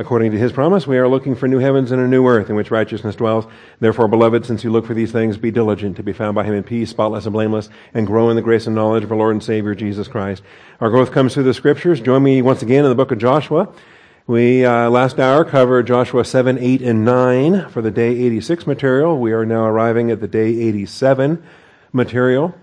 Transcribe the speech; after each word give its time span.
According 0.00 0.30
to 0.30 0.38
his 0.38 0.52
promise, 0.52 0.86
we 0.86 0.96
are 0.96 1.08
looking 1.08 1.34
for 1.34 1.48
new 1.48 1.58
heavens 1.58 1.90
and 1.90 2.00
a 2.00 2.06
new 2.06 2.24
earth 2.28 2.48
in 2.48 2.54
which 2.54 2.70
righteousness 2.70 3.16
dwells. 3.16 3.46
Therefore, 3.80 4.06
beloved, 4.06 4.46
since 4.46 4.62
you 4.62 4.70
look 4.70 4.86
for 4.86 4.94
these 4.94 5.10
things, 5.10 5.36
be 5.36 5.50
diligent 5.50 5.96
to 5.96 6.04
be 6.04 6.12
found 6.12 6.36
by 6.36 6.44
him 6.44 6.54
in 6.54 6.62
peace, 6.62 6.90
spotless 6.90 7.26
and 7.26 7.32
blameless, 7.32 7.68
and 7.92 8.06
grow 8.06 8.30
in 8.30 8.36
the 8.36 8.42
grace 8.42 8.68
and 8.68 8.76
knowledge 8.76 9.02
of 9.02 9.10
our 9.10 9.18
Lord 9.18 9.34
and 9.34 9.42
Savior, 9.42 9.74
Jesus 9.74 10.06
Christ. 10.06 10.44
Our 10.80 10.88
growth 10.88 11.10
comes 11.10 11.34
through 11.34 11.42
the 11.42 11.54
scriptures. 11.54 12.00
Join 12.00 12.22
me 12.22 12.42
once 12.42 12.62
again 12.62 12.84
in 12.84 12.90
the 12.90 12.94
book 12.94 13.10
of 13.10 13.18
Joshua. 13.18 13.74
We, 14.28 14.64
uh, 14.64 14.88
last 14.88 15.18
hour, 15.18 15.44
covered 15.44 15.88
Joshua 15.88 16.24
7, 16.24 16.58
8, 16.58 16.80
and 16.80 17.04
9 17.04 17.68
for 17.70 17.82
the 17.82 17.90
day 17.90 18.10
86 18.10 18.68
material. 18.68 19.18
We 19.18 19.32
are 19.32 19.44
now 19.44 19.64
arriving 19.64 20.12
at 20.12 20.20
the 20.20 20.28
day 20.28 20.46
87 20.46 21.42
material. 21.92 22.54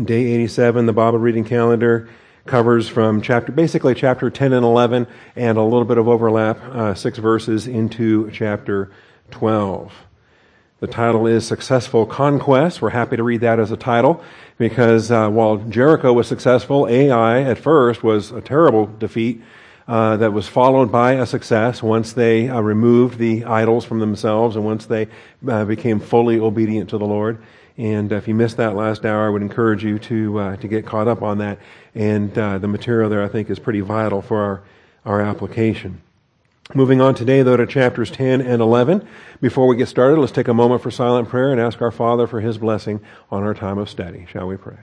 Day 0.00 0.26
87, 0.26 0.86
the 0.86 0.92
Bible 0.92 1.18
reading 1.18 1.44
calendar 1.44 2.08
covers 2.46 2.88
from 2.88 3.22
chapter, 3.22 3.52
basically 3.52 3.94
chapter 3.94 4.30
10 4.30 4.52
and 4.52 4.64
11, 4.64 5.06
and 5.36 5.58
a 5.58 5.62
little 5.62 5.84
bit 5.84 5.98
of 5.98 6.08
overlap, 6.08 6.60
uh, 6.62 6.94
six 6.94 7.18
verses 7.18 7.66
into 7.66 8.30
chapter 8.30 8.90
12. 9.30 9.92
The 10.80 10.88
title 10.88 11.28
is 11.28 11.46
Successful 11.46 12.06
Conquest. 12.06 12.82
We're 12.82 12.90
happy 12.90 13.16
to 13.16 13.22
read 13.22 13.42
that 13.42 13.60
as 13.60 13.70
a 13.70 13.76
title 13.76 14.24
because 14.58 15.12
uh, 15.12 15.28
while 15.28 15.58
Jericho 15.58 16.12
was 16.12 16.26
successful, 16.26 16.88
Ai 16.88 17.42
at 17.42 17.58
first 17.58 18.02
was 18.02 18.32
a 18.32 18.40
terrible 18.40 18.86
defeat 18.86 19.42
uh, 19.86 20.16
that 20.16 20.32
was 20.32 20.48
followed 20.48 20.90
by 20.90 21.12
a 21.12 21.26
success 21.26 21.82
once 21.82 22.12
they 22.12 22.48
uh, 22.48 22.60
removed 22.60 23.18
the 23.18 23.44
idols 23.44 23.84
from 23.84 24.00
themselves 24.00 24.56
and 24.56 24.64
once 24.64 24.86
they 24.86 25.06
uh, 25.46 25.64
became 25.64 26.00
fully 26.00 26.40
obedient 26.40 26.90
to 26.90 26.98
the 26.98 27.06
Lord. 27.06 27.40
And 27.78 28.12
if 28.12 28.28
you 28.28 28.34
missed 28.34 28.58
that 28.58 28.74
last 28.74 29.06
hour, 29.06 29.26
I 29.26 29.30
would 29.30 29.42
encourage 29.42 29.82
you 29.84 29.98
to 30.00 30.38
uh, 30.38 30.56
to 30.56 30.68
get 30.68 30.84
caught 30.84 31.08
up 31.08 31.22
on 31.22 31.38
that. 31.38 31.58
And 31.94 32.36
uh, 32.38 32.58
the 32.58 32.68
material 32.68 33.10
there, 33.10 33.22
I 33.22 33.28
think, 33.28 33.50
is 33.50 33.58
pretty 33.58 33.80
vital 33.80 34.22
for 34.22 34.40
our 34.40 34.62
our 35.04 35.20
application. 35.20 36.00
Moving 36.74 37.00
on 37.00 37.14
today, 37.14 37.42
though, 37.42 37.56
to 37.56 37.66
chapters 37.66 38.10
10 38.10 38.40
and 38.40 38.62
11. 38.62 39.06
Before 39.40 39.66
we 39.66 39.76
get 39.76 39.88
started, 39.88 40.18
let's 40.18 40.32
take 40.32 40.48
a 40.48 40.54
moment 40.54 40.82
for 40.82 40.90
silent 40.90 41.28
prayer 41.28 41.50
and 41.50 41.60
ask 41.60 41.82
our 41.82 41.90
Father 41.90 42.26
for 42.26 42.40
His 42.40 42.56
blessing 42.56 43.00
on 43.30 43.42
our 43.42 43.52
time 43.52 43.78
of 43.78 43.90
study. 43.90 44.26
Shall 44.30 44.46
we 44.46 44.56
pray? 44.56 44.78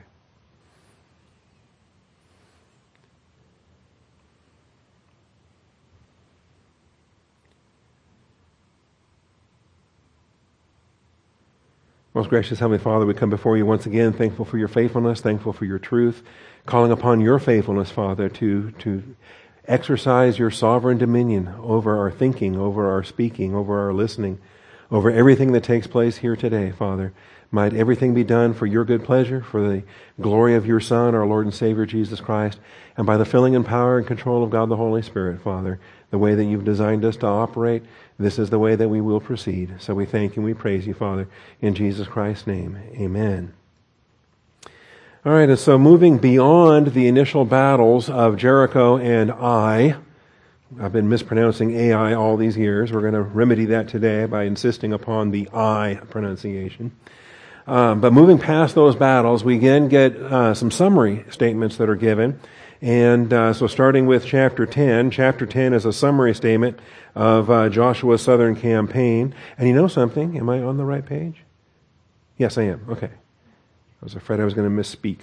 Most 12.13 12.29
gracious 12.29 12.59
Heavenly 12.59 12.79
Father, 12.79 13.05
we 13.05 13.13
come 13.13 13.29
before 13.29 13.55
you 13.55 13.65
once 13.65 13.85
again, 13.85 14.11
thankful 14.11 14.43
for 14.43 14.57
your 14.57 14.67
faithfulness, 14.67 15.21
thankful 15.21 15.53
for 15.53 15.63
your 15.63 15.79
truth, 15.79 16.21
calling 16.65 16.91
upon 16.91 17.21
your 17.21 17.39
faithfulness, 17.39 17.91
Father, 17.91 18.29
to, 18.29 18.71
to 18.71 19.15
exercise 19.65 20.39
your 20.39 20.51
sovereign 20.51 20.97
dominion 20.97 21.53
over 21.61 21.97
our 21.97 22.11
thinking, 22.11 22.57
over 22.57 22.91
our 22.91 23.03
speaking, 23.03 23.55
over 23.55 23.79
our 23.79 23.93
listening, 23.93 24.39
over 24.91 25.11
everything 25.11 25.51
that 25.51 25.63
takes 25.63 25.87
place 25.87 26.17
here 26.17 26.35
today, 26.35 26.71
Father. 26.71 27.13
Might 27.51 27.73
everything 27.73 28.13
be 28.13 28.23
done 28.23 28.53
for 28.53 28.67
your 28.67 28.85
good 28.85 29.03
pleasure, 29.03 29.41
for 29.41 29.67
the 29.67 29.83
glory 30.21 30.55
of 30.55 30.67
your 30.67 30.79
Son, 30.79 31.15
our 31.15 31.25
Lord 31.25 31.45
and 31.45 31.53
Savior, 31.53 31.85
Jesus 31.85 32.19
Christ, 32.21 32.59
and 32.95 33.07
by 33.07 33.17
the 33.17 33.25
filling 33.25 33.55
and 33.55 33.65
power 33.65 33.97
and 33.97 34.05
control 34.05 34.43
of 34.43 34.51
God 34.51 34.69
the 34.69 34.75
Holy 34.75 35.01
Spirit, 35.01 35.41
Father, 35.41 35.79
the 36.11 36.19
way 36.19 36.35
that 36.35 36.43
you've 36.43 36.65
designed 36.65 37.05
us 37.05 37.17
to 37.17 37.27
operate, 37.27 37.83
this 38.19 38.37
is 38.37 38.51
the 38.51 38.59
way 38.59 38.75
that 38.75 38.89
we 38.89 39.01
will 39.01 39.19
proceed. 39.19 39.75
So 39.79 39.95
we 39.95 40.05
thank 40.05 40.35
you 40.35 40.41
and 40.41 40.45
we 40.45 40.53
praise 40.53 40.85
you, 40.85 40.93
Father, 40.93 41.27
in 41.61 41.73
Jesus 41.73 42.07
Christ's 42.07 42.45
name. 42.45 42.77
Amen. 42.99 43.53
All 45.25 45.33
right, 45.33 45.49
and 45.49 45.59
so 45.59 45.77
moving 45.77 46.17
beyond 46.17 46.93
the 46.93 47.09
initial 47.09 47.43
battles 47.43 48.09
of 48.09 48.37
Jericho 48.37 48.97
and 48.97 49.29
Ai, 49.29 49.97
I've 50.79 50.93
been 50.93 51.09
mispronouncing 51.09 51.75
Ai 51.75 52.13
all 52.13 52.37
these 52.37 52.55
years. 52.55 52.93
We're 52.93 53.01
going 53.01 53.15
to 53.15 53.21
remedy 53.21 53.65
that 53.65 53.89
today 53.89 54.27
by 54.27 54.43
insisting 54.43 54.93
upon 54.93 55.31
the 55.31 55.49
I 55.53 55.99
pronunciation. 56.09 56.93
Um, 57.67 57.99
but 57.99 58.13
moving 58.13 58.37
past 58.37 58.75
those 58.75 58.95
battles, 58.95 59.43
we 59.43 59.57
again 59.57 59.89
get 59.89 60.15
uh, 60.15 60.53
some 60.53 60.71
summary 60.71 61.25
statements 61.29 61.75
that 61.75 61.89
are 61.89 61.97
given. 61.97 62.39
And 62.81 63.33
uh, 63.33 63.51
so, 63.51 63.67
starting 63.67 64.05
with 64.05 64.25
chapter 64.25 64.65
10, 64.65 65.11
chapter 65.11 65.45
10 65.45 65.73
is 65.73 65.83
a 65.83 65.91
summary 65.91 66.33
statement 66.33 66.79
of 67.13 67.51
uh, 67.51 67.67
Joshua's 67.67 68.21
southern 68.21 68.55
campaign. 68.55 69.35
And 69.57 69.67
you 69.67 69.75
know 69.75 69.89
something? 69.89 70.37
Am 70.37 70.49
I 70.49 70.63
on 70.63 70.77
the 70.77 70.85
right 70.85 71.05
page? 71.05 71.43
Yes, 72.37 72.57
I 72.57 72.63
am. 72.63 72.85
Okay. 72.87 73.09
I 74.01 74.05
was 74.05 74.15
afraid 74.15 74.39
I 74.39 74.45
was 74.45 74.53
going 74.53 74.73
to 74.73 74.81
misspeak. 74.81 75.19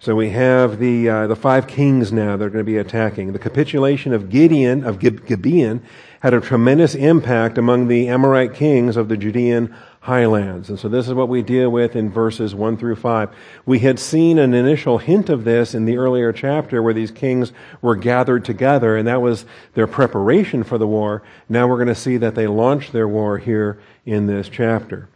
So 0.00 0.14
we 0.16 0.30
have 0.30 0.80
the 0.80 1.08
uh, 1.08 1.26
the 1.28 1.36
five 1.36 1.66
kings 1.66 2.12
now 2.12 2.36
that 2.36 2.44
are 2.44 2.50
going 2.50 2.64
to 2.64 2.70
be 2.70 2.76
attacking. 2.76 3.32
The 3.32 3.38
capitulation 3.38 4.12
of 4.12 4.28
Gideon 4.28 4.84
of 4.84 4.98
Gibeon 4.98 5.82
had 6.20 6.34
a 6.34 6.40
tremendous 6.40 6.94
impact 6.94 7.56
among 7.56 7.86
the 7.86 8.08
Amorite 8.08 8.52
kings 8.52 8.96
of 8.96 9.08
the 9.08 9.16
Judean 9.16 9.74
highlands. 10.00 10.68
And 10.68 10.78
so 10.78 10.88
this 10.88 11.06
is 11.06 11.14
what 11.14 11.28
we 11.28 11.40
deal 11.40 11.70
with 11.70 11.96
in 11.96 12.10
verses 12.10 12.54
1 12.54 12.76
through 12.76 12.96
5. 12.96 13.30
We 13.64 13.78
had 13.78 13.98
seen 13.98 14.38
an 14.38 14.52
initial 14.52 14.98
hint 14.98 15.30
of 15.30 15.44
this 15.44 15.74
in 15.74 15.84
the 15.84 15.96
earlier 15.96 16.32
chapter 16.32 16.82
where 16.82 16.92
these 16.92 17.10
kings 17.10 17.52
were 17.80 17.96
gathered 17.96 18.44
together, 18.44 18.96
and 18.96 19.06
that 19.08 19.22
was 19.22 19.46
their 19.74 19.86
preparation 19.86 20.64
for 20.64 20.76
the 20.76 20.86
war. 20.86 21.22
Now 21.48 21.68
we're 21.68 21.76
going 21.76 21.88
to 21.88 21.94
see 21.94 22.16
that 22.18 22.34
they 22.34 22.46
launched 22.46 22.92
their 22.92 23.08
war 23.08 23.38
here 23.38 23.78
in 24.04 24.26
this 24.26 24.48
chapter. 24.50 25.08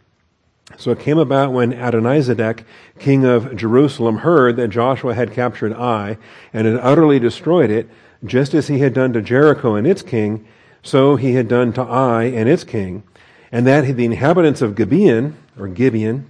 So 0.77 0.91
it 0.91 0.99
came 0.99 1.17
about 1.17 1.51
when 1.51 1.73
Adonizedek, 1.73 2.63
king 2.99 3.25
of 3.25 3.55
Jerusalem, 3.55 4.17
heard 4.17 4.55
that 4.55 4.69
Joshua 4.69 5.13
had 5.13 5.33
captured 5.33 5.73
Ai 5.73 6.17
and 6.53 6.65
had 6.65 6.77
utterly 6.77 7.19
destroyed 7.19 7.69
it, 7.69 7.89
just 8.23 8.53
as 8.53 8.67
he 8.67 8.79
had 8.79 8.93
done 8.93 9.13
to 9.13 9.21
Jericho 9.21 9.75
and 9.75 9.85
its 9.85 10.01
king, 10.01 10.47
so 10.81 11.15
he 11.15 11.33
had 11.33 11.47
done 11.47 11.73
to 11.73 11.81
Ai 11.81 12.23
and 12.23 12.47
its 12.47 12.63
king 12.63 13.03
and 13.51 13.65
that 13.67 13.95
the 13.95 14.05
inhabitants 14.05 14.61
of 14.61 14.75
Gibeon, 14.75 15.35
or 15.57 15.67
Gibeon, 15.67 16.29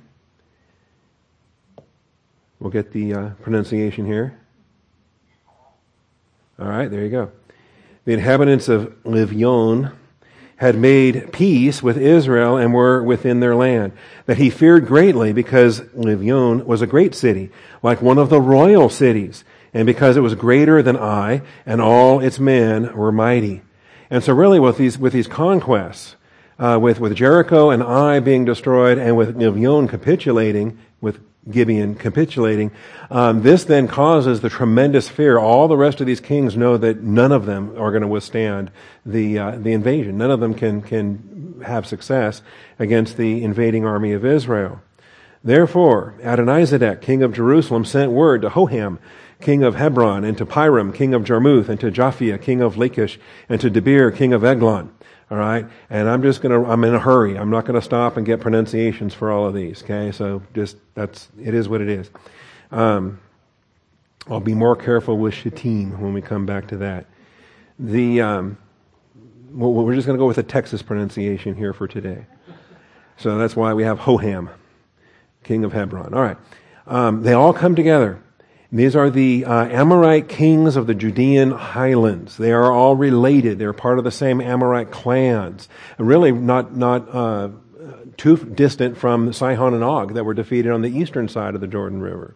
we'll 2.59 2.71
get 2.71 2.91
the 2.91 3.13
uh, 3.13 3.29
pronunciation 3.41 4.05
here. 4.05 4.37
All 6.57 6.67
right, 6.67 6.89
there 6.89 7.03
you 7.03 7.09
go. 7.09 7.31
The 8.05 8.13
inhabitants 8.13 8.69
of 8.69 8.93
Livyon 9.03 9.93
had 10.59 10.77
made 10.77 11.31
peace 11.31 11.81
with 11.81 11.97
Israel 11.97 12.57
and 12.57 12.73
were 12.73 13.01
within 13.01 13.39
their 13.39 13.55
land. 13.55 13.93
That 14.25 14.37
he 14.37 14.49
feared 14.49 14.85
greatly 14.85 15.31
because 15.31 15.79
Livyon 15.95 16.65
was 16.65 16.81
a 16.81 16.87
great 16.87 17.15
city, 17.15 17.49
like 17.81 18.01
one 18.01 18.17
of 18.17 18.29
the 18.29 18.41
royal 18.41 18.89
cities, 18.89 19.45
and 19.73 19.85
because 19.85 20.17
it 20.17 20.21
was 20.21 20.35
greater 20.35 20.81
than 20.81 20.97
Ai, 20.97 21.41
and 21.65 21.79
all 21.79 22.19
its 22.19 22.39
men 22.39 22.93
were 22.93 23.11
mighty. 23.11 23.61
And 24.09 24.21
so 24.21 24.33
really 24.33 24.59
with 24.59 24.77
these, 24.77 24.97
with 24.97 25.13
these 25.13 25.27
conquests, 25.27 26.17
uh, 26.59 26.77
with, 26.81 26.99
with 26.99 27.15
Jericho 27.15 27.69
and 27.69 27.81
Ai 27.81 28.19
being 28.19 28.43
destroyed 28.43 28.97
and 28.97 29.15
with 29.15 29.37
Nivyon 29.37 29.87
capitulating, 29.87 30.77
Gibeon 31.49 31.95
capitulating, 31.95 32.71
um, 33.09 33.41
this 33.41 33.63
then 33.63 33.87
causes 33.87 34.41
the 34.41 34.49
tremendous 34.49 35.07
fear. 35.07 35.37
All 35.37 35.67
the 35.67 35.77
rest 35.77 36.01
of 36.01 36.07
these 36.07 36.19
kings 36.19 36.57
know 36.57 36.77
that 36.77 37.01
none 37.01 37.31
of 37.31 37.45
them 37.45 37.71
are 37.79 37.91
going 37.91 38.01
to 38.01 38.07
withstand 38.07 38.71
the 39.05 39.39
uh, 39.39 39.51
the 39.51 39.73
invasion. 39.73 40.17
None 40.17 40.31
of 40.31 40.39
them 40.39 40.53
can 40.53 40.81
can 40.81 41.61
have 41.65 41.87
success 41.87 42.41
against 42.77 43.17
the 43.17 43.43
invading 43.43 43.85
army 43.85 44.13
of 44.13 44.25
Israel. 44.25 44.81
Therefore, 45.43 46.15
Adonizedek, 46.21 47.01
king 47.01 47.23
of 47.23 47.33
Jerusalem, 47.33 47.85
sent 47.85 48.11
word 48.11 48.41
to 48.41 48.49
Hoham, 48.49 48.99
king 49.39 49.63
of 49.63 49.75
Hebron, 49.75 50.25
and 50.25 50.37
to 50.37 50.45
Piram, 50.45 50.93
king 50.93 51.13
of 51.13 51.23
Jarmuth, 51.23 51.69
and 51.69 51.79
to 51.79 51.89
Japhia, 51.89 52.41
king 52.41 52.61
of 52.61 52.77
Lachish, 52.77 53.17
and 53.47 53.61
to 53.61 53.71
Debir, 53.71 54.13
king 54.13 54.33
of 54.33 54.43
Eglon 54.43 54.91
all 55.31 55.37
right? 55.37 55.65
And 55.89 56.09
I'm 56.09 56.21
just 56.21 56.41
going 56.41 56.51
to, 56.51 56.69
I'm 56.69 56.83
in 56.83 56.93
a 56.93 56.99
hurry. 56.99 57.37
I'm 57.37 57.49
not 57.49 57.65
going 57.65 57.79
to 57.79 57.85
stop 57.85 58.17
and 58.17 58.25
get 58.25 58.39
pronunciations 58.39 59.13
for 59.13 59.31
all 59.31 59.45
of 59.45 59.53
these, 59.53 59.83
okay? 59.83 60.11
So 60.11 60.41
just, 60.53 60.77
that's, 60.95 61.29
it 61.41 61.53
is 61.53 61.69
what 61.69 61.81
it 61.81 61.89
is. 61.89 62.09
Um, 62.71 63.19
I'll 64.27 64.39
be 64.39 64.53
more 64.53 64.75
careful 64.75 65.17
with 65.17 65.33
Shittim 65.33 65.99
when 65.99 66.13
we 66.13 66.21
come 66.21 66.45
back 66.45 66.67
to 66.67 66.77
that. 66.77 67.05
The, 67.77 68.21
um, 68.21 68.57
we're 69.51 69.95
just 69.95 70.05
going 70.05 70.17
to 70.17 70.21
go 70.21 70.27
with 70.27 70.37
a 70.37 70.43
Texas 70.43 70.81
pronunciation 70.81 71.55
here 71.55 71.73
for 71.73 71.87
today. 71.87 72.25
So 73.17 73.37
that's 73.37 73.55
why 73.55 73.73
we 73.73 73.83
have 73.83 73.99
Hoham, 73.99 74.49
king 75.43 75.63
of 75.63 75.73
Hebron. 75.73 76.13
All 76.13 76.21
right. 76.21 76.37
Um, 76.87 77.21
they 77.23 77.33
all 77.33 77.53
come 77.53 77.75
together. 77.75 78.21
These 78.71 78.95
are 78.95 79.09
the 79.09 79.45
uh, 79.45 79.65
Amorite 79.65 80.29
kings 80.29 80.75
of 80.75 80.85
the 80.85 80.93
Judean 80.93 81.51
highlands. 81.51 82.37
They 82.37 82.51
are 82.51 82.71
all 82.71 82.95
related. 82.95 83.57
They're 83.57 83.73
part 83.73 83.97
of 83.97 84.03
the 84.03 84.11
same 84.11 84.39
Amorite 84.39 84.91
clans. 84.91 85.67
Really 85.97 86.31
not, 86.31 86.75
not 86.75 87.09
uh, 87.13 87.49
too 88.15 88.37
distant 88.37 88.97
from 88.97 89.33
Sihon 89.33 89.73
and 89.73 89.83
Og 89.83 90.13
that 90.13 90.23
were 90.23 90.35
defeated 90.35 90.71
on 90.71 90.83
the 90.83 90.95
eastern 90.95 91.27
side 91.27 91.55
of 91.55 91.61
the 91.61 91.67
Jordan 91.67 92.01
River. 92.01 92.35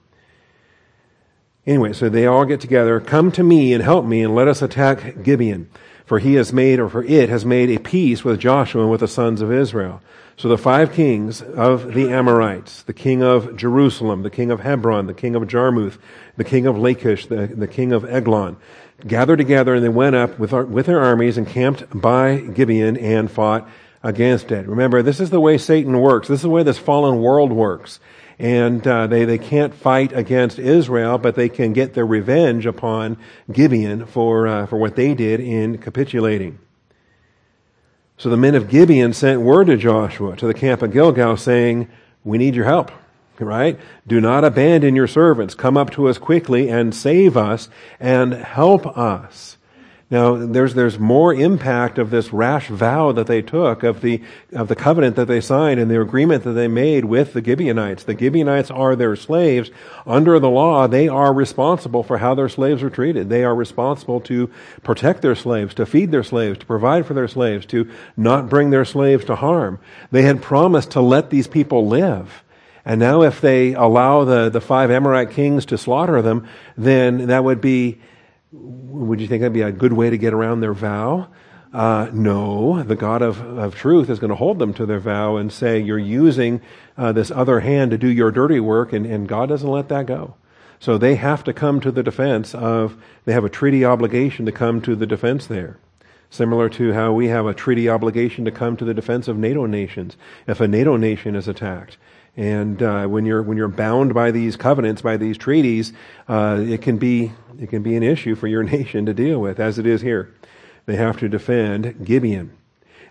Anyway, 1.67 1.93
so 1.93 2.09
they 2.09 2.25
all 2.25 2.45
get 2.45 2.59
together. 2.59 2.99
Come 2.99 3.31
to 3.33 3.43
me 3.43 3.71
and 3.71 3.83
help 3.83 4.03
me 4.03 4.23
and 4.23 4.33
let 4.33 4.47
us 4.47 4.61
attack 4.61 5.21
Gibeon. 5.21 5.69
For 6.05 6.19
he 6.19 6.33
has 6.33 6.51
made, 6.51 6.79
or 6.79 6.89
for 6.89 7.03
it 7.03 7.29
has 7.29 7.45
made 7.45 7.69
a 7.69 7.79
peace 7.79 8.25
with 8.25 8.39
Joshua 8.39 8.81
and 8.81 8.91
with 8.91 8.99
the 8.99 9.07
sons 9.07 9.39
of 9.39 9.51
Israel. 9.51 10.01
So 10.35 10.49
the 10.49 10.57
five 10.57 10.93
kings 10.93 11.41
of 11.41 11.93
the 11.93 12.09
Amorites, 12.09 12.81
the 12.83 12.93
king 12.93 13.21
of 13.21 13.55
Jerusalem, 13.55 14.23
the 14.23 14.31
king 14.31 14.49
of 14.49 14.61
Hebron, 14.61 15.05
the 15.05 15.13
king 15.13 15.35
of 15.35 15.47
Jarmuth, 15.47 15.99
the 16.37 16.43
king 16.43 16.65
of 16.65 16.77
Lachish, 16.77 17.27
the, 17.27 17.47
the 17.47 17.67
king 17.67 17.91
of 17.91 18.03
Eglon, 18.03 18.57
gathered 19.05 19.37
together 19.37 19.75
and 19.75 19.83
they 19.83 19.89
went 19.89 20.15
up 20.15 20.39
with, 20.39 20.51
our, 20.51 20.65
with 20.65 20.87
their 20.87 20.99
armies 20.99 21.37
and 21.37 21.47
camped 21.47 21.85
by 21.93 22.37
Gibeon 22.37 22.97
and 22.97 23.29
fought 23.29 23.69
against 24.01 24.51
it. 24.51 24.67
Remember, 24.67 25.03
this 25.03 25.19
is 25.19 25.29
the 25.29 25.39
way 25.39 25.57
Satan 25.57 25.99
works. 25.99 26.27
This 26.27 26.39
is 26.39 26.43
the 26.43 26.49
way 26.49 26.63
this 26.63 26.79
fallen 26.79 27.21
world 27.21 27.51
works. 27.51 27.99
And 28.39 28.85
uh, 28.87 29.05
they, 29.07 29.25
they 29.25 29.37
can't 29.37 29.73
fight 29.73 30.11
against 30.13 30.57
Israel, 30.57 31.19
but 31.19 31.35
they 31.35 31.47
can 31.47 31.73
get 31.73 31.93
their 31.93 32.05
revenge 32.05 32.65
upon 32.65 33.17
Gibeon 33.51 34.07
for, 34.07 34.47
uh, 34.47 34.65
for 34.65 34.77
what 34.77 34.95
they 34.95 35.13
did 35.13 35.39
in 35.39 35.77
capitulating. 35.77 36.57
So 38.17 38.29
the 38.29 38.37
men 38.37 38.55
of 38.55 38.69
Gibeon 38.69 39.13
sent 39.13 39.41
word 39.41 39.67
to 39.67 39.77
Joshua, 39.77 40.35
to 40.37 40.47
the 40.47 40.53
camp 40.53 40.81
of 40.81 40.93
Gilgal, 40.93 41.37
saying, 41.37 41.87
We 42.23 42.37
need 42.37 42.55
your 42.55 42.65
help 42.65 42.91
right? 43.39 43.79
Do 44.07 44.21
not 44.21 44.43
abandon 44.43 44.95
your 44.95 45.07
servants. 45.07 45.55
Come 45.55 45.77
up 45.77 45.91
to 45.91 46.07
us 46.07 46.17
quickly 46.17 46.69
and 46.69 46.93
save 46.93 47.35
us 47.37 47.69
and 47.99 48.33
help 48.33 48.85
us. 48.97 49.57
Now, 50.11 50.35
there's, 50.35 50.75
there's 50.75 50.99
more 50.99 51.33
impact 51.33 51.97
of 51.97 52.11
this 52.11 52.31
rash 52.31 52.67
vow 52.67 53.13
that 53.13 53.25
they 53.25 53.41
took, 53.41 53.81
of 53.81 54.01
the, 54.01 54.21
of 54.51 54.67
the 54.67 54.75
covenant 54.75 55.15
that 55.15 55.27
they 55.27 55.41
signed 55.41 55.79
and 55.79 55.89
the 55.89 55.99
agreement 55.99 56.43
that 56.43 56.51
they 56.51 56.67
made 56.67 57.05
with 57.05 57.33
the 57.33 57.43
Gibeonites. 57.43 58.03
The 58.03 58.15
Gibeonites 58.15 58.69
are 58.69 58.95
their 58.95 59.15
slaves. 59.15 59.71
Under 60.05 60.37
the 60.39 60.49
law, 60.49 60.85
they 60.85 61.07
are 61.07 61.33
responsible 61.33 62.03
for 62.03 62.19
how 62.19 62.35
their 62.35 62.49
slaves 62.49 62.83
are 62.83 62.91
treated. 62.91 63.29
They 63.29 63.43
are 63.43 63.55
responsible 63.55 64.19
to 64.21 64.51
protect 64.83 65.23
their 65.23 65.35
slaves, 65.35 65.73
to 65.75 65.85
feed 65.85 66.11
their 66.11 66.23
slaves, 66.23 66.59
to 66.59 66.65
provide 66.65 67.07
for 67.07 67.15
their 67.15 67.27
slaves, 67.27 67.65
to 67.67 67.89
not 68.15 68.49
bring 68.49 68.69
their 68.69 68.85
slaves 68.85 69.25
to 69.25 69.35
harm. 69.35 69.79
They 70.11 70.21
had 70.21 70.43
promised 70.43 70.91
to 70.91 71.01
let 71.01 71.31
these 71.31 71.47
people 71.47 71.87
live. 71.87 72.43
And 72.85 72.99
now 72.99 73.23
if 73.23 73.41
they 73.41 73.73
allow 73.73 74.25
the, 74.25 74.49
the 74.49 74.61
five 74.61 74.91
Amorite 74.91 75.31
kings 75.31 75.65
to 75.67 75.77
slaughter 75.77 76.21
them, 76.21 76.47
then 76.77 77.27
that 77.27 77.43
would 77.43 77.61
be, 77.61 77.99
would 78.53 79.19
you 79.19 79.27
think 79.27 79.41
that'd 79.41 79.53
be 79.53 79.61
a 79.61 79.71
good 79.71 79.93
way 79.93 80.09
to 80.09 80.17
get 80.17 80.33
around 80.33 80.61
their 80.61 80.73
vow? 80.73 81.29
Uh, 81.73 82.07
no, 82.13 82.83
the 82.83 82.95
God 82.95 83.23
of, 83.23 83.41
of 83.41 83.73
truth 83.73 84.09
is 84.09 84.19
going 84.19 84.29
to 84.29 84.35
hold 84.35 84.59
them 84.59 84.75
to 84.75 84.85
their 84.85 84.99
vow 84.99 85.37
and 85.37 85.51
say, 85.51 85.79
you're 85.79 85.97
using 85.97 86.61
uh, 86.97 87.11
this 87.11 87.31
other 87.31 87.61
hand 87.61 87.89
to 87.91 87.97
do 87.97 88.07
your 88.07 88.29
dirty 88.29 88.59
work, 88.59 88.93
and, 88.93 89.07
and 89.07 89.27
God 89.27 89.49
doesn't 89.49 89.67
let 89.67 89.89
that 89.89 90.05
go. 90.05 90.35
So 90.79 90.99
they 90.99 91.15
have 91.15 91.43
to 91.45 91.53
come 91.53 91.79
to 91.81 91.91
the 91.91 92.03
defense 92.03 92.53
of, 92.53 92.95
they 93.25 93.33
have 93.33 93.45
a 93.45 93.49
treaty 93.49 93.83
obligation 93.83 94.45
to 94.45 94.51
come 94.51 94.81
to 94.81 94.95
the 94.95 95.07
defense 95.07 95.47
there. 95.47 95.79
Similar 96.29 96.69
to 96.69 96.93
how 96.93 97.13
we 97.13 97.27
have 97.27 97.45
a 97.45 97.53
treaty 97.53 97.89
obligation 97.89 98.45
to 98.45 98.51
come 98.51 98.77
to 98.77 98.85
the 98.85 98.93
defense 98.93 99.27
of 99.27 99.37
NATO 99.37 99.65
nations 99.65 100.17
if 100.45 100.59
a 100.61 100.67
NATO 100.67 100.97
nation 100.97 101.35
is 101.35 101.47
attacked. 101.47 101.97
And 102.35 102.81
uh, 102.81 103.05
when 103.05 103.25
you're 103.25 103.43
when 103.43 103.57
you're 103.57 103.67
bound 103.67 104.15
by 104.15 104.31
these 104.31 104.55
covenants, 104.55 105.03
by 105.03 105.17
these 105.17 105.37
treaties, 105.37 105.93
uh, 106.27 106.63
it 106.67 106.81
can 106.81 106.97
be 106.97 107.31
it 107.59 107.69
can 107.69 107.83
be 107.83 107.95
an 107.95 108.03
issue 108.03 108.35
for 108.35 108.47
your 108.47 108.63
nation 108.77 109.05
to 109.05 109.13
deal 109.13 109.39
with, 109.39 109.59
as 109.59 109.79
it 109.79 109.85
is 109.85 110.01
here. 110.01 110.33
They 110.85 110.95
have 110.95 111.17
to 111.19 111.29
defend 111.29 112.05
Gibeon. 112.05 112.51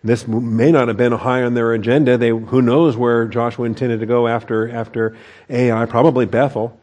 This 0.04 0.26
may 0.26 0.72
not 0.72 0.88
have 0.88 0.96
been 0.96 1.12
high 1.12 1.42
on 1.42 1.54
their 1.54 1.72
agenda. 1.72 2.18
They 2.18 2.30
who 2.30 2.60
knows 2.60 2.96
where 2.96 3.26
Joshua 3.26 3.66
intended 3.66 4.00
to 4.00 4.06
go 4.06 4.26
after 4.26 4.68
after 4.68 5.16
Ai, 5.48 5.86
probably 5.86 6.26
Bethel. 6.26 6.78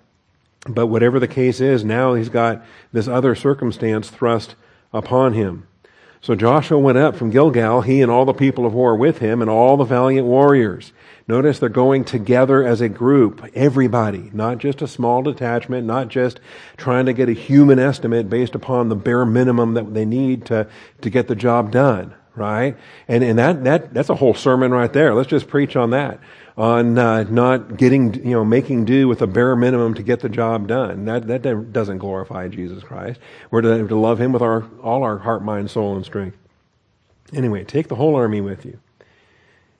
But 0.67 0.87
whatever 0.87 1.19
the 1.19 1.27
case 1.27 1.59
is, 1.59 1.83
now 1.83 2.13
he's 2.13 2.29
got 2.29 2.63
this 2.91 3.07
other 3.07 3.35
circumstance 3.35 4.09
thrust 4.09 4.55
upon 4.93 5.33
him. 5.33 5.67
So 6.21 6.35
Joshua 6.35 6.77
went 6.77 6.97
up 6.97 7.15
from 7.15 7.29
Gilgal, 7.29 7.81
he 7.81 8.01
and 8.01 8.11
all 8.11 8.25
the 8.25 8.33
people 8.33 8.65
of 8.65 8.73
war 8.73 8.95
with 8.95 9.19
him, 9.19 9.41
and 9.41 9.49
all 9.49 9.77
the 9.77 9.85
valiant 9.85 10.27
warriors. 10.27 10.91
Notice 11.29 11.59
they're 11.59 11.69
going 11.69 12.05
together 12.05 12.65
as 12.65 12.81
a 12.81 12.89
group, 12.89 13.47
everybody, 13.53 14.31
not 14.33 14.57
just 14.57 14.81
a 14.81 14.87
small 14.87 15.21
detachment, 15.21 15.85
not 15.85 16.07
just 16.07 16.39
trying 16.75 17.05
to 17.05 17.13
get 17.13 17.29
a 17.29 17.33
human 17.33 17.77
estimate 17.77 18.31
based 18.31 18.55
upon 18.55 18.89
the 18.89 18.95
bare 18.95 19.27
minimum 19.27 19.75
that 19.75 19.93
they 19.93 20.05
need 20.05 20.47
to, 20.47 20.67
to 21.01 21.09
get 21.11 21.27
the 21.27 21.35
job 21.35 21.71
done, 21.71 22.15
right? 22.35 22.75
And, 23.07 23.23
and 23.23 23.37
that, 23.37 23.63
that, 23.65 23.93
that's 23.93 24.09
a 24.09 24.15
whole 24.15 24.33
sermon 24.33 24.71
right 24.71 24.91
there. 24.91 25.13
Let's 25.13 25.29
just 25.29 25.47
preach 25.47 25.75
on 25.75 25.91
that 25.91 26.19
on 26.57 26.97
uh, 26.97 27.21
not 27.25 27.77
getting, 27.77 28.15
you 28.15 28.31
know, 28.31 28.43
making 28.43 28.85
do 28.85 29.07
with 29.07 29.21
a 29.21 29.27
bare 29.27 29.55
minimum 29.55 29.93
to 29.93 30.01
get 30.01 30.21
the 30.21 30.29
job 30.29 30.67
done. 30.67 31.05
That 31.05 31.27
that 31.27 31.71
doesn't 31.71 31.99
glorify 31.99 32.47
Jesus 32.47 32.83
Christ. 32.83 33.19
We're 33.51 33.61
to, 33.61 33.87
to 33.87 33.95
love 33.95 34.19
Him 34.19 34.33
with 34.33 34.41
our 34.41 34.67
all 34.81 35.03
our 35.03 35.19
heart, 35.19 35.43
mind, 35.43 35.69
soul, 35.69 35.95
and 35.95 36.03
strength. 36.03 36.37
Anyway, 37.31 37.63
take 37.63 37.87
the 37.87 37.95
whole 37.95 38.15
army 38.15 38.41
with 38.41 38.65
you. 38.65 38.79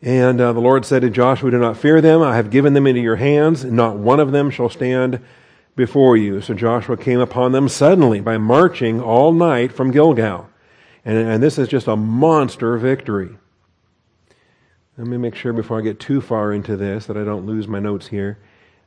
And 0.01 0.40
uh, 0.40 0.54
the 0.54 0.62
Lord 0.62 0.86
said 0.86 1.01
to 1.01 1.10
Joshua, 1.10 1.51
Do 1.51 1.60
not 1.60 1.78
fear 1.78 2.00
them. 2.01 2.22
I 2.22 2.36
have 2.36 2.50
given 2.50 2.74
them 2.74 2.88
into 2.88 3.01
your 3.01 3.18
hands. 3.18 3.63
And 3.63 3.74
not 3.74 3.98
one 3.98 4.19
of 4.19 4.31
them 4.31 4.50
shall 4.50 4.69
stand 4.69 5.19
before 5.75 6.16
you. 6.16 6.42
So 6.42 6.54
Joshua 6.54 6.98
came 6.98 7.19
upon 7.19 7.51
them 7.51 7.68
suddenly 7.68 8.22
by 8.22 8.38
marching 8.38 9.01
all 9.01 9.34
night 9.34 9.74
from 9.74 9.92
Gilgal. 9.92 10.50
And, 11.04 11.18
and 11.18 11.44
this 11.44 11.57
is 11.57 11.68
just 11.68 11.88
a 11.88 11.96
monster 11.96 12.78
victory. 12.78 13.38
Let 14.98 15.07
me 15.07 15.18
make 15.18 15.36
sure 15.36 15.54
before 15.54 15.80
I 15.80 15.81
get 15.81 16.00
too 16.00 16.19
far 16.19 16.51
into 16.51 16.75
this 16.75 17.06
that 17.06 17.16
I 17.16 17.24
don't 17.24 17.46
lose 17.46 17.68
my 17.68 17.80
notes 17.80 18.07
here. 18.07 18.38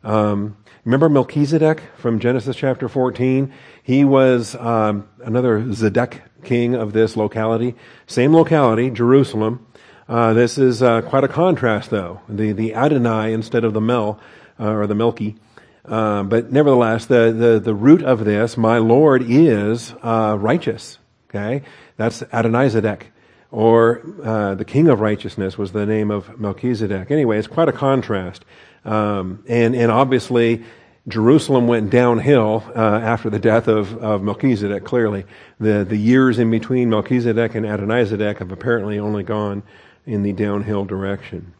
Um, 0.04 0.56
remember 0.84 1.08
Melchizedek 1.08 1.80
from 1.96 2.18
Genesis 2.18 2.56
chapter 2.56 2.88
14? 2.88 3.52
He 3.82 4.04
was 4.04 4.54
um, 4.56 5.08
another 5.24 5.62
Zedek 5.62 6.20
king 6.44 6.74
of 6.74 6.92
this 6.92 7.16
locality. 7.16 7.74
Same 8.06 8.34
locality, 8.34 8.90
Jerusalem. 8.90 9.66
Uh, 10.08 10.32
this 10.32 10.58
is 10.58 10.82
uh, 10.82 11.02
quite 11.02 11.24
a 11.24 11.28
contrast, 11.28 11.90
though. 11.90 12.20
The 12.28 12.52
the 12.52 12.74
Adonai 12.74 13.32
instead 13.32 13.64
of 13.64 13.72
the 13.72 13.80
Mel 13.80 14.20
uh, 14.58 14.70
or 14.70 14.86
the 14.86 14.94
Melchi. 14.94 15.36
Uh, 15.84 16.22
but 16.22 16.52
nevertheless, 16.52 17.06
the, 17.06 17.34
the, 17.36 17.58
the 17.58 17.74
root 17.74 18.02
of 18.02 18.24
this, 18.24 18.56
my 18.56 18.78
Lord, 18.78 19.24
is 19.26 19.92
uh, 20.02 20.36
righteous. 20.38 20.98
Okay, 21.28 21.62
that's 21.96 22.22
Adonizedek 22.22 23.04
or 23.52 24.02
uh, 24.24 24.54
the 24.54 24.64
king 24.64 24.88
of 24.88 25.00
righteousness 25.00 25.58
was 25.58 25.72
the 25.72 25.86
name 25.86 26.10
of 26.10 26.40
Melchizedek. 26.40 27.10
Anyway, 27.10 27.38
it's 27.38 27.46
quite 27.46 27.68
a 27.68 27.72
contrast. 27.72 28.44
Um, 28.84 29.44
and, 29.46 29.76
and 29.76 29.92
obviously, 29.92 30.64
Jerusalem 31.06 31.66
went 31.66 31.90
downhill 31.90 32.64
uh, 32.74 32.80
after 32.80 33.28
the 33.28 33.38
death 33.38 33.68
of, 33.68 33.96
of 33.98 34.22
Melchizedek, 34.22 34.84
clearly. 34.84 35.26
The, 35.60 35.84
the 35.84 35.96
years 35.96 36.38
in 36.38 36.50
between 36.50 36.88
Melchizedek 36.88 37.54
and 37.54 37.66
Adonizedek 37.66 38.38
have 38.38 38.52
apparently 38.52 38.98
only 38.98 39.22
gone 39.22 39.62
in 40.06 40.22
the 40.22 40.32
downhill 40.32 40.84
direction. 40.84 41.54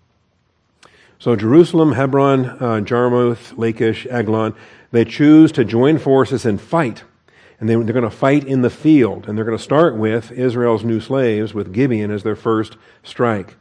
So 1.19 1.37
Jerusalem, 1.37 1.93
Hebron, 1.93 2.47
uh, 2.47 2.81
Jarmuth, 2.81 3.57
Lachish, 3.57 4.07
Eglon, 4.11 4.55
they 4.91 5.05
choose 5.05 5.53
to 5.53 5.65
join 5.65 5.99
forces 5.99 6.45
and 6.45 6.61
fight 6.61 7.05
and 7.63 7.69
they, 7.69 7.75
are 7.75 7.85
going 7.85 8.03
to 8.03 8.11
fight 8.11 8.45
in 8.45 8.63
the 8.63 8.71
field. 8.71 9.29
And 9.29 9.39
they're 9.39 9.45
going 9.45 9.57
to 9.57 9.63
start 9.63 9.97
with 9.97 10.33
Israel's 10.33 10.83
new 10.83 10.99
slaves, 10.99 11.55
with 11.55 11.73
Gibeon 11.73 12.11
as 12.11 12.25
their 12.25 12.35
first 12.35 12.77
strike. 13.05 13.55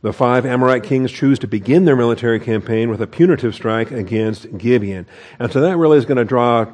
The 0.00 0.12
five 0.12 0.46
Amorite 0.46 0.84
kings 0.84 1.10
choose 1.10 1.40
to 1.40 1.48
begin 1.48 1.84
their 1.84 1.96
military 1.96 2.38
campaign 2.38 2.88
with 2.88 3.02
a 3.02 3.06
punitive 3.08 3.52
strike 3.52 3.90
against 3.90 4.56
Gibeon. 4.56 5.08
And 5.40 5.50
so 5.50 5.60
that 5.60 5.76
really 5.76 5.98
is 5.98 6.04
going 6.04 6.18
to 6.18 6.24
draw, 6.24 6.66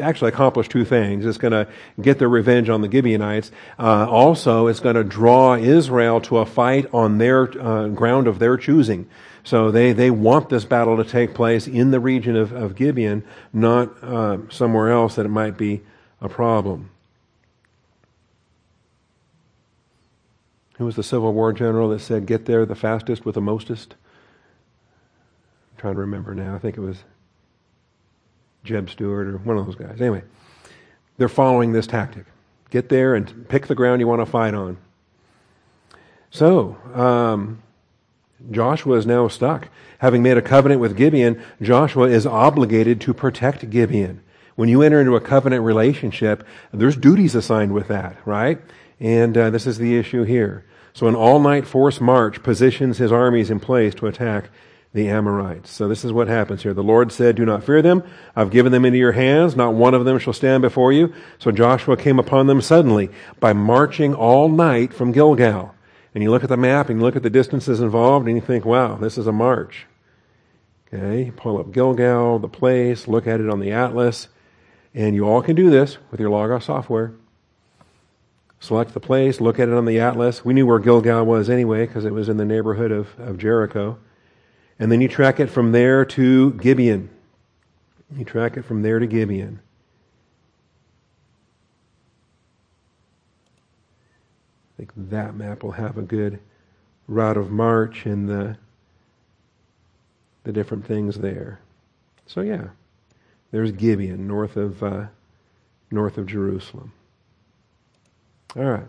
actually 0.00 0.30
accomplish 0.30 0.70
two 0.70 0.86
things. 0.86 1.26
It's 1.26 1.36
going 1.36 1.52
to 1.52 1.68
get 2.00 2.18
their 2.18 2.30
revenge 2.30 2.70
on 2.70 2.80
the 2.80 2.90
Gibeonites. 2.90 3.52
Uh, 3.78 4.08
also, 4.08 4.66
it's 4.66 4.80
going 4.80 4.96
to 4.96 5.04
draw 5.04 5.56
Israel 5.56 6.22
to 6.22 6.38
a 6.38 6.46
fight 6.46 6.86
on 6.94 7.18
their 7.18 7.42
uh, 7.60 7.88
ground 7.88 8.26
of 8.26 8.38
their 8.38 8.56
choosing. 8.56 9.06
So 9.44 9.70
they, 9.70 9.92
they 9.92 10.10
want 10.10 10.48
this 10.48 10.64
battle 10.64 10.96
to 10.96 11.04
take 11.04 11.34
place 11.34 11.66
in 11.66 11.90
the 11.90 12.00
region 12.00 12.34
of, 12.34 12.52
of 12.52 12.76
Gibeon, 12.76 13.24
not 13.52 14.02
uh, 14.02 14.38
somewhere 14.48 14.90
else 14.90 15.16
that 15.16 15.26
it 15.26 15.30
might 15.30 15.58
be 15.58 15.82
a 16.22 16.30
problem. 16.30 16.90
Who 20.80 20.86
was 20.86 20.96
the 20.96 21.02
Civil 21.02 21.34
War 21.34 21.52
general 21.52 21.90
that 21.90 21.98
said, 21.98 22.24
Get 22.24 22.46
there 22.46 22.64
the 22.64 22.74
fastest 22.74 23.26
with 23.26 23.34
the 23.34 23.42
mostest? 23.42 23.96
I'm 25.72 25.78
trying 25.78 25.94
to 25.96 26.00
remember 26.00 26.34
now. 26.34 26.54
I 26.54 26.58
think 26.58 26.78
it 26.78 26.80
was 26.80 27.04
Jeb 28.64 28.88
Stuart 28.88 29.28
or 29.28 29.36
one 29.36 29.58
of 29.58 29.66
those 29.66 29.74
guys. 29.74 30.00
Anyway, 30.00 30.22
they're 31.18 31.28
following 31.28 31.72
this 31.72 31.86
tactic. 31.86 32.24
Get 32.70 32.88
there 32.88 33.14
and 33.14 33.46
pick 33.46 33.66
the 33.66 33.74
ground 33.74 34.00
you 34.00 34.06
want 34.06 34.22
to 34.22 34.26
fight 34.26 34.54
on. 34.54 34.78
So, 36.30 36.78
um, 36.94 37.62
Joshua 38.50 38.96
is 38.96 39.04
now 39.04 39.28
stuck. 39.28 39.68
Having 39.98 40.22
made 40.22 40.38
a 40.38 40.42
covenant 40.42 40.80
with 40.80 40.96
Gibeon, 40.96 41.42
Joshua 41.60 42.08
is 42.08 42.26
obligated 42.26 43.02
to 43.02 43.12
protect 43.12 43.68
Gibeon. 43.68 44.22
When 44.56 44.70
you 44.70 44.80
enter 44.80 44.98
into 44.98 45.14
a 45.14 45.20
covenant 45.20 45.62
relationship, 45.62 46.42
there's 46.72 46.96
duties 46.96 47.34
assigned 47.34 47.74
with 47.74 47.88
that, 47.88 48.16
right? 48.24 48.58
And 48.98 49.36
uh, 49.36 49.50
this 49.50 49.66
is 49.66 49.76
the 49.76 49.98
issue 49.98 50.22
here. 50.22 50.64
So 50.92 51.06
an 51.06 51.14
all-night 51.14 51.66
force 51.66 52.00
march 52.00 52.42
positions 52.42 52.98
his 52.98 53.12
armies 53.12 53.50
in 53.50 53.60
place 53.60 53.94
to 53.96 54.06
attack 54.06 54.50
the 54.92 55.08
Amorites. 55.08 55.70
So 55.70 55.86
this 55.86 56.04
is 56.04 56.12
what 56.12 56.26
happens 56.26 56.62
here. 56.62 56.74
The 56.74 56.82
Lord 56.82 57.12
said, 57.12 57.36
Do 57.36 57.44
not 57.44 57.62
fear 57.62 57.80
them. 57.80 58.02
I've 58.34 58.50
given 58.50 58.72
them 58.72 58.84
into 58.84 58.98
your 58.98 59.12
hands. 59.12 59.54
Not 59.54 59.74
one 59.74 59.94
of 59.94 60.04
them 60.04 60.18
shall 60.18 60.32
stand 60.32 60.62
before 60.62 60.92
you. 60.92 61.14
So 61.38 61.52
Joshua 61.52 61.96
came 61.96 62.18
upon 62.18 62.48
them 62.48 62.60
suddenly 62.60 63.10
by 63.38 63.52
marching 63.52 64.14
all 64.14 64.48
night 64.48 64.92
from 64.92 65.12
Gilgal. 65.12 65.74
And 66.12 66.24
you 66.24 66.30
look 66.30 66.42
at 66.42 66.48
the 66.48 66.56
map 66.56 66.88
and 66.88 66.98
you 66.98 67.04
look 67.04 67.14
at 67.14 67.22
the 67.22 67.30
distances 67.30 67.80
involved 67.80 68.26
and 68.26 68.36
you 68.36 68.42
think, 68.42 68.64
wow, 68.64 68.96
this 68.96 69.16
is 69.16 69.28
a 69.28 69.32
march. 69.32 69.86
Okay, 70.92 71.30
pull 71.36 71.58
up 71.58 71.70
Gilgal, 71.70 72.40
the 72.40 72.48
place, 72.48 73.06
look 73.06 73.28
at 73.28 73.40
it 73.40 73.48
on 73.48 73.60
the 73.60 73.70
atlas. 73.70 74.26
And 74.92 75.14
you 75.14 75.28
all 75.28 75.40
can 75.40 75.54
do 75.54 75.70
this 75.70 75.98
with 76.10 76.18
your 76.18 76.30
Logos 76.30 76.64
software. 76.64 77.14
Select 78.60 78.92
the 78.92 79.00
place, 79.00 79.40
look 79.40 79.58
at 79.58 79.68
it 79.68 79.74
on 79.74 79.86
the 79.86 79.98
atlas. 79.98 80.44
We 80.44 80.54
knew 80.54 80.66
where 80.66 80.78
Gilgal 80.78 81.24
was 81.24 81.50
anyway 81.50 81.86
because 81.86 82.04
it 82.04 82.12
was 82.12 82.28
in 82.28 82.36
the 82.36 82.44
neighborhood 82.44 82.92
of, 82.92 83.08
of 83.18 83.38
Jericho. 83.38 83.98
And 84.78 84.92
then 84.92 85.00
you 85.00 85.08
track 85.08 85.40
it 85.40 85.48
from 85.48 85.72
there 85.72 86.04
to 86.04 86.52
Gibeon. 86.52 87.08
You 88.16 88.24
track 88.24 88.56
it 88.56 88.64
from 88.64 88.82
there 88.82 88.98
to 88.98 89.06
Gibeon. 89.06 89.60
I 94.74 94.76
think 94.76 94.92
that 94.96 95.34
map 95.34 95.62
will 95.62 95.72
have 95.72 95.98
a 95.98 96.02
good 96.02 96.40
route 97.08 97.36
of 97.36 97.50
march 97.50 98.06
and 98.06 98.28
the 98.28 98.56
the 100.44 100.52
different 100.52 100.86
things 100.86 101.18
there. 101.18 101.60
So 102.26 102.40
yeah, 102.40 102.68
there's 103.50 103.72
Gibeon 103.72 104.26
north 104.26 104.56
of 104.56 104.82
uh, 104.82 105.06
north 105.90 106.16
of 106.16 106.26
Jerusalem. 106.26 106.92
All 108.56 108.64
right. 108.64 108.86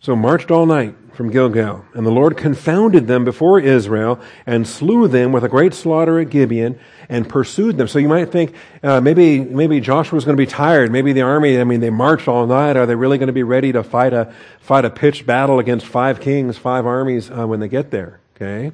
So 0.00 0.14
marched 0.14 0.50
all 0.50 0.66
night 0.66 0.94
from 1.14 1.30
Gilgal, 1.30 1.82
and 1.94 2.04
the 2.04 2.10
Lord 2.10 2.36
confounded 2.36 3.06
them 3.06 3.24
before 3.24 3.58
Israel 3.58 4.20
and 4.44 4.68
slew 4.68 5.08
them 5.08 5.32
with 5.32 5.44
a 5.44 5.48
great 5.48 5.72
slaughter 5.72 6.20
at 6.20 6.28
Gibeon 6.28 6.78
and 7.08 7.26
pursued 7.26 7.78
them. 7.78 7.88
So 7.88 7.98
you 7.98 8.08
might 8.08 8.30
think 8.30 8.54
uh, 8.82 9.00
maybe 9.00 9.40
maybe 9.40 9.80
Joshua 9.80 10.16
was 10.16 10.26
going 10.26 10.36
to 10.36 10.42
be 10.42 10.46
tired. 10.46 10.92
Maybe 10.92 11.14
the 11.14 11.22
army. 11.22 11.58
I 11.58 11.64
mean, 11.64 11.80
they 11.80 11.88
marched 11.88 12.28
all 12.28 12.46
night. 12.46 12.76
Are 12.76 12.84
they 12.84 12.94
really 12.94 13.16
going 13.16 13.28
to 13.28 13.32
be 13.32 13.44
ready 13.44 13.72
to 13.72 13.82
fight 13.82 14.12
a 14.12 14.34
fight 14.60 14.84
a 14.84 14.90
pitched 14.90 15.24
battle 15.24 15.58
against 15.58 15.86
five 15.86 16.20
kings, 16.20 16.58
five 16.58 16.84
armies 16.84 17.30
uh, 17.30 17.46
when 17.46 17.60
they 17.60 17.68
get 17.68 17.90
there? 17.90 18.20
Okay. 18.36 18.72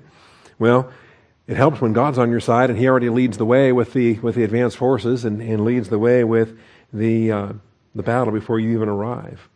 Well, 0.58 0.90
it 1.46 1.56
helps 1.56 1.80
when 1.80 1.92
God's 1.92 2.18
on 2.18 2.30
your 2.30 2.40
side 2.40 2.70
and 2.70 2.78
He 2.78 2.88
already 2.88 3.08
leads 3.08 3.38
the 3.38 3.46
way 3.46 3.70
with 3.70 3.92
the 3.92 4.18
with 4.18 4.34
the 4.34 4.42
advanced 4.42 4.78
forces 4.78 5.25
and, 5.25 5.40
and 5.40 5.64
leads 5.64 5.90
the 5.90 5.99
way 5.99 6.25
with 6.25 6.58
the 6.92 7.30
uh, 7.30 7.52
the 7.94 8.02
battle 8.02 8.32
before 8.32 8.58
you 8.58 8.72
even 8.72 8.88
arrive. 8.88 9.50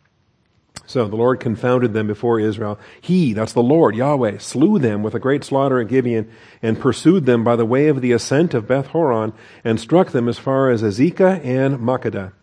So 0.85 1.07
the 1.07 1.15
Lord 1.15 1.39
confounded 1.39 1.93
them 1.93 2.07
before 2.07 2.39
Israel. 2.39 2.79
He, 3.01 3.33
that's 3.33 3.53
the 3.53 3.63
Lord, 3.63 3.95
Yahweh, 3.95 4.37
slew 4.37 4.79
them 4.79 5.01
with 5.03 5.15
a 5.15 5.19
great 5.19 5.43
slaughter 5.43 5.79
at 5.79 5.87
Gibeon 5.87 6.31
and 6.61 6.79
pursued 6.79 7.25
them 7.25 7.43
by 7.43 7.55
the 7.55 7.65
way 7.65 7.87
of 7.87 8.01
the 8.01 8.11
ascent 8.11 8.53
of 8.53 8.67
Beth 8.67 8.87
Horon 8.87 9.33
and 9.63 9.79
struck 9.79 10.11
them 10.11 10.29
as 10.29 10.37
far 10.37 10.69
as 10.69 10.83
Azekah 10.83 11.43
and 11.43 11.79
Makkedah. 11.79 12.33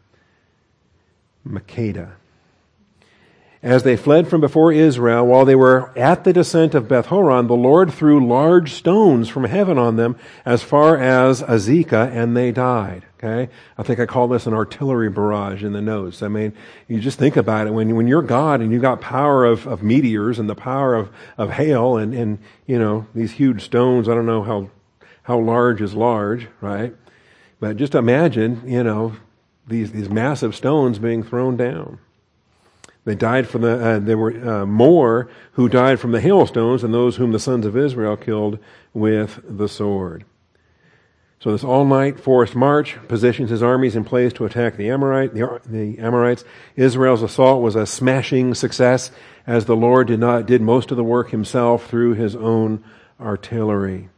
Makkedah. 1.47 2.13
As 3.63 3.85
they 3.85 3.97
fled 3.97 4.27
from 4.27 4.41
before 4.41 4.73
Israel, 4.73 5.25
while 5.25 5.45
they 5.45 5.55
were 5.55 5.97
at 5.97 6.25
the 6.25 6.33
descent 6.33 6.75
of 6.75 6.89
Beth 6.89 7.07
Horon, 7.07 7.47
the 7.47 7.55
Lord 7.55 7.93
threw 7.93 8.27
large 8.27 8.73
stones 8.73 9.29
from 9.29 9.45
heaven 9.45 9.79
on 9.79 9.95
them 9.95 10.17
as 10.45 10.65
far 10.65 10.97
as 10.97 11.43
Azekah, 11.43 12.11
and 12.11 12.37
they 12.37 12.51
died. 12.51 13.05
Okay? 13.19 13.53
I 13.79 13.85
think 13.85 14.01
I 14.01 14.07
call 14.07 14.27
this 14.27 14.49
an 14.49 14.53
artillery 14.53 15.09
barrage 15.11 15.63
in 15.63 15.75
the 15.75 15.81
notes. 15.81 16.25
I 16.25 16.29
mean, 16.29 16.53
you 16.89 16.99
just 16.99 17.21
think 17.21 17.37
about 17.37 17.69
it. 17.69 17.71
When, 17.71 17.95
when 17.95 18.09
you're 18.09 18.23
God 18.23 18.61
and 18.61 18.73
you've 18.73 18.83
got 18.83 19.01
power 19.01 19.45
of, 19.45 19.65
of 19.69 19.81
meteors 19.81 20.41
and 20.41 20.51
the 20.51 20.57
power 20.57 20.97
of, 20.97 21.11
of 21.39 21.51
hail 21.51 21.97
and, 21.97 22.13
and, 22.15 22.41
you 22.67 22.81
know, 22.81 23.07
these 23.15 23.31
huge 23.31 23.63
stones, 23.63 24.09
I 24.09 24.15
don't 24.15 24.27
know 24.27 24.43
how, 24.43 24.71
how 25.23 25.39
large 25.39 25.81
is 25.81 25.95
large, 25.95 26.49
right? 26.61 26.97
But 27.61 27.77
just 27.77 27.95
imagine, 27.95 28.63
you 28.67 28.83
know, 28.83 29.15
these, 29.69 29.93
these 29.93 30.09
massive 30.09 30.57
stones 30.57 30.99
being 30.99 31.23
thrown 31.23 31.57
down. 31.57 32.01
They 33.05 33.15
died 33.15 33.49
from 33.49 33.63
the, 33.63 33.85
uh, 33.85 33.99
there 33.99 34.19
were 34.19 34.49
uh, 34.49 34.67
more 34.67 35.29
who 35.53 35.69
died 35.69 35.99
from 35.99 36.13
the 36.13 36.21
hailstones 36.21 36.83
than 36.83 36.93
those 36.93 37.17
whom 37.17 37.33
the 37.33 37.39
sons 37.39 37.67
of 37.67 37.77
Israel 37.77 38.17
killed 38.17 38.59
with 38.95 39.41
the 39.45 39.69
sword. 39.69 40.25
So 41.41 41.51
this 41.51 41.65
all-night 41.65 42.21
forced 42.21 42.55
march 42.55 42.97
positions 43.09 43.51
his 43.51 43.65
armies 43.65 43.97
in 43.97 44.05
place 44.05 44.33
to 44.35 44.45
attack 44.45 44.77
the, 44.77 44.89
Amorite, 44.91 45.35
the, 45.35 45.61
the 45.67 45.99
Amorites. 45.99 46.45
Israel's 46.77 47.23
assault 47.23 47.61
was 47.61 47.75
a 47.75 47.85
smashing 47.85 48.55
success 48.55 49.11
as 49.45 49.65
the 49.65 49.75
Lord 49.75 50.07
did 50.07 50.21
not, 50.21 50.47
did 50.47 50.63
most 50.63 50.93
of 50.93 50.97
the 50.97 51.03
work 51.03 51.31
himself 51.31 51.89
through 51.89 52.15
his 52.15 52.37
own 52.37 52.85
artillery. 53.21 54.09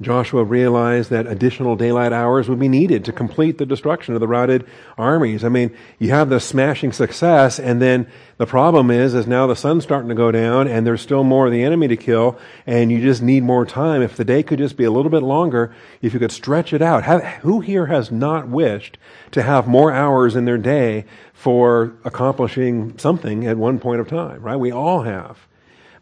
Joshua 0.00 0.42
realized 0.42 1.10
that 1.10 1.28
additional 1.28 1.76
daylight 1.76 2.12
hours 2.12 2.48
would 2.48 2.58
be 2.58 2.68
needed 2.68 3.04
to 3.04 3.12
complete 3.12 3.58
the 3.58 3.66
destruction 3.66 4.14
of 4.14 4.20
the 4.20 4.26
routed 4.26 4.66
armies. 4.98 5.44
I 5.44 5.48
mean, 5.48 5.74
you 6.00 6.10
have 6.10 6.30
the 6.30 6.40
smashing 6.40 6.90
success, 6.90 7.60
and 7.60 7.80
then 7.80 8.08
the 8.36 8.46
problem 8.46 8.90
is, 8.90 9.14
is 9.14 9.28
now 9.28 9.46
the 9.46 9.54
sun's 9.54 9.84
starting 9.84 10.08
to 10.08 10.14
go 10.16 10.32
down, 10.32 10.66
and 10.66 10.84
there's 10.84 11.00
still 11.00 11.22
more 11.22 11.46
of 11.46 11.52
the 11.52 11.62
enemy 11.62 11.86
to 11.86 11.96
kill, 11.96 12.36
and 12.66 12.90
you 12.90 13.00
just 13.00 13.22
need 13.22 13.44
more 13.44 13.64
time. 13.64 14.02
If 14.02 14.16
the 14.16 14.24
day 14.24 14.42
could 14.42 14.58
just 14.58 14.76
be 14.76 14.82
a 14.82 14.90
little 14.90 15.10
bit 15.10 15.22
longer, 15.22 15.72
if 16.02 16.12
you 16.12 16.18
could 16.18 16.32
stretch 16.32 16.72
it 16.72 16.82
out. 16.82 17.04
Have, 17.04 17.22
who 17.42 17.60
here 17.60 17.86
has 17.86 18.10
not 18.10 18.48
wished 18.48 18.98
to 19.30 19.42
have 19.42 19.68
more 19.68 19.92
hours 19.92 20.34
in 20.34 20.44
their 20.44 20.58
day 20.58 21.04
for 21.32 21.94
accomplishing 22.04 22.98
something 22.98 23.46
at 23.46 23.56
one 23.56 23.78
point 23.78 24.00
of 24.00 24.08
time, 24.08 24.42
right? 24.42 24.56
We 24.56 24.72
all 24.72 25.02
have. 25.02 25.46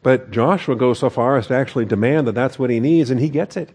But 0.03 0.31
Joshua 0.31 0.77
goes 0.77 0.99
so 0.99 1.11
far 1.11 1.37
as 1.37 1.49
to 1.49 1.55
actually 1.55 1.85
demand 1.85 2.27
that 2.27 2.35
that's 2.35 2.59
what 2.59 2.71
he 2.71 2.81
needs, 2.81 3.11
and 3.11 3.21
he 3.21 3.29
gets 3.29 3.57
it. 3.57 3.71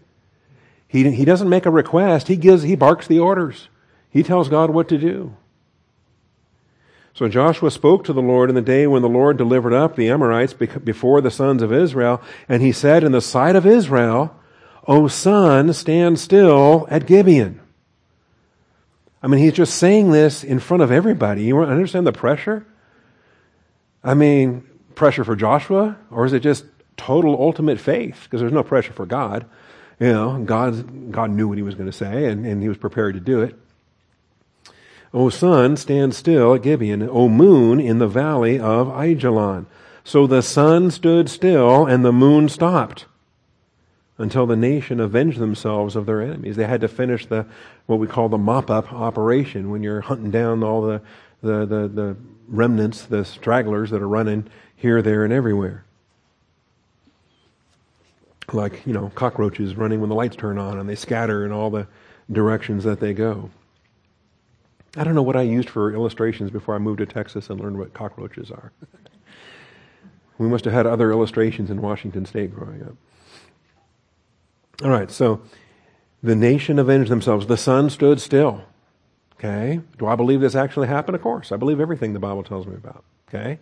He, 0.88 1.10
he 1.10 1.24
doesn't 1.24 1.48
make 1.48 1.66
a 1.66 1.70
request. 1.70 2.28
He 2.28 2.36
gives, 2.36 2.62
he 2.62 2.74
barks 2.74 3.06
the 3.06 3.20
orders. 3.20 3.68
He 4.10 4.22
tells 4.22 4.48
God 4.48 4.70
what 4.70 4.88
to 4.88 4.98
do. 4.98 5.36
So 7.12 7.28
Joshua 7.28 7.70
spoke 7.70 8.04
to 8.04 8.12
the 8.12 8.22
Lord 8.22 8.48
in 8.48 8.54
the 8.54 8.62
day 8.62 8.86
when 8.86 9.02
the 9.02 9.08
Lord 9.08 9.36
delivered 9.36 9.72
up 9.72 9.96
the 9.96 10.08
Amorites 10.08 10.52
before 10.52 11.20
the 11.20 11.30
sons 11.30 11.62
of 11.62 11.72
Israel, 11.72 12.22
and 12.48 12.62
he 12.62 12.72
said 12.72 13.04
in 13.04 13.12
the 13.12 13.20
sight 13.20 13.56
of 13.56 13.66
Israel, 13.66 14.34
O 14.86 15.08
sun, 15.08 15.72
stand 15.72 16.18
still 16.18 16.86
at 16.90 17.06
Gibeon. 17.06 17.60
I 19.22 19.26
mean, 19.26 19.40
he's 19.40 19.52
just 19.52 19.74
saying 19.74 20.12
this 20.12 20.44
in 20.44 20.60
front 20.60 20.82
of 20.82 20.92
everybody. 20.92 21.42
You 21.42 21.60
understand 21.60 22.06
the 22.06 22.12
pressure? 22.12 22.64
I 24.02 24.14
mean, 24.14 24.66
pressure 24.94 25.24
for 25.24 25.34
Joshua, 25.34 25.98
or 26.10 26.24
is 26.24 26.32
it 26.32 26.40
just 26.40 26.64
total 26.96 27.34
ultimate 27.34 27.80
faith? 27.80 28.20
Because 28.24 28.40
there's 28.40 28.52
no 28.52 28.62
pressure 28.62 28.92
for 28.92 29.06
God. 29.06 29.44
You 30.00 30.12
know, 30.12 30.38
God, 30.38 31.10
God 31.10 31.30
knew 31.30 31.48
what 31.48 31.58
he 31.58 31.62
was 31.62 31.74
going 31.74 31.90
to 31.90 31.96
say, 31.96 32.26
and, 32.26 32.46
and 32.46 32.62
he 32.62 32.68
was 32.68 32.78
prepared 32.78 33.14
to 33.14 33.20
do 33.20 33.42
it. 33.42 33.56
O 35.12 35.28
sun, 35.28 35.76
stand 35.76 36.14
still 36.14 36.54
at 36.54 36.62
Gibeon. 36.62 37.02
O 37.02 37.28
moon, 37.28 37.80
in 37.80 37.98
the 37.98 38.06
valley 38.06 38.60
of 38.60 38.88
Ajalon. 38.88 39.66
So 40.04 40.26
the 40.26 40.42
sun 40.42 40.90
stood 40.90 41.28
still, 41.28 41.86
and 41.86 42.04
the 42.04 42.12
moon 42.12 42.48
stopped 42.48 43.06
until 44.18 44.46
the 44.46 44.56
nation 44.56 45.00
avenged 45.00 45.38
themselves 45.38 45.96
of 45.96 46.06
their 46.06 46.20
enemies. 46.20 46.56
They 46.56 46.66
had 46.66 46.80
to 46.82 46.88
finish 46.88 47.26
the 47.26 47.46
what 47.86 47.98
we 47.98 48.06
call 48.06 48.28
the 48.28 48.38
mop-up 48.38 48.92
operation 48.92 49.70
when 49.70 49.82
you're 49.82 50.02
hunting 50.02 50.30
down 50.30 50.62
all 50.62 50.82
the, 50.82 51.02
the, 51.40 51.66
the, 51.66 51.88
the 51.88 52.16
remnants, 52.46 53.04
the 53.04 53.24
stragglers 53.24 53.90
that 53.90 54.02
are 54.02 54.08
running 54.08 54.46
here, 54.76 55.02
there, 55.02 55.24
and 55.24 55.32
everywhere 55.32 55.84
like, 58.54 58.86
you 58.86 58.92
know, 58.92 59.10
cockroaches 59.14 59.76
running 59.76 60.00
when 60.00 60.08
the 60.08 60.14
lights 60.14 60.36
turn 60.36 60.58
on 60.58 60.78
and 60.78 60.88
they 60.88 60.94
scatter 60.94 61.44
in 61.44 61.52
all 61.52 61.70
the 61.70 61.86
directions 62.30 62.84
that 62.84 63.00
they 63.00 63.12
go. 63.12 63.50
I 64.96 65.04
don't 65.04 65.14
know 65.14 65.22
what 65.22 65.36
I 65.36 65.42
used 65.42 65.68
for 65.68 65.92
illustrations 65.92 66.50
before 66.50 66.74
I 66.74 66.78
moved 66.78 66.98
to 66.98 67.06
Texas 67.06 67.50
and 67.50 67.60
learned 67.60 67.78
what 67.78 67.94
cockroaches 67.94 68.50
are. 68.50 68.72
we 70.38 70.48
must 70.48 70.64
have 70.64 70.74
had 70.74 70.86
other 70.86 71.10
illustrations 71.12 71.70
in 71.70 71.82
Washington 71.82 72.24
State 72.24 72.54
growing 72.54 72.82
up. 72.82 72.94
All 74.82 74.90
right, 74.90 75.10
so 75.10 75.42
the 76.22 76.34
nation 76.34 76.78
avenged 76.78 77.10
themselves. 77.10 77.46
The 77.46 77.56
sun 77.56 77.90
stood 77.90 78.20
still. 78.20 78.64
Okay? 79.34 79.80
Do 79.98 80.06
I 80.06 80.16
believe 80.16 80.40
this 80.40 80.54
actually 80.54 80.88
happened? 80.88 81.14
Of 81.14 81.22
course. 81.22 81.52
I 81.52 81.56
believe 81.56 81.80
everything 81.80 82.12
the 82.12 82.18
Bible 82.18 82.42
tells 82.42 82.66
me 82.66 82.74
about. 82.74 83.04
Okay? 83.28 83.60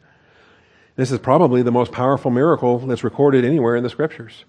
This 0.97 1.11
is 1.11 1.19
probably 1.19 1.63
the 1.63 1.73
most 1.73 1.93
powerful 1.93 2.31
miracle 2.31 2.79
that's 2.79 3.05
recorded 3.05 3.45
anywhere 3.45 3.77
in 3.77 3.83
the 3.83 3.91
scriptures. 3.91 4.45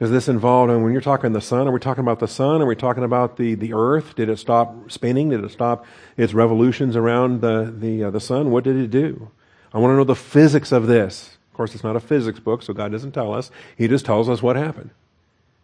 Is 0.00 0.10
this 0.10 0.28
involved, 0.28 0.72
and 0.72 0.82
when 0.82 0.92
you're 0.92 1.02
talking 1.02 1.34
the 1.34 1.42
sun, 1.42 1.68
are 1.68 1.72
we 1.72 1.78
talking 1.78 2.00
about 2.00 2.20
the 2.20 2.28
sun? 2.28 2.62
Are 2.62 2.66
we 2.66 2.74
talking 2.74 3.04
about 3.04 3.36
the, 3.36 3.54
the 3.54 3.74
earth? 3.74 4.14
Did 4.16 4.30
it 4.30 4.38
stop 4.38 4.90
spinning? 4.90 5.28
Did 5.28 5.44
it 5.44 5.50
stop 5.50 5.84
its 6.16 6.32
revolutions 6.32 6.96
around 6.96 7.42
the, 7.42 7.72
the, 7.76 8.04
uh, 8.04 8.10
the 8.10 8.20
sun? 8.20 8.50
What 8.50 8.64
did 8.64 8.76
it 8.76 8.90
do? 8.90 9.30
I 9.74 9.78
want 9.78 9.92
to 9.92 9.96
know 9.96 10.04
the 10.04 10.14
physics 10.14 10.72
of 10.72 10.86
this. 10.86 11.36
Of 11.50 11.56
course, 11.56 11.74
it's 11.74 11.84
not 11.84 11.96
a 11.96 12.00
physics 12.00 12.40
book, 12.40 12.62
so 12.62 12.72
God 12.72 12.92
doesn't 12.92 13.12
tell 13.12 13.34
us. 13.34 13.50
He 13.76 13.88
just 13.88 14.06
tells 14.06 14.30
us 14.30 14.42
what 14.42 14.56
happened. 14.56 14.88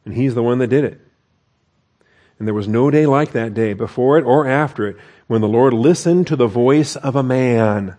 And 0.05 0.13
He's 0.13 0.35
the 0.35 0.43
one 0.43 0.59
that 0.59 0.69
did 0.69 0.85
it. 0.85 1.01
And 2.39 2.47
there 2.47 2.55
was 2.55 2.69
no 2.69 2.91
day 2.91 3.07
like 3.07 3.33
that 3.33 3.55
day, 3.55 3.73
before 3.73 4.19
it 4.19 4.25
or 4.25 4.47
after 4.47 4.87
it, 4.87 4.99
when 5.29 5.41
the 5.41 5.49
Lord 5.49 5.73
listened 5.73 6.27
to 6.27 6.37
the 6.37 6.47
voice 6.47 6.95
of 6.95 7.17
a 7.17 7.23
man. 7.23 7.97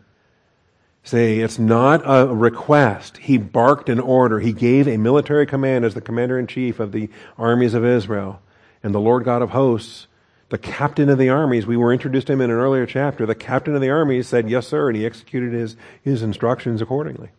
Say, 1.07 1.39
it's 1.39 1.57
not 1.57 2.01
a 2.03 2.27
request. 2.27 3.15
He 3.15 3.37
barked 3.37 3.87
an 3.87 4.01
order. 4.01 4.41
He 4.41 4.51
gave 4.51 4.89
a 4.89 4.97
military 4.97 5.45
command 5.45 5.85
as 5.85 5.93
the 5.93 6.01
commander 6.01 6.37
in 6.37 6.47
chief 6.47 6.81
of 6.81 6.91
the 6.91 7.09
armies 7.37 7.73
of 7.73 7.85
Israel. 7.85 8.41
And 8.83 8.93
the 8.93 8.99
Lord 8.99 9.23
God 9.23 9.41
of 9.41 9.51
hosts, 9.51 10.07
the 10.49 10.57
captain 10.57 11.07
of 11.07 11.17
the 11.17 11.29
armies, 11.29 11.65
we 11.65 11.77
were 11.77 11.93
introduced 11.93 12.27
to 12.27 12.33
him 12.33 12.41
in 12.41 12.49
an 12.49 12.57
earlier 12.57 12.85
chapter. 12.85 13.25
The 13.25 13.35
captain 13.35 13.73
of 13.73 13.79
the 13.79 13.89
armies 13.89 14.27
said, 14.27 14.49
Yes, 14.49 14.67
sir, 14.67 14.89
and 14.89 14.97
he 14.97 15.05
executed 15.05 15.53
his, 15.53 15.77
his 16.01 16.21
instructions 16.21 16.81
accordingly. 16.81 17.29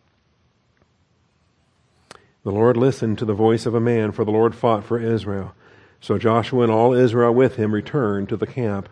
The 2.43 2.51
Lord 2.51 2.75
listened 2.75 3.19
to 3.19 3.25
the 3.25 3.35
voice 3.35 3.67
of 3.67 3.75
a 3.75 3.79
man, 3.79 4.13
for 4.13 4.25
the 4.25 4.31
Lord 4.31 4.55
fought 4.55 4.83
for 4.83 4.99
Israel. 4.99 5.53
So 6.01 6.17
Joshua 6.17 6.63
and 6.63 6.71
all 6.71 6.93
Israel 6.93 7.35
with 7.35 7.57
him 7.57 7.71
returned 7.71 8.29
to 8.29 8.35
the 8.35 8.47
camp 8.47 8.89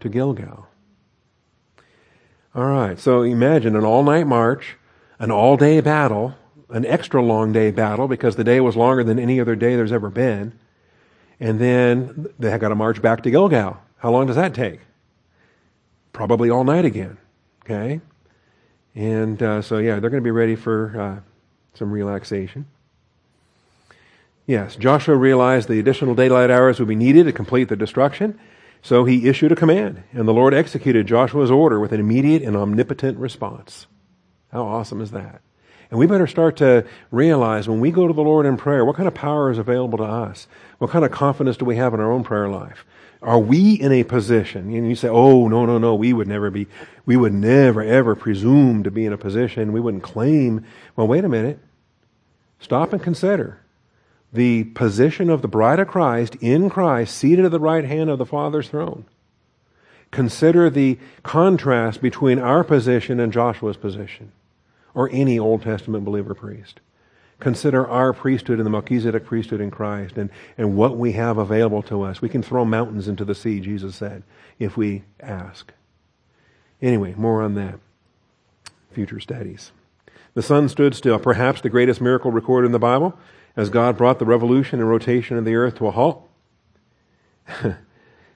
to 0.00 0.10
Gilgal. 0.10 0.66
All 2.58 2.66
right, 2.66 2.98
so 2.98 3.22
imagine 3.22 3.76
an 3.76 3.84
all 3.84 4.02
night 4.02 4.26
march, 4.26 4.76
an 5.20 5.30
all 5.30 5.56
day 5.56 5.80
battle, 5.80 6.34
an 6.70 6.84
extra 6.84 7.22
long 7.22 7.52
day 7.52 7.70
battle 7.70 8.08
because 8.08 8.34
the 8.34 8.42
day 8.42 8.58
was 8.58 8.74
longer 8.74 9.04
than 9.04 9.16
any 9.16 9.40
other 9.40 9.54
day 9.54 9.76
there's 9.76 9.92
ever 9.92 10.10
been. 10.10 10.58
And 11.38 11.60
then 11.60 12.26
they 12.36 12.50
have 12.50 12.60
got 12.60 12.70
to 12.70 12.74
march 12.74 13.00
back 13.00 13.22
to 13.22 13.30
Gilgal. 13.30 13.80
How 13.98 14.10
long 14.10 14.26
does 14.26 14.34
that 14.34 14.54
take? 14.54 14.80
Probably 16.12 16.50
all 16.50 16.64
night 16.64 16.84
again. 16.84 17.18
Okay? 17.64 18.00
And 18.92 19.40
uh, 19.40 19.62
so, 19.62 19.78
yeah, 19.78 20.00
they're 20.00 20.10
going 20.10 20.20
to 20.20 20.26
be 20.26 20.32
ready 20.32 20.56
for 20.56 21.00
uh, 21.00 21.20
some 21.74 21.92
relaxation. 21.92 22.66
Yes, 24.46 24.74
Joshua 24.74 25.14
realized 25.14 25.68
the 25.68 25.78
additional 25.78 26.16
daylight 26.16 26.50
hours 26.50 26.80
would 26.80 26.88
be 26.88 26.96
needed 26.96 27.26
to 27.26 27.32
complete 27.32 27.68
the 27.68 27.76
destruction, 27.76 28.36
so 28.82 29.04
he 29.04 29.28
issued 29.28 29.52
a 29.52 29.56
command, 29.56 30.02
and 30.12 30.26
the 30.26 30.34
Lord 30.34 30.54
executed 30.54 31.06
Joshua's 31.06 31.50
order 31.50 31.80
with 31.80 31.92
an 31.92 32.00
immediate 32.00 32.42
and 32.42 32.56
omnipotent 32.56 33.18
response. 33.18 33.86
How 34.52 34.64
awesome 34.64 35.00
is 35.00 35.10
that? 35.10 35.42
And 35.90 35.98
we 35.98 36.06
better 36.06 36.26
start 36.26 36.58
to 36.58 36.86
realize 37.10 37.68
when 37.68 37.80
we 37.80 37.90
go 37.90 38.06
to 38.06 38.12
the 38.12 38.22
Lord 38.22 38.46
in 38.46 38.56
prayer, 38.56 38.84
what 38.84 38.96
kind 38.96 39.08
of 39.08 39.14
power 39.14 39.50
is 39.50 39.58
available 39.58 39.98
to 39.98 40.04
us? 40.04 40.46
What 40.78 40.90
kind 40.90 41.04
of 41.04 41.10
confidence 41.10 41.56
do 41.56 41.64
we 41.64 41.76
have 41.76 41.94
in 41.94 42.00
our 42.00 42.12
own 42.12 42.24
prayer 42.24 42.48
life? 42.48 42.84
Are 43.20 43.38
we 43.38 43.72
in 43.72 43.90
a 43.90 44.04
position, 44.04 44.72
and 44.72 44.88
you 44.88 44.94
say, 44.94 45.08
oh, 45.08 45.48
no, 45.48 45.66
no, 45.66 45.78
no, 45.78 45.94
we 45.94 46.12
would 46.12 46.28
never 46.28 46.50
be, 46.50 46.68
we 47.04 47.16
would 47.16 47.32
never, 47.32 47.82
ever 47.82 48.14
presume 48.14 48.84
to 48.84 48.90
be 48.90 49.06
in 49.06 49.12
a 49.12 49.18
position, 49.18 49.72
we 49.72 49.80
wouldn't 49.80 50.04
claim. 50.04 50.64
Well, 50.94 51.08
wait 51.08 51.24
a 51.24 51.28
minute. 51.28 51.58
Stop 52.60 52.92
and 52.92 53.02
consider 53.02 53.60
the 54.32 54.64
position 54.64 55.30
of 55.30 55.42
the 55.42 55.48
bride 55.48 55.78
of 55.78 55.88
Christ 55.88 56.36
in 56.36 56.68
Christ, 56.68 57.16
seated 57.16 57.44
at 57.44 57.50
the 57.50 57.60
right 57.60 57.84
hand 57.84 58.10
of 58.10 58.18
the 58.18 58.26
Father's 58.26 58.68
throne. 58.68 59.04
Consider 60.10 60.70
the 60.70 60.98
contrast 61.22 62.00
between 62.00 62.38
our 62.38 62.64
position 62.64 63.20
and 63.20 63.32
Joshua's 63.32 63.76
position, 63.76 64.32
or 64.94 65.08
any 65.12 65.38
Old 65.38 65.62
Testament 65.62 66.04
believer 66.04 66.34
priest. 66.34 66.80
Consider 67.40 67.86
our 67.86 68.12
priesthood 68.12 68.58
and 68.58 68.66
the 68.66 68.70
Melchizedek 68.70 69.24
priesthood 69.24 69.60
in 69.60 69.70
Christ 69.70 70.16
and, 70.16 70.28
and 70.56 70.76
what 70.76 70.96
we 70.96 71.12
have 71.12 71.38
available 71.38 71.82
to 71.82 72.02
us. 72.02 72.20
We 72.20 72.28
can 72.28 72.42
throw 72.42 72.64
mountains 72.64 73.06
into 73.06 73.24
the 73.24 73.34
sea, 73.34 73.60
Jesus 73.60 73.94
said, 73.94 74.24
if 74.58 74.76
we 74.76 75.04
ask. 75.20 75.72
Anyway, 76.82 77.14
more 77.16 77.42
on 77.42 77.54
that. 77.54 77.78
Future 78.90 79.20
studies. 79.20 79.70
The 80.34 80.42
sun 80.42 80.68
stood 80.68 80.94
still, 80.94 81.18
perhaps 81.18 81.60
the 81.60 81.68
greatest 81.68 82.00
miracle 82.00 82.32
recorded 82.32 82.66
in 82.66 82.72
the 82.72 82.78
Bible 82.78 83.16
as 83.58 83.70
God 83.70 83.98
brought 83.98 84.20
the 84.20 84.24
revolution 84.24 84.78
and 84.78 84.88
rotation 84.88 85.36
of 85.36 85.44
the 85.44 85.56
earth 85.56 85.78
to 85.78 85.88
a 85.88 85.90
halt. 85.90 86.30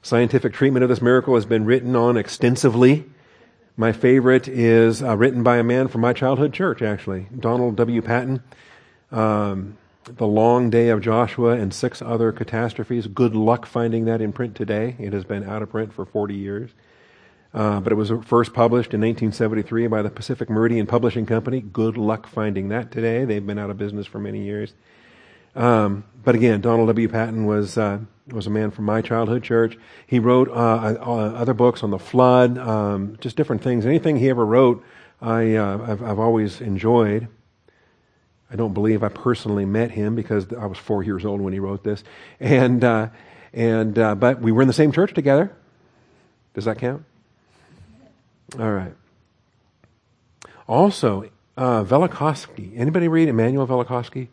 Scientific 0.03 0.53
treatment 0.53 0.83
of 0.83 0.89
this 0.89 1.01
miracle 1.01 1.37
has 1.37 1.47
been 1.47 1.65
written 1.65 1.95
on 1.95 2.17
extensively. 2.17 3.05
My 3.77 3.93
favorite 3.93 4.49
is 4.49 5.01
uh, 5.01 5.17
written 5.17 5.45
by 5.45 5.59
a 5.59 5.63
man 5.63 5.87
from 5.87 6.01
my 6.01 6.13
childhood 6.13 6.53
church, 6.53 6.83
actually, 6.83 7.29
Donald 7.39 7.77
W. 7.77 8.03
Patten. 8.03 8.43
Um, 9.13 9.79
the 10.05 10.27
Long 10.27 10.71
Day 10.71 10.89
of 10.89 11.01
Joshua 11.01 11.53
and 11.53 11.73
six 11.73 12.03
other 12.03 12.33
catastrophes. 12.33 13.07
Good 13.07 13.37
luck 13.37 13.65
finding 13.65 14.07
that 14.07 14.21
in 14.21 14.33
print 14.33 14.57
today. 14.57 14.97
It 14.99 15.13
has 15.13 15.23
been 15.23 15.49
out 15.49 15.63
of 15.63 15.71
print 15.71 15.93
for 15.93 16.05
40 16.05 16.35
years. 16.35 16.71
Uh, 17.55 17.79
but 17.79 17.93
it 17.93 17.97
was 17.97 18.11
first 18.25 18.53
published 18.53 18.93
in 18.93 19.01
1973 19.01 19.87
by 19.87 20.03
the 20.03 20.11
Pacific 20.11 20.51
Meridian 20.51 20.89
Publishing 20.89 21.27
Company. 21.27 21.61
Good 21.61 21.97
luck 21.97 22.27
finding 22.27 22.71
that 22.71 22.91
today. 22.91 23.25
They've 23.25 23.47
been 23.47 23.59
out 23.61 23.71
of 23.71 23.79
business 23.79 24.09
for 24.09 24.19
many 24.19 24.43
years. 24.43 24.75
Um, 25.55 26.05
but 26.25 26.35
again, 26.35 26.61
Donald 26.61 26.89
W. 26.89 27.09
Patten 27.09 27.47
was 27.47 27.77
uh, 27.77 27.99
was 28.29 28.47
a 28.47 28.51
man 28.51 28.71
from 28.71 28.85
my 28.85 29.03
childhood 29.03 29.43
church. 29.43 29.77
He 30.07 30.19
wrote 30.19 30.49
uh, 30.49 30.53
uh, 31.01 31.33
other 31.35 31.55
books 31.55 31.83
on 31.83 31.91
the 31.91 31.99
flood, 31.99 32.59
um, 32.59 33.17
just 33.21 33.37
different 33.37 33.63
things. 33.63 33.85
Anything 33.85 34.17
he 34.17 34.29
ever 34.31 34.45
wrote, 34.45 34.85
I 35.21 35.57
uh, 35.57 35.79
I've, 35.87 36.03
I've, 36.03 36.19
always 36.19 36.61
enjoyed. 36.61 37.29
I 38.51 38.57
don't 38.57 38.75
believe 38.75 39.03
I 39.03 39.09
personally 39.09 39.65
met 39.65 39.91
him 39.91 40.15
because 40.15 40.53
I 40.53 40.67
was 40.67 40.79
four 40.79 41.03
years 41.03 41.25
old 41.25 41.41
when 41.41 41.53
he 41.53 41.59
wrote 41.59 41.83
this, 41.83 42.05
and 42.39 42.83
uh, 42.85 43.09
and 43.53 43.99
uh, 43.99 44.15
but 44.15 44.41
we 44.41 44.53
were 44.53 44.63
in 44.63 44.69
the 44.69 44.75
same 44.75 44.93
church 44.93 45.13
together. 45.15 45.53
Does 46.55 46.67
that 46.67 46.79
count? 46.79 47.05
All 48.59 48.71
right. 48.71 48.95
Also, 50.69 51.31
Velikovsky. 51.57 52.79
Anybody 52.79 53.09
read 53.09 53.29
Immanuel 53.29 53.67
Velikovsky? 53.67 54.29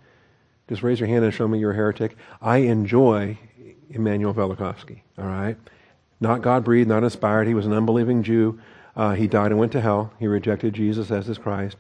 Just 0.70 0.84
raise 0.84 1.00
your 1.00 1.10
hand 1.10 1.26
and 1.26 1.34
show 1.34 1.48
me 1.48 1.58
you're 1.58 1.72
a 1.72 1.76
heretic. 1.76 2.16
I 2.42 2.58
enjoy 2.58 3.40
Immanuel 3.90 4.36
Velikovsky, 4.36 5.02
all 5.18 5.26
right? 5.26 5.58
Not 6.22 6.44
God 6.44 6.64
breathed, 6.64 6.88
not 6.88 7.04
inspired. 7.04 7.48
He 7.48 7.56
was 7.56 7.66
an 7.66 7.74
unbelieving 7.74 8.22
Jew. 8.22 8.60
Uh, 8.96 9.16
he 9.16 9.26
died 9.28 9.50
and 9.52 9.60
went 9.60 9.72
to 9.72 9.82
hell. 9.82 10.14
He 10.20 10.28
rejected 10.28 10.76
Jesus 10.76 11.10
as 11.10 11.26
his 11.26 11.40
Christ. 11.40 11.78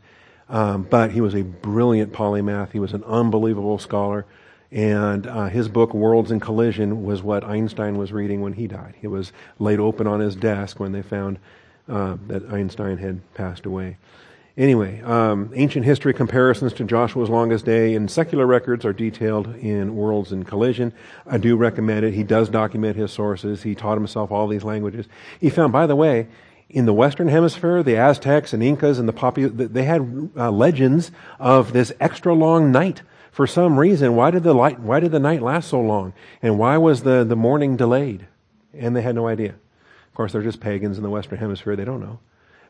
Um, 0.49 0.87
but 0.89 1.11
he 1.11 1.21
was 1.21 1.35
a 1.35 1.43
brilliant 1.43 2.13
polymath. 2.13 2.71
He 2.71 2.79
was 2.79 2.93
an 2.93 3.03
unbelievable 3.03 3.77
scholar. 3.77 4.25
And 4.71 5.27
uh, 5.27 5.47
his 5.49 5.67
book, 5.67 5.93
Worlds 5.93 6.31
in 6.31 6.39
Collision, 6.39 7.03
was 7.03 7.21
what 7.21 7.43
Einstein 7.43 7.95
was 7.95 8.11
reading 8.11 8.41
when 8.41 8.53
he 8.53 8.65
died. 8.65 8.95
It 9.03 9.09
was 9.09 9.31
laid 9.59 9.79
open 9.79 10.07
on 10.07 10.19
his 10.19 10.35
desk 10.35 10.79
when 10.79 10.93
they 10.93 11.03
found 11.03 11.37
uh, 11.87 12.17
that 12.27 12.51
Einstein 12.51 12.97
had 12.97 13.33
passed 13.35 13.67
away. 13.67 13.97
Anyway, 14.59 15.01
um, 15.03 15.49
ancient 15.55 15.85
history 15.85 16.13
comparisons 16.13 16.73
to 16.73 16.83
Joshua's 16.83 17.29
longest 17.29 17.63
day 17.63 17.95
and 17.95 18.11
secular 18.11 18.45
records 18.45 18.83
are 18.83 18.91
detailed 18.91 19.55
in 19.55 19.95
Worlds 19.95 20.33
in 20.33 20.43
Collision. 20.43 20.91
I 21.25 21.37
do 21.37 21.55
recommend 21.55 22.05
it. 22.05 22.13
He 22.13 22.23
does 22.23 22.49
document 22.49 22.97
his 22.97 23.13
sources. 23.13 23.63
He 23.63 23.73
taught 23.73 23.97
himself 23.97 24.33
all 24.33 24.49
these 24.49 24.65
languages. 24.65 25.07
He 25.39 25.49
found, 25.49 25.71
by 25.71 25.87
the 25.87 25.95
way, 25.95 26.27
in 26.69 26.85
the 26.85 26.93
Western 26.93 27.29
Hemisphere, 27.29 27.83
the 27.83 27.95
Aztecs 27.95 28.51
and 28.51 28.61
Incas 28.61 28.99
and 28.99 29.07
the 29.07 29.13
Papu, 29.13 29.47
they 29.47 29.85
had 29.85 30.29
uh, 30.35 30.51
legends 30.51 31.11
of 31.39 31.71
this 31.71 31.93
extra 32.01 32.33
long 32.33 32.69
night. 32.69 33.01
For 33.31 33.47
some 33.47 33.79
reason, 33.79 34.17
why 34.17 34.29
did 34.29 34.43
the 34.43 34.53
light, 34.53 34.81
why 34.81 34.99
did 34.99 35.13
the 35.13 35.19
night 35.21 35.41
last 35.41 35.69
so 35.69 35.79
long? 35.79 36.11
And 36.41 36.59
why 36.59 36.75
was 36.75 37.03
the, 37.03 37.23
the 37.23 37.37
morning 37.37 37.77
delayed? 37.77 38.27
And 38.73 38.93
they 38.93 39.03
had 39.03 39.15
no 39.15 39.25
idea. 39.25 39.51
Of 39.51 40.13
course, 40.15 40.33
they're 40.33 40.41
just 40.41 40.59
pagans 40.59 40.97
in 40.97 41.03
the 41.03 41.09
Western 41.09 41.39
Hemisphere. 41.39 41.77
They 41.77 41.85
don't 41.85 42.01
know 42.01 42.19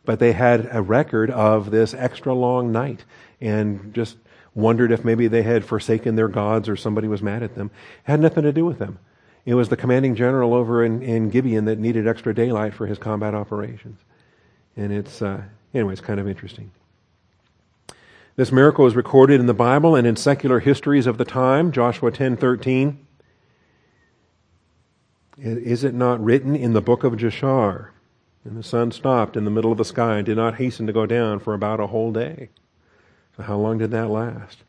but 0.06 0.20
they 0.20 0.34
had 0.34 0.68
a 0.72 0.82
record 0.82 1.30
of 1.32 1.72
this 1.72 1.94
extra 1.94 2.34
long 2.34 2.72
night 2.72 3.04
and 3.42 3.94
just 3.94 4.18
wondered 4.56 4.92
if 4.92 5.06
maybe 5.06 5.28
they 5.28 5.44
had 5.44 5.64
forsaken 5.64 6.16
their 6.16 6.28
gods 6.28 6.68
or 6.68 6.76
somebody 6.76 7.08
was 7.08 7.22
mad 7.22 7.44
at 7.44 7.56
them. 7.56 7.72
It 8.06 8.12
had 8.12 8.20
nothing 8.20 8.44
to 8.44 8.52
do 8.52 8.66
with 8.66 8.80
them. 8.80 9.00
It 9.46 9.54
was 9.54 9.70
the 9.70 9.78
commanding 9.78 10.16
general 10.16 10.54
over 10.54 10.84
in, 10.84 11.02
in 11.02 11.30
Gibeon 11.30 11.66
that 11.66 11.80
needed 11.80 12.08
extra 12.08 12.34
daylight 12.34 12.74
for 12.74 12.86
his 12.86 12.98
combat 12.98 13.34
operations. 13.34 14.00
And 14.76 14.92
it's, 14.92 15.22
uh, 15.22 15.42
anyway, 15.74 15.94
it's 15.94 16.02
kind 16.02 16.20
of 16.20 16.28
interesting. 16.28 16.72
This 18.36 18.52
miracle 18.52 18.86
is 18.86 18.96
recorded 18.96 19.40
in 19.40 19.48
the 19.48 19.54
Bible 19.54 19.96
and 19.96 20.08
in 20.08 20.16
secular 20.16 20.60
histories 20.60 21.08
of 21.08 21.18
the 21.18 21.26
time, 21.26 21.72
Joshua 21.72 22.12
10:13. 22.12 22.98
Is 25.38 25.84
it 25.84 25.94
not 25.94 26.24
written 26.24 26.56
in 26.56 26.74
the 26.74 26.82
book 26.82 27.04
of 27.04 27.14
Jashar? 27.14 27.90
And 28.46 28.58
the 28.58 28.64
sun 28.64 28.92
stopped 28.92 29.36
in 29.36 29.46
the 29.46 29.52
middle 29.52 29.72
of 29.72 29.78
the 29.78 29.86
sky 29.86 30.18
and 30.18 30.26
did 30.26 30.38
not 30.38 30.56
hasten 30.56 30.88
to 30.88 30.94
go 30.94 31.06
down 31.06 31.40
for 31.40 31.54
about 31.54 31.80
a 31.80 31.88
whole 31.88 32.12
day. 32.12 32.50
So, 33.36 33.44
how 33.44 33.58
long 33.58 33.78
did 33.78 33.92
that 33.92 34.10
last? 34.10 34.60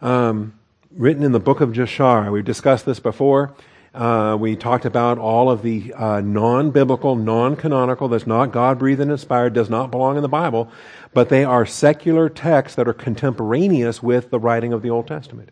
Um, 0.00 0.54
written 0.90 1.22
in 1.22 1.32
the 1.32 1.40
book 1.40 1.60
of 1.60 1.70
Jashar. 1.70 2.30
We've 2.32 2.44
discussed 2.44 2.86
this 2.86 3.00
before. 3.00 3.54
Uh, 3.94 4.36
we 4.40 4.56
talked 4.56 4.84
about 4.84 5.18
all 5.18 5.48
of 5.48 5.62
the 5.62 5.94
uh, 5.94 6.20
non 6.20 6.72
biblical, 6.72 7.14
non 7.14 7.54
canonical, 7.54 8.08
that's 8.08 8.26
not 8.26 8.50
God 8.50 8.78
breathed 8.78 9.00
and 9.00 9.12
inspired, 9.12 9.52
does 9.52 9.70
not 9.70 9.92
belong 9.92 10.16
in 10.16 10.22
the 10.22 10.28
Bible, 10.28 10.68
but 11.12 11.28
they 11.28 11.44
are 11.44 11.64
secular 11.64 12.28
texts 12.28 12.74
that 12.74 12.88
are 12.88 12.92
contemporaneous 12.92 14.02
with 14.02 14.30
the 14.30 14.40
writing 14.40 14.72
of 14.72 14.82
the 14.82 14.90
Old 14.90 15.06
Testament. 15.06 15.50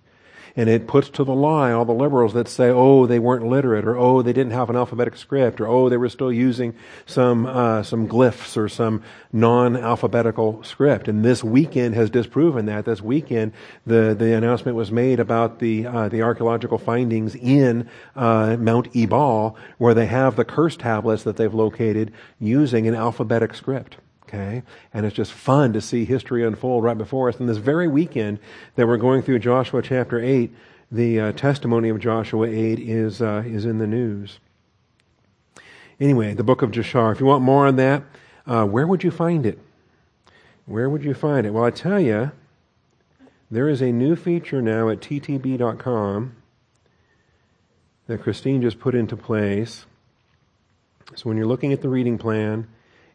And 0.55 0.69
it 0.69 0.87
puts 0.87 1.09
to 1.11 1.25
the 1.25 1.35
lie 1.35 1.73
all 1.73 1.85
the 1.85 1.93
liberals 1.93 2.35
that 2.35 2.47
say, 2.47 2.69
oh, 2.69 3.07
they 3.07 3.19
weren't 3.19 3.47
literate, 3.47 3.87
or 3.87 3.97
oh, 3.97 4.21
they 4.21 4.33
didn't 4.35 4.53
have 4.53 4.69
an 4.69 4.77
alphabetic 4.77 5.17
script, 5.17 5.61
or 5.61 5.67
oh, 5.67 5.89
they 5.89 5.97
were 5.97 6.11
still 6.11 6.33
using 6.33 6.75
some, 7.07 7.47
uh, 7.47 7.83
some 7.83 8.07
glyphs 8.07 8.57
or 8.57 8.69
some 8.69 9.03
non-alphabetical 9.33 10.63
script. 10.63 11.09
And 11.09 11.25
this 11.25 11.43
weekend 11.43 11.95
has 11.95 12.11
disproven 12.11 12.67
that. 12.67 12.85
This 12.85 13.01
weekend, 13.01 13.53
the, 13.87 14.15
the 14.19 14.35
announcement 14.37 14.77
was 14.77 14.93
made 14.93 15.21
about 15.21 15.59
the, 15.59 15.87
uh, 15.87 16.09
the 16.09 16.23
archaeological 16.23 16.79
findings 16.79 17.35
in 17.35 17.89
uh, 18.15 18.57
Mount 18.59 18.95
Ebal, 18.95 19.57
where 19.79 19.95
they 19.95 20.07
have 20.07 20.37
the 20.37 20.45
curse 20.45 20.77
tablets 20.77 21.23
that 21.23 21.37
they've 21.37 21.55
located 21.55 22.13
using 22.39 22.87
an 22.87 22.95
alphabetic 22.95 23.55
script. 23.55 23.97
Okay? 24.33 24.63
And 24.95 25.05
it's 25.05 25.15
just 25.15 25.33
fun 25.33 25.73
to 25.75 25.81
see 25.81 26.05
history 26.05 26.45
unfold 26.45 26.85
right 26.85 26.97
before 26.97 27.29
us. 27.29 27.39
And 27.39 27.49
this 27.49 27.59
very 27.59 27.87
weekend 27.87 28.39
that 28.77 28.87
we're 28.87 28.97
going 28.97 29.23
through 29.23 29.41
Joshua 29.41 29.83
chapter 29.83 30.21
8, 30.21 30.51
the 30.91 31.21
uh, 31.21 31.33
testimony 31.33 31.91
of 31.91 32.01
Joshua 32.01 32.49
8 32.49 32.79
is, 32.79 33.21
uh, 33.21 33.43
is 33.47 33.65
in 33.67 33.79
the 33.79 33.87
news. 33.87 34.39
Anyway, 36.01 36.35
the 36.35 36.45
book 36.45 36.63
of 36.63 36.71
Jashar. 36.71 37.13
If 37.13 37.21
you 37.21 37.27
want 37.27 37.45
more 37.45 37.67
on 37.67 37.77
that, 37.77 38.03
uh, 38.47 38.65
where 38.65 38.87
would 38.87 39.05
you 39.05 39.11
find 39.11 39.45
it? 39.45 39.59
Where 40.65 40.89
would 40.89 41.05
you 41.05 41.15
find 41.15 41.47
it? 41.47 41.51
Well, 41.51 41.65
I 41.65 41.71
tell 41.71 42.01
you, 42.01 42.33
there 43.51 43.69
is 43.69 43.83
a 43.83 43.93
new 43.93 44.17
feature 44.17 44.63
now 44.63 44.89
at 44.89 45.01
ttb.com 45.01 46.37
that 48.07 48.23
Christine 48.23 48.63
just 48.63 48.81
put 48.81 48.95
into 48.95 49.17
place. 49.17 49.85
So 51.15 51.29
when 51.29 51.37
you're 51.37 51.47
looking 51.47 51.73
at 51.73 51.83
the 51.83 51.89
reading 51.89 52.17
plan, 52.17 52.67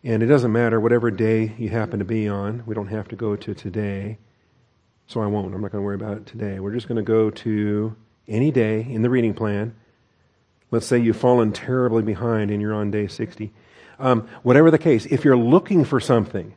And 0.04 0.24
it 0.24 0.28
doesn't 0.28 0.52
matter 0.52 0.80
whatever 0.80 1.12
day 1.12 1.54
you 1.58 1.70
happen 1.70 2.00
to 2.00 2.06
be 2.06 2.28
on. 2.28 2.64
We 2.66 2.76
don't 2.76 2.88
have 2.88 3.08
to 3.10 3.16
go 3.16 3.36
to 3.36 3.54
today. 3.54 4.18
So 5.08 5.22
I 5.22 5.28
won't. 5.28 5.54
I'm 5.54 5.62
not 5.62 5.72
going 5.72 5.82
to 5.82 5.86
worry 5.86 5.96
about 5.96 6.18
it 6.18 6.26
today. 6.26 6.60
We're 6.60 6.74
just 6.74 6.88
going 6.88 6.98
to 6.98 7.02
go 7.02 7.30
to 7.30 7.96
any 8.28 8.52
day 8.52 8.82
in 8.82 9.02
the 9.02 9.10
reading 9.10 9.34
plan. 9.34 9.76
Let's 10.70 10.86
say 10.86 11.00
you've 11.00 11.18
fallen 11.18 11.54
terribly 11.54 12.04
behind 12.04 12.52
and 12.52 12.62
you're 12.62 12.74
on 12.74 12.92
day 12.92 13.08
60. 13.08 13.54
Um, 14.00 14.28
whatever 14.44 14.70
the 14.70 14.78
case, 14.78 15.06
if 15.08 15.26
you're 15.26 15.38
looking 15.38 15.86
for 15.86 16.00
something, 16.00 16.54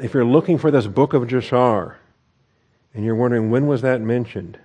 if 0.00 0.14
you're 0.14 0.24
looking 0.24 0.58
for 0.58 0.70
this 0.70 0.86
book 0.86 1.14
of 1.14 1.22
Jashar, 1.24 1.96
and 2.96 3.04
you're 3.04 3.14
wondering 3.14 3.50
when 3.50 3.66
was 3.66 3.82
that 3.82 4.00
mentioned, 4.00 4.58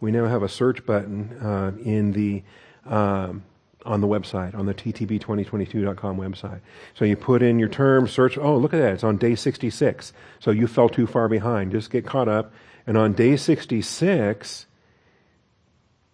we 0.00 0.10
now 0.10 0.26
have 0.26 0.42
a 0.42 0.48
search 0.48 0.84
button 0.84 1.38
uh, 1.40 1.72
in 1.82 2.12
the 2.12 2.42
um, 2.84 3.44
on 3.84 4.00
the 4.00 4.06
website, 4.06 4.54
on 4.54 4.66
the 4.66 4.74
ttb2022.com 4.74 6.16
website. 6.16 6.60
So 6.94 7.04
you 7.04 7.16
put 7.16 7.42
in 7.42 7.58
your 7.58 7.68
term, 7.68 8.08
search, 8.08 8.36
oh, 8.36 8.56
look 8.56 8.74
at 8.74 8.80
that, 8.80 8.94
it's 8.94 9.04
on 9.04 9.16
day 9.16 9.34
66. 9.34 10.12
So 10.40 10.50
you 10.50 10.66
fell 10.66 10.88
too 10.88 11.06
far 11.06 11.28
behind. 11.28 11.72
Just 11.72 11.90
get 11.90 12.04
caught 12.04 12.28
up. 12.28 12.52
And 12.86 12.96
on 12.96 13.12
day 13.12 13.36
66, 13.36 14.66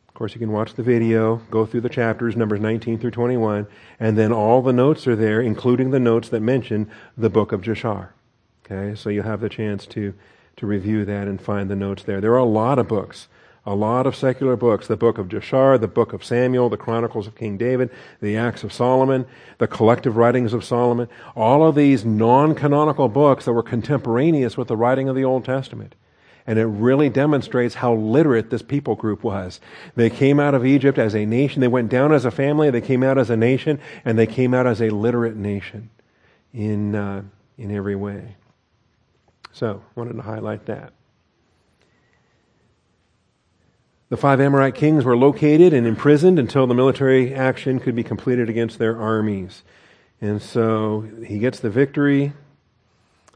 of 0.09 0.15
course, 0.15 0.35
you 0.35 0.39
can 0.39 0.53
watch 0.53 0.75
the 0.75 0.83
video, 0.83 1.37
go 1.51 1.67
through 1.67 1.81
the 1.81 1.89
chapters, 1.89 2.37
numbers 2.37 2.61
19 2.61 2.99
through 2.99 3.11
21, 3.11 3.67
and 3.99 4.17
then 4.17 4.33
all 4.33 4.63
the 4.63 4.73
notes 4.73 5.09
are 5.09 5.17
there, 5.17 5.41
including 5.41 5.91
the 5.91 5.99
notes 5.99 6.29
that 6.29 6.41
mention 6.41 6.89
the 7.17 7.31
book 7.31 7.51
of 7.51 7.63
Jashar. 7.63 8.11
Okay, 8.65 8.95
so 8.95 9.11
you'll 9.11 9.25
have 9.25 9.41
the 9.41 9.49
chance 9.49 9.87
to, 9.87 10.15
to 10.57 10.67
review 10.67 11.05
that 11.05 11.27
and 11.27 11.41
find 11.41 11.69
the 11.69 11.77
notes 11.77 12.05
there. 12.05 12.21
There 12.21 12.33
are 12.33 12.39
a 12.39 12.45
lot 12.45 12.79
of 12.79 12.87
books 12.87 13.27
a 13.67 13.75
lot 13.75 14.07
of 14.07 14.15
secular 14.15 14.57
books 14.57 14.87
the 14.87 14.97
book 14.97 15.19
of 15.19 15.29
Jashar, 15.29 15.81
the 15.81 15.89
book 15.89 16.13
of 16.13 16.25
Samuel, 16.25 16.69
the 16.69 16.77
Chronicles 16.77 17.27
of 17.27 17.35
King 17.35 17.57
David, 17.57 17.91
the 18.21 18.37
Acts 18.37 18.63
of 18.63 18.73
Solomon, 18.73 19.27
the 19.59 19.67
collective 19.67 20.17
writings 20.17 20.53
of 20.53 20.65
Solomon, 20.65 21.09
all 21.35 21.67
of 21.67 21.75
these 21.75 22.05
non 22.05 22.55
canonical 22.55 23.09
books 23.09 23.45
that 23.47 23.53
were 23.53 23.63
contemporaneous 23.63 24.57
with 24.57 24.69
the 24.69 24.77
writing 24.77 25.09
of 25.09 25.17
the 25.17 25.25
Old 25.25 25.45
Testament. 25.45 25.95
And 26.47 26.59
it 26.59 26.67
really 26.67 27.09
demonstrates 27.09 27.77
how 27.77 27.95
literate 27.95 28.51
this 28.51 28.61
people 28.61 28.97
group 28.97 29.25
was. 29.25 29.61
They 29.97 30.11
came 30.11 30.39
out 30.39 30.55
of 30.55 30.67
Egypt 30.67 30.99
as 30.99 31.15
a 31.15 31.25
nation. 31.25 31.63
They 31.63 31.69
went 31.69 31.89
down 31.89 32.13
as 32.13 32.27
a 32.27 32.31
family. 32.31 32.71
They 32.71 32.83
came 32.83 33.03
out 33.03 33.17
as 33.17 33.31
a 33.31 33.37
nation. 33.37 33.81
And 34.05 34.19
they 34.19 34.27
came 34.27 34.53
out 34.53 34.67
as 34.67 34.83
a 34.83 34.91
literate 34.91 35.37
nation 35.37 35.89
in, 36.53 36.95
uh, 36.95 37.23
in 37.57 37.75
every 37.75 37.97
way. 37.97 38.37
So, 39.53 39.83
wanted 39.95 40.17
to 40.17 40.23
highlight 40.23 40.67
that. 40.67 40.93
The 44.15 44.21
five 44.21 44.41
Amorite 44.41 44.77
kings 44.77 45.05
were 45.05 45.17
located 45.17 45.73
and 45.73 45.89
imprisoned 45.89 46.39
until 46.39 46.69
the 46.69 46.75
military 46.75 47.35
action 47.35 47.81
could 47.81 47.97
be 47.97 48.05
completed 48.05 48.49
against 48.49 48.79
their 48.79 48.97
armies. 48.97 49.65
And 50.21 50.41
so 50.41 51.05
he 51.27 51.41
gets 51.41 51.59
the 51.59 51.69
victory. 51.69 52.33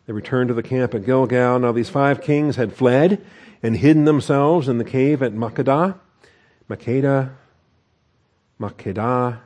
They 0.06 0.12
return 0.12 0.46
to 0.46 0.54
the 0.54 0.62
camp 0.62 0.94
at 0.94 1.04
Gilgal. 1.04 1.58
Now, 1.58 1.72
these 1.72 1.90
five 1.90 2.20
kings 2.20 2.54
had 2.54 2.72
fled 2.72 3.20
and 3.60 3.76
hidden 3.76 4.04
themselves 4.04 4.68
in 4.68 4.78
the 4.78 4.84
cave 4.84 5.20
at 5.20 5.32
Makkedah. 5.32 5.98
Makkedah. 6.70 7.32
Makkedah. 8.60 9.40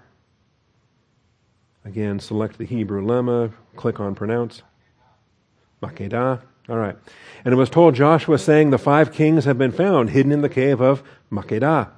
Again, 1.87 2.21
select 2.21 2.59
the 2.59 2.67
Hebrew 2.67 3.03
lemma, 3.03 3.55
click 3.75 4.01
on 4.01 4.15
pronounce. 4.15 4.61
Makkedah. 5.83 6.43
All 6.69 6.77
right. 6.77 6.97
And 7.45 7.53
it 7.53 7.57
was 7.57 7.71
told 7.71 7.95
Joshua, 7.95 8.39
saying, 8.39 8.71
The 8.71 8.79
five 8.79 9.13
kings 9.13 9.45
have 9.45 9.59
been 9.59 9.73
found 9.73 10.11
hidden 10.11 10.33
in 10.33 10.43
the 10.43 10.49
cave 10.49 10.81
of 10.81 11.03
Makkedah. 11.31 11.91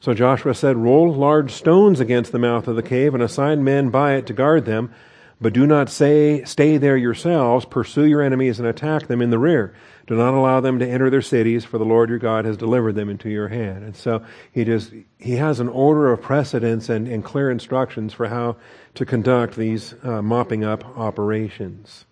So 0.00 0.14
Joshua 0.14 0.54
said, 0.54 0.76
Roll 0.76 1.12
large 1.12 1.52
stones 1.52 2.00
against 2.00 2.32
the 2.32 2.38
mouth 2.38 2.66
of 2.68 2.76
the 2.76 2.82
cave 2.82 3.12
and 3.14 3.22
assign 3.22 3.64
men 3.64 3.90
by 3.90 4.14
it 4.14 4.26
to 4.26 4.32
guard 4.32 4.64
them. 4.64 4.92
But 5.38 5.52
do 5.52 5.66
not 5.66 5.90
say, 5.90 6.44
Stay 6.44 6.78
there 6.78 6.96
yourselves. 6.96 7.66
Pursue 7.66 8.06
your 8.06 8.22
enemies 8.22 8.58
and 8.58 8.66
attack 8.66 9.06
them 9.06 9.20
in 9.20 9.28
the 9.28 9.38
rear. 9.38 9.74
Do 10.06 10.14
not 10.14 10.32
allow 10.32 10.60
them 10.60 10.78
to 10.78 10.88
enter 10.88 11.10
their 11.10 11.20
cities, 11.20 11.64
for 11.64 11.76
the 11.76 11.84
Lord 11.84 12.08
your 12.08 12.18
God 12.18 12.44
has 12.44 12.56
delivered 12.56 12.94
them 12.94 13.10
into 13.10 13.28
your 13.28 13.48
hand. 13.48 13.84
And 13.84 13.96
so 13.96 14.24
he 14.52 14.64
just, 14.64 14.92
he 15.18 15.32
has 15.32 15.60
an 15.60 15.68
order 15.68 16.10
of 16.10 16.22
precedence 16.22 16.88
and, 16.88 17.06
and 17.08 17.24
clear 17.24 17.50
instructions 17.50 18.14
for 18.14 18.28
how 18.28 18.56
to 18.94 19.04
conduct 19.04 19.56
these 19.56 19.94
uh, 20.04 20.22
mopping 20.22 20.64
up 20.64 20.96
operations. 20.96 22.06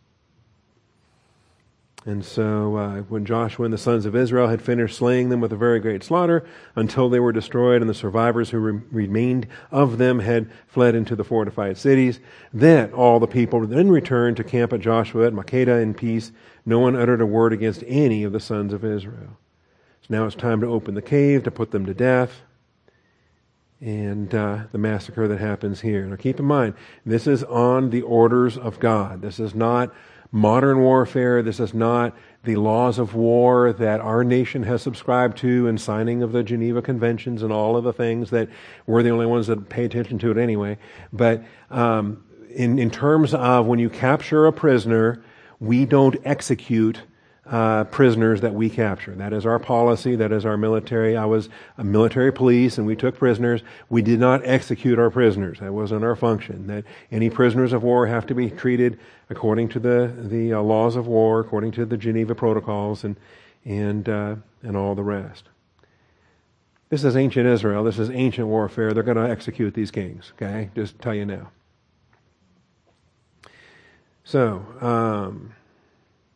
And 2.07 2.23
so, 2.23 2.77
uh, 2.77 3.01
when 3.03 3.25
Joshua 3.25 3.65
and 3.65 3.73
the 3.73 3.79
sons 3.79 4.05
of 4.05 4.15
Israel 4.15 4.49
had 4.49 4.61
finished 4.61 4.99
slaying 4.99 5.31
them 5.31 5.41
with 5.41 5.55
a 5.55 5.57
very 5.57 5.81
great 5.81 6.05
slaughter 6.05 6.45
until 6.77 7.09
they 7.09 7.19
were 7.19 7.33
destroyed 7.33 7.81
and 7.81 7.89
the 7.89 7.95
survivors 7.95 8.51
who 8.51 8.59
re- 8.59 8.81
remained 8.91 9.47
of 9.71 9.97
them 9.97 10.19
had 10.19 10.51
fled 10.67 10.95
into 10.95 11.17
the 11.17 11.25
fortified 11.25 11.79
cities, 11.79 12.21
then 12.53 12.93
all 12.93 13.21
the 13.21 13.27
people 13.27 13.67
then 13.67 13.91
returned 13.91 14.37
to 14.37 14.45
camp 14.45 14.75
at 14.75 14.81
Joshua 14.81 15.27
at 15.27 15.33
Makkedah 15.33 15.83
in 15.83 15.95
peace. 15.95 16.31
No 16.67 16.79
one 16.79 16.95
uttered 16.95 17.23
a 17.23 17.27
word 17.27 17.55
against 17.55 17.83
any 17.87 18.23
of 18.23 18.33
the 18.33 18.41
sons 18.41 18.75
of 18.75 18.85
Israel. 18.85 19.39
So 20.03 20.09
now 20.11 20.27
it's 20.27 20.37
time 20.37 20.61
to 20.61 20.67
open 20.67 20.95
the 20.95 21.03
cave 21.03 21.45
to 21.45 21.51
put 21.51 21.71
them 21.71 21.87
to 21.87 21.95
death. 21.95 22.43
And 23.81 24.35
uh, 24.35 24.65
the 24.73 24.79
massacre 24.79 25.27
that 25.27 25.41
happens 25.41 25.81
here. 25.81 26.05
Now 26.05 26.17
keep 26.17 26.39
in 26.39 26.45
mind, 26.45 26.75
this 27.07 27.27
is 27.27 27.43
on 27.45 27.89
the 27.89 28.03
orders 28.03 28.59
of 28.59 28.79
God. 28.79 29.23
This 29.23 29.41
is 29.41 29.55
not 29.55 29.95
modern 30.35 30.81
warfare. 30.81 31.45
This 31.45 31.61
is 31.61 31.73
not 31.73 32.13
the 32.43 32.57
laws 32.57 32.99
of 32.99 33.15
war 33.15 33.73
that 33.73 34.01
our 34.01 34.25
nation 34.25 34.65
has 34.65 34.83
subscribed 34.83 35.39
to 35.39 35.69
and 35.69 35.81
signing 35.81 36.25
of 36.25 36.33
the 36.33 36.43
Geneva 36.43 36.83
Conventions 36.83 37.45
and 37.45 37.53
all 37.53 37.77
of 37.77 37.85
the 37.85 37.93
things 37.93 38.31
that 38.31 38.49
we're 38.85 39.05
the 39.05 39.11
only 39.11 39.27
ones 39.27 39.47
that 39.47 39.69
pay 39.69 39.85
attention 39.85 40.19
to 40.19 40.33
it 40.33 40.37
anyway. 40.37 40.77
But 41.13 41.45
um, 41.71 42.25
in, 42.51 42.81
in 42.81 42.91
terms 42.91 43.33
of 43.33 43.67
when 43.67 43.79
you 43.79 43.89
capture 43.89 44.47
a 44.47 44.53
prisoner, 44.53 45.23
we 45.61 45.85
don't 45.87 46.17
execute 46.25 47.01
uh, 47.47 47.85
prisoners 47.85 48.41
that 48.41 48.55
we 48.55 48.71
capture. 48.71 49.15
That 49.15 49.33
is 49.33 49.47
our 49.47 49.59
policy. 49.59 50.17
That 50.17 50.33
is 50.33 50.45
our 50.45 50.57
military. 50.57 51.17
I 51.17 51.27
was 51.27 51.49
a 51.77 51.85
military 51.85 52.33
police 52.33 52.79
and 52.79 52.87
we 52.87 52.97
took 52.97 53.19
prisoners. 53.19 53.63
We 53.89 54.03
did 54.03 54.19
not 54.19 54.41
execute 54.45 54.99
our 54.99 55.11
prisoners. 55.11 55.61
That 55.61 55.73
wasn't 55.73 56.05
our 56.05 56.17
function. 56.17 56.67
That 56.67 56.85
any 57.13 57.31
prisoners 57.31 57.73
of 57.73 57.83
war 57.83 58.07
have 58.07 58.27
to 58.27 58.35
be 58.35 58.51
treated 58.51 58.99
according 59.31 59.69
to 59.71 59.79
the, 59.79 60.13
the 60.17 60.53
uh, 60.53 60.61
laws 60.61 60.97
of 60.97 61.07
war, 61.07 61.41
according 61.41 61.73
to 61.73 61.85
the 61.85 61.97
Geneva 61.97 62.35
Protocols 62.35 63.05
and, 63.05 63.17
and, 63.65 64.09
uh, 64.09 64.37
and 64.63 64.77
all 64.77 64.95
the 64.95 65.03
rest. 65.03 65.45
This 66.91 67.05
is 67.05 67.17
ancient 67.17 67.47
Israel. 67.47 67.83
This 67.83 67.99
is 67.99 68.11
ancient 68.11 68.47
warfare. 68.47 68.93
They're 68.93 69.03
going 69.03 69.17
to 69.17 69.29
execute 69.29 69.75
these 69.75 69.91
kings. 69.91 70.33
Okay? 70.37 70.71
Just 70.75 70.99
tell 71.01 71.15
you 71.15 71.25
now. 71.25 71.51
So, 74.25 74.65
um, 74.81 75.55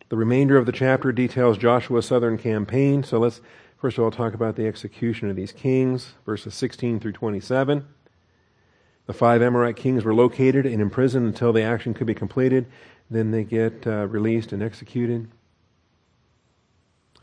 the 0.09 0.17
remainder 0.17 0.57
of 0.57 0.67
the 0.67 0.73
chapter 0.73 1.13
details 1.13 1.59
Joshua's 1.59 2.07
southern 2.07 2.39
campaign. 2.39 3.03
So 3.03 3.19
let's 3.19 3.41
first 3.79 3.99
of 3.99 4.05
all 4.05 4.11
talk 4.11 4.35
about 4.35 4.57
the 4.57 4.67
execution 4.67 5.29
of 5.29 5.37
these 5.37 5.53
kings, 5.53 6.15
verses 6.25 6.55
16 6.55 7.01
through 7.01 7.13
27. 7.13 7.87
The 9.09 9.15
five 9.15 9.41
Amorite 9.41 9.77
kings 9.77 10.05
were 10.05 10.15
located 10.15 10.67
and 10.67 10.81
imprisoned 10.81 11.27
until 11.27 11.53
the 11.53 11.63
action 11.63 11.95
could 11.95 12.07
be 12.07 12.15
completed. 12.15 12.67
Then 13.11 13.31
they 13.31 13.43
get 13.43 13.87
uh, 13.87 14.07
released 14.07 14.53
and 14.53 14.63
executed. 14.63 15.29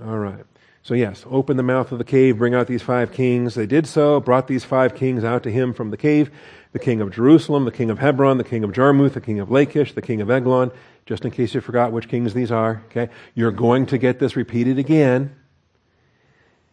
All 0.04 0.18
right. 0.18 0.44
So, 0.82 0.96
yes, 0.96 1.24
open 1.30 1.58
the 1.58 1.64
mouth 1.64 1.92
of 1.92 2.00
the 2.00 2.04
cave, 2.04 2.40
bring 2.40 2.56
out 2.56 2.66
these 2.66 2.82
five 2.82 3.12
kings. 3.12 3.54
They 3.54 3.68
did 3.68 3.88
so, 3.88 4.20
brought 4.20 4.48
these 4.48 4.64
five 4.64 4.96
kings 4.96 5.24
out 5.24 5.44
to 5.44 5.52
him 5.52 5.74
from 5.74 5.92
the 5.92 5.98
cave 5.98 6.32
the 6.74 6.80
king 6.80 7.00
of 7.00 7.10
Jerusalem, 7.10 7.64
the 7.64 7.72
king 7.72 7.90
of 7.90 8.00
Hebron, 8.00 8.38
the 8.38 8.44
king 8.44 8.66
of 8.66 8.74
Jarmuth, 8.74 9.14
the 9.14 9.22
king 9.22 9.40
of 9.40 9.50
Lachish, 9.50 9.94
the 9.94 10.02
king 10.02 10.20
of 10.20 10.30
Eglon, 10.30 10.72
just 11.06 11.24
in 11.24 11.32
case 11.32 11.54
you 11.54 11.62
forgot 11.62 11.94
which 11.94 12.10
kings 12.10 12.34
these 12.34 12.52
are. 12.52 12.84
Okay? 12.88 13.08
You're 13.34 13.52
going 13.52 13.86
to 13.86 13.98
get 13.98 14.20
this 14.20 14.36
repeated 14.36 14.78
again. 14.78 15.34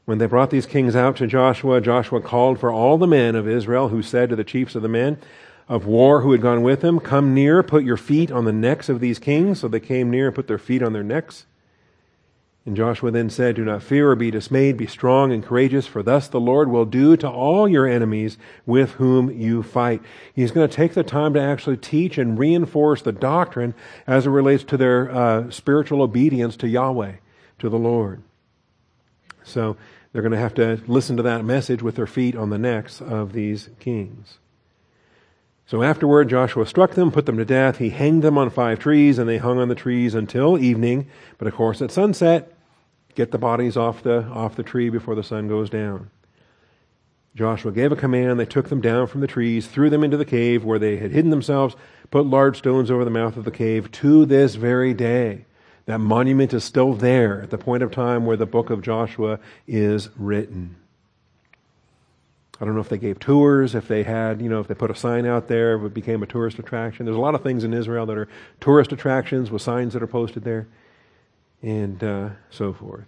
When 0.04 0.18
they 0.18 0.26
brought 0.26 0.50
these 0.50 0.66
kings 0.66 0.96
out 0.96 1.16
to 1.16 1.26
Joshua, 1.26 1.80
Joshua 1.80 2.20
called 2.20 2.58
for 2.58 2.72
all 2.72 2.98
the 2.98 3.06
men 3.06 3.36
of 3.36 3.48
Israel 3.48 3.88
who 3.88 4.02
said 4.02 4.30
to 4.30 4.36
the 4.36 4.44
chiefs 4.44 4.74
of 4.74 4.82
the 4.82 4.88
men 4.88 5.18
of 5.68 5.86
war 5.86 6.22
who 6.22 6.32
had 6.32 6.42
gone 6.42 6.62
with 6.62 6.82
him, 6.82 6.98
Come 6.98 7.34
near, 7.34 7.62
put 7.62 7.84
your 7.84 7.96
feet 7.96 8.32
on 8.32 8.44
the 8.44 8.52
necks 8.52 8.88
of 8.88 9.00
these 9.00 9.18
kings. 9.18 9.60
So 9.60 9.68
they 9.68 9.80
came 9.80 10.10
near 10.10 10.26
and 10.26 10.34
put 10.34 10.48
their 10.48 10.58
feet 10.58 10.82
on 10.82 10.92
their 10.92 11.04
necks. 11.04 11.46
And 12.64 12.76
Joshua 12.76 13.10
then 13.10 13.30
said, 13.30 13.56
Do 13.56 13.64
not 13.64 13.82
fear 13.82 14.10
or 14.10 14.16
be 14.16 14.30
dismayed, 14.30 14.76
be 14.76 14.86
strong 14.86 15.32
and 15.32 15.44
courageous, 15.44 15.86
for 15.86 16.02
thus 16.02 16.28
the 16.28 16.40
Lord 16.40 16.68
will 16.68 16.84
do 16.84 17.16
to 17.16 17.28
all 17.28 17.68
your 17.68 17.86
enemies 17.86 18.38
with 18.66 18.92
whom 18.92 19.30
you 19.30 19.62
fight. 19.62 20.00
He's 20.32 20.52
going 20.52 20.68
to 20.68 20.74
take 20.74 20.94
the 20.94 21.02
time 21.02 21.34
to 21.34 21.40
actually 21.40 21.76
teach 21.76 22.18
and 22.18 22.38
reinforce 22.38 23.02
the 23.02 23.12
doctrine 23.12 23.74
as 24.06 24.26
it 24.26 24.30
relates 24.30 24.62
to 24.64 24.76
their 24.76 25.10
uh, 25.10 25.50
spiritual 25.50 26.02
obedience 26.02 26.56
to 26.58 26.68
Yahweh, 26.68 27.14
to 27.58 27.68
the 27.68 27.78
Lord. 27.78 28.22
So 29.44 29.76
they're 30.12 30.22
going 30.22 30.32
to 30.32 30.38
have 30.38 30.54
to 30.54 30.80
listen 30.86 31.16
to 31.16 31.22
that 31.22 31.44
message 31.44 31.82
with 31.82 31.96
their 31.96 32.06
feet 32.06 32.36
on 32.36 32.50
the 32.50 32.58
necks 32.58 33.00
of 33.00 33.32
these 33.32 33.70
kings. 33.80 34.38
So 35.66 35.82
afterward, 35.82 36.28
Joshua 36.28 36.66
struck 36.66 36.92
them, 36.92 37.10
put 37.10 37.24
them 37.24 37.38
to 37.38 37.44
death. 37.44 37.78
He 37.78 37.90
hanged 37.90 38.22
them 38.22 38.36
on 38.36 38.50
five 38.50 38.78
trees, 38.78 39.18
and 39.18 39.28
they 39.28 39.38
hung 39.38 39.58
on 39.58 39.68
the 39.68 39.74
trees 39.74 40.14
until 40.14 40.58
evening. 40.58 41.08
But 41.38 41.48
of 41.48 41.54
course, 41.54 41.80
at 41.80 41.90
sunset, 41.90 42.52
get 43.14 43.30
the 43.30 43.38
bodies 43.38 43.76
off 43.76 44.02
the, 44.02 44.24
off 44.24 44.56
the 44.56 44.62
tree 44.62 44.90
before 44.90 45.14
the 45.14 45.22
sun 45.22 45.48
goes 45.48 45.70
down. 45.70 46.10
Joshua 47.34 47.72
gave 47.72 47.92
a 47.92 47.96
command. 47.96 48.38
They 48.38 48.44
took 48.44 48.68
them 48.68 48.82
down 48.82 49.06
from 49.06 49.22
the 49.22 49.26
trees, 49.26 49.66
threw 49.66 49.88
them 49.88 50.04
into 50.04 50.18
the 50.18 50.26
cave 50.26 50.64
where 50.64 50.78
they 50.78 50.98
had 50.98 51.12
hidden 51.12 51.30
themselves, 51.30 51.74
put 52.10 52.26
large 52.26 52.58
stones 52.58 52.90
over 52.90 53.04
the 53.04 53.10
mouth 53.10 53.38
of 53.38 53.44
the 53.44 53.50
cave 53.50 53.90
to 53.92 54.26
this 54.26 54.56
very 54.56 54.92
day. 54.92 55.46
That 55.86 55.98
monument 55.98 56.54
is 56.54 56.64
still 56.64 56.94
there 56.94 57.42
at 57.42 57.50
the 57.50 57.58
point 57.58 57.82
of 57.82 57.90
time 57.90 58.24
where 58.24 58.36
the 58.36 58.46
book 58.46 58.70
of 58.70 58.82
Joshua 58.82 59.40
is 59.66 60.10
written. 60.16 60.76
I 62.60 62.64
don't 62.64 62.74
know 62.74 62.80
if 62.80 62.88
they 62.88 62.98
gave 62.98 63.18
tours, 63.18 63.74
if 63.74 63.88
they 63.88 64.04
had, 64.04 64.40
you 64.40 64.48
know, 64.48 64.60
if 64.60 64.68
they 64.68 64.74
put 64.74 64.90
a 64.90 64.94
sign 64.94 65.26
out 65.26 65.48
there, 65.48 65.74
if 65.76 65.82
it 65.82 65.94
became 65.94 66.22
a 66.22 66.26
tourist 66.26 66.60
attraction. 66.60 67.06
There's 67.06 67.16
a 67.16 67.20
lot 67.20 67.34
of 67.34 67.42
things 67.42 67.64
in 67.64 67.74
Israel 67.74 68.06
that 68.06 68.16
are 68.16 68.28
tourist 68.60 68.92
attractions 68.92 69.50
with 69.50 69.62
signs 69.62 69.94
that 69.94 70.02
are 70.02 70.06
posted 70.06 70.44
there, 70.44 70.68
and 71.60 72.02
uh, 72.04 72.30
so 72.50 72.72
forth. 72.72 73.06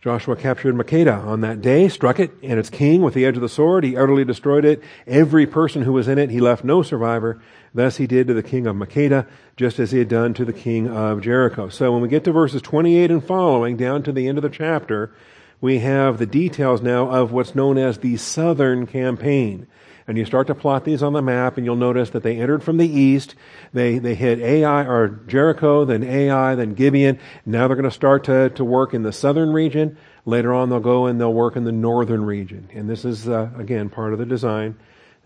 Joshua 0.00 0.34
captured 0.34 0.74
Makkedah 0.74 1.26
on 1.26 1.42
that 1.42 1.60
day, 1.60 1.86
struck 1.88 2.18
it 2.18 2.32
and 2.42 2.58
its 2.58 2.70
king 2.70 3.02
with 3.02 3.12
the 3.12 3.26
edge 3.26 3.36
of 3.36 3.42
the 3.42 3.50
sword. 3.50 3.84
He 3.84 3.98
utterly 3.98 4.24
destroyed 4.24 4.64
it. 4.64 4.82
Every 5.06 5.46
person 5.46 5.82
who 5.82 5.92
was 5.92 6.08
in 6.08 6.16
it, 6.16 6.30
he 6.30 6.40
left 6.40 6.64
no 6.64 6.82
survivor. 6.82 7.38
Thus 7.74 7.98
he 7.98 8.06
did 8.06 8.26
to 8.28 8.34
the 8.34 8.42
king 8.42 8.66
of 8.66 8.76
Makkedah, 8.76 9.26
just 9.58 9.78
as 9.78 9.90
he 9.90 9.98
had 9.98 10.08
done 10.08 10.32
to 10.34 10.44
the 10.46 10.54
king 10.54 10.88
of 10.88 11.20
Jericho. 11.20 11.68
So 11.68 11.92
when 11.92 12.00
we 12.00 12.08
get 12.08 12.24
to 12.24 12.32
verses 12.32 12.62
28 12.62 13.10
and 13.10 13.22
following, 13.22 13.76
down 13.76 14.02
to 14.04 14.12
the 14.12 14.26
end 14.26 14.38
of 14.38 14.42
the 14.42 14.48
chapter, 14.48 15.12
we 15.60 15.78
have 15.80 16.18
the 16.18 16.26
details 16.26 16.80
now 16.80 17.10
of 17.10 17.32
what's 17.32 17.54
known 17.54 17.76
as 17.78 17.98
the 17.98 18.16
southern 18.16 18.86
campaign. 18.86 19.66
And 20.06 20.18
you 20.18 20.24
start 20.24 20.48
to 20.48 20.54
plot 20.54 20.84
these 20.84 21.02
on 21.02 21.12
the 21.12 21.22
map, 21.22 21.56
and 21.56 21.64
you'll 21.64 21.76
notice 21.76 22.10
that 22.10 22.22
they 22.22 22.40
entered 22.40 22.64
from 22.64 22.78
the 22.78 22.88
east. 22.88 23.36
They, 23.72 23.98
they 23.98 24.14
hit 24.14 24.40
Ai, 24.40 24.84
or 24.84 25.08
Jericho, 25.08 25.84
then 25.84 26.02
Ai, 26.02 26.54
then 26.56 26.74
Gibeon. 26.74 27.20
Now 27.46 27.68
they're 27.68 27.76
going 27.76 27.84
to 27.84 27.94
start 27.94 28.24
to, 28.24 28.50
to 28.50 28.64
work 28.64 28.92
in 28.92 29.02
the 29.02 29.12
southern 29.12 29.52
region. 29.52 29.98
Later 30.24 30.52
on, 30.52 30.68
they'll 30.68 30.80
go 30.80 31.06
and 31.06 31.20
they'll 31.20 31.32
work 31.32 31.54
in 31.54 31.64
the 31.64 31.72
northern 31.72 32.24
region. 32.24 32.68
And 32.74 32.90
this 32.90 33.04
is, 33.04 33.28
uh, 33.28 33.50
again, 33.56 33.88
part 33.88 34.12
of 34.12 34.18
the 34.18 34.26
design 34.26 34.76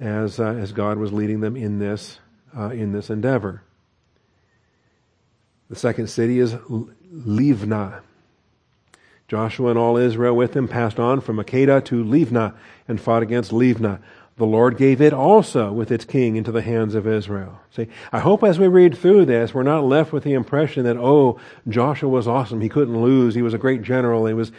as, 0.01 0.39
uh, 0.39 0.49
as 0.49 0.73
God 0.73 0.99
was 0.99 1.13
leading 1.13 1.41
them 1.41 1.57
in 1.57 1.79
this, 1.79 2.19
uh, 2.57 2.71
in 2.71 2.93
this 2.93 3.09
endeavor. 3.09 3.63
The 5.71 5.77
second 5.77 6.09
city 6.09 6.41
is 6.41 6.55
Livnah. 6.69 8.03
Joshua 9.29 9.71
and 9.71 9.79
all 9.79 9.97
Israel 9.97 10.37
with 10.37 10.55
him 10.55 10.69
passed 10.69 11.01
on 11.01 11.21
from 11.21 11.37
Makkedah 11.37 11.85
to 11.87 12.05
Livnah 12.05 12.55
and 12.87 13.01
fought 13.01 13.23
against 13.23 13.53
Livnah 13.53 14.01
the 14.37 14.47
Lord 14.47 14.77
gave 14.77 15.01
it 15.01 15.13
also 15.13 15.73
with 15.73 15.93
its 15.93 16.05
king 16.05 16.35
into 16.35 16.51
the 16.51 16.63
hands 16.63 16.97
of 16.97 17.07
Israel. 17.07 17.61
See, 17.71 17.87
I 18.13 18.19
hope 18.19 18.43
as 18.43 18.59
we 18.59 18.67
read 18.67 18.99
through 18.99 19.27
this, 19.27 19.55
we're 19.55 19.63
not 19.63 19.85
left 19.85 20.13
with 20.13 20.25
the 20.25 20.33
impression 20.33 20.85
that, 20.85 20.97
oh, 20.97 21.39
Joshua 21.69 22.09
was 22.09 22.27
awesome. 22.27 22.61
He 22.61 22.69
couldn't 22.69 23.01
lose. 23.01 23.37
He 23.37 23.43
was 23.43 23.55
a 23.55 23.59
great 23.59 23.83
general. 23.83 24.27
He 24.27 24.35
was, 24.35 24.51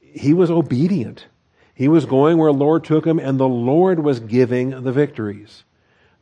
he 0.00 0.34
was 0.34 0.50
obedient. 0.50 1.26
He 1.74 1.88
was 1.88 2.04
going 2.04 2.36
where 2.36 2.52
the 2.52 2.58
Lord 2.58 2.84
took 2.84 3.06
him, 3.06 3.18
and 3.18 3.40
the 3.40 3.48
Lord 3.48 4.00
was 4.00 4.20
giving 4.20 4.82
the 4.82 4.92
victories. 4.92 5.64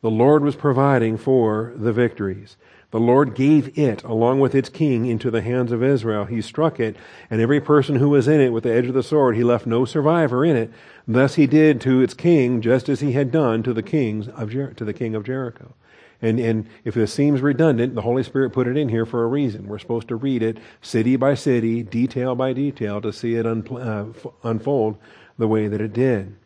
The 0.03 0.11
Lord 0.11 0.45
was 0.45 0.55
providing 0.55 1.17
for 1.19 1.73
the 1.75 1.93
victories. 1.93 2.57
The 2.91 3.01
Lord 3.01 3.35
gave 3.35 3.79
it, 3.79 4.03
along 4.03 4.41
with 4.41 4.55
its 4.55 4.69
king, 4.69 5.07
into 5.07 5.31
the 5.31 5.43
hands 5.43 5.71
of 5.71 5.83
Israel. 5.83 6.25
He 6.25 6.43
struck 6.43 6.81
it, 6.81 6.97
and 7.31 7.41
every 7.41 7.61
person 7.61 7.97
who 7.97 8.09
was 8.09 8.27
in 8.27 8.41
it 8.41 8.53
with 8.53 8.65
the 8.65 8.73
edge 8.73 8.87
of 8.87 8.95
the 8.95 9.03
sword, 9.03 9.37
he 9.37 9.45
left 9.45 9.67
no 9.67 9.85
survivor 9.85 10.45
in 10.45 10.57
it. 10.57 10.73
Thus 11.07 11.37
he 11.37 11.47
did 11.47 11.81
to 11.83 12.01
its 12.01 12.15
king 12.15 12.61
just 12.61 12.89
as 12.89 13.01
he 13.01 13.13
had 13.13 13.31
done 13.31 13.63
to 13.63 13.73
the 13.73 13.83
kings 13.83 14.29
of 14.29 14.51
Jer- 14.51 14.73
to 14.75 14.85
the 14.85 14.93
king 14.93 15.15
of 15.15 15.25
Jericho. 15.25 15.75
And, 16.23 16.39
and 16.39 16.67
if 16.85 16.95
this 16.95 17.13
seems 17.13 17.41
redundant, 17.41 17.95
the 17.95 18.03
Holy 18.03 18.23
Spirit 18.23 18.53
put 18.53 18.67
it 18.67 18.77
in 18.77 18.89
here 18.89 19.07
for 19.07 19.25
a 19.25 19.27
reason. 19.27 19.67
We're 19.67 19.79
supposed 19.79 20.09
to 20.09 20.17
read 20.17 20.43
it 20.43 20.59
city 20.83 21.17
by 21.17 21.35
city, 21.35 21.83
detail 21.83 22.35
by 22.35 22.53
detail, 22.53 23.01
to 23.01 23.13
see 23.13 23.37
it 23.37 23.47
uh, 23.47 24.05
unfold 24.43 24.99
the 25.39 25.49
way 25.49 25.69
that 25.69 25.81
it 25.81 25.93
did. 25.93 26.37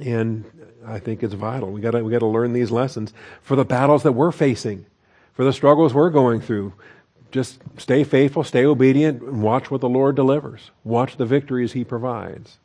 And 0.00 0.44
I 0.84 0.98
think 0.98 1.22
it's 1.22 1.34
vital. 1.34 1.70
We 1.70 1.80
got 1.80 2.02
we 2.02 2.10
got 2.10 2.20
to 2.20 2.26
learn 2.26 2.54
these 2.54 2.70
lessons 2.70 3.12
for 3.42 3.54
the 3.54 3.64
battles 3.64 4.02
that 4.02 4.12
we're 4.12 4.32
facing, 4.32 4.86
for 5.32 5.44
the 5.44 5.52
struggles 5.52 5.94
we're 5.94 6.10
going 6.10 6.40
through. 6.40 6.72
Just 7.30 7.60
stay 7.78 8.04
faithful, 8.04 8.44
stay 8.44 8.64
obedient, 8.64 9.22
and 9.22 9.42
watch 9.42 9.70
what 9.70 9.80
the 9.80 9.88
Lord 9.88 10.16
delivers. 10.16 10.70
Watch 10.84 11.16
the 11.16 11.26
victories 11.26 11.72
He 11.72 11.84
provides. 11.84 12.58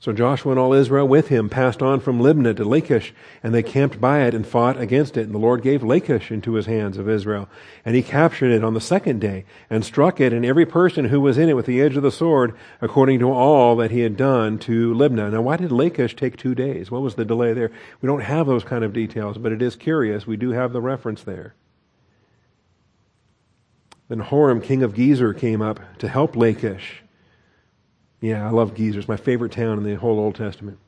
So 0.00 0.14
Joshua 0.14 0.52
and 0.52 0.58
all 0.58 0.72
Israel 0.72 1.06
with 1.06 1.28
him 1.28 1.50
passed 1.50 1.82
on 1.82 2.00
from 2.00 2.20
Libnah 2.20 2.56
to 2.56 2.64
Lachish, 2.64 3.12
and 3.42 3.52
they 3.52 3.62
camped 3.62 4.00
by 4.00 4.22
it 4.22 4.32
and 4.32 4.46
fought 4.46 4.80
against 4.80 5.18
it. 5.18 5.26
And 5.26 5.34
the 5.34 5.38
Lord 5.38 5.60
gave 5.60 5.82
Lachish 5.82 6.30
into 6.30 6.54
his 6.54 6.64
hands 6.64 6.96
of 6.96 7.06
Israel. 7.06 7.50
And 7.84 7.94
he 7.94 8.02
captured 8.02 8.50
it 8.50 8.64
on 8.64 8.72
the 8.72 8.80
second 8.80 9.20
day, 9.20 9.44
and 9.68 9.84
struck 9.84 10.18
it, 10.18 10.32
and 10.32 10.42
every 10.42 10.64
person 10.64 11.04
who 11.04 11.20
was 11.20 11.36
in 11.36 11.50
it 11.50 11.56
with 11.56 11.66
the 11.66 11.82
edge 11.82 11.98
of 11.98 12.02
the 12.02 12.10
sword, 12.10 12.56
according 12.80 13.18
to 13.18 13.30
all 13.30 13.76
that 13.76 13.90
he 13.90 14.00
had 14.00 14.16
done 14.16 14.58
to 14.60 14.94
Libnah. 14.94 15.32
Now, 15.32 15.42
why 15.42 15.58
did 15.58 15.70
Lachish 15.70 16.16
take 16.16 16.38
two 16.38 16.54
days? 16.54 16.90
What 16.90 17.02
was 17.02 17.16
the 17.16 17.26
delay 17.26 17.52
there? 17.52 17.70
We 18.00 18.06
don't 18.06 18.22
have 18.22 18.46
those 18.46 18.64
kind 18.64 18.84
of 18.84 18.94
details, 18.94 19.36
but 19.36 19.52
it 19.52 19.60
is 19.60 19.76
curious. 19.76 20.26
We 20.26 20.38
do 20.38 20.52
have 20.52 20.72
the 20.72 20.80
reference 20.80 21.24
there. 21.24 21.54
Then 24.08 24.20
Horam, 24.20 24.62
king 24.62 24.82
of 24.82 24.94
Gezer, 24.94 25.38
came 25.38 25.60
up 25.60 25.78
to 25.98 26.08
help 26.08 26.36
Lachish 26.36 27.02
yeah, 28.20 28.46
I 28.46 28.50
love 28.50 28.74
Gezer. 28.74 28.96
It's 28.96 29.08
my 29.08 29.16
favorite 29.16 29.52
town 29.52 29.78
in 29.78 29.84
the 29.84 29.94
whole 29.94 30.18
Old 30.18 30.34
Testament. 30.34 30.78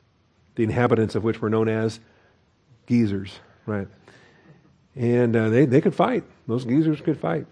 The 0.55 0.65
inhabitants 0.65 1.15
of 1.15 1.25
which 1.25 1.41
were 1.41 1.49
known 1.49 1.69
as 1.69 1.99
Gezers, 2.87 3.33
right? 3.65 3.89
And 4.95 5.35
uh, 5.35 5.49
they, 5.49 5.65
they 5.65 5.81
could 5.81 5.95
fight. 5.95 6.25
Those 6.47 6.67
Gezers 6.67 7.03
could 7.03 7.19
fight. 7.19 7.47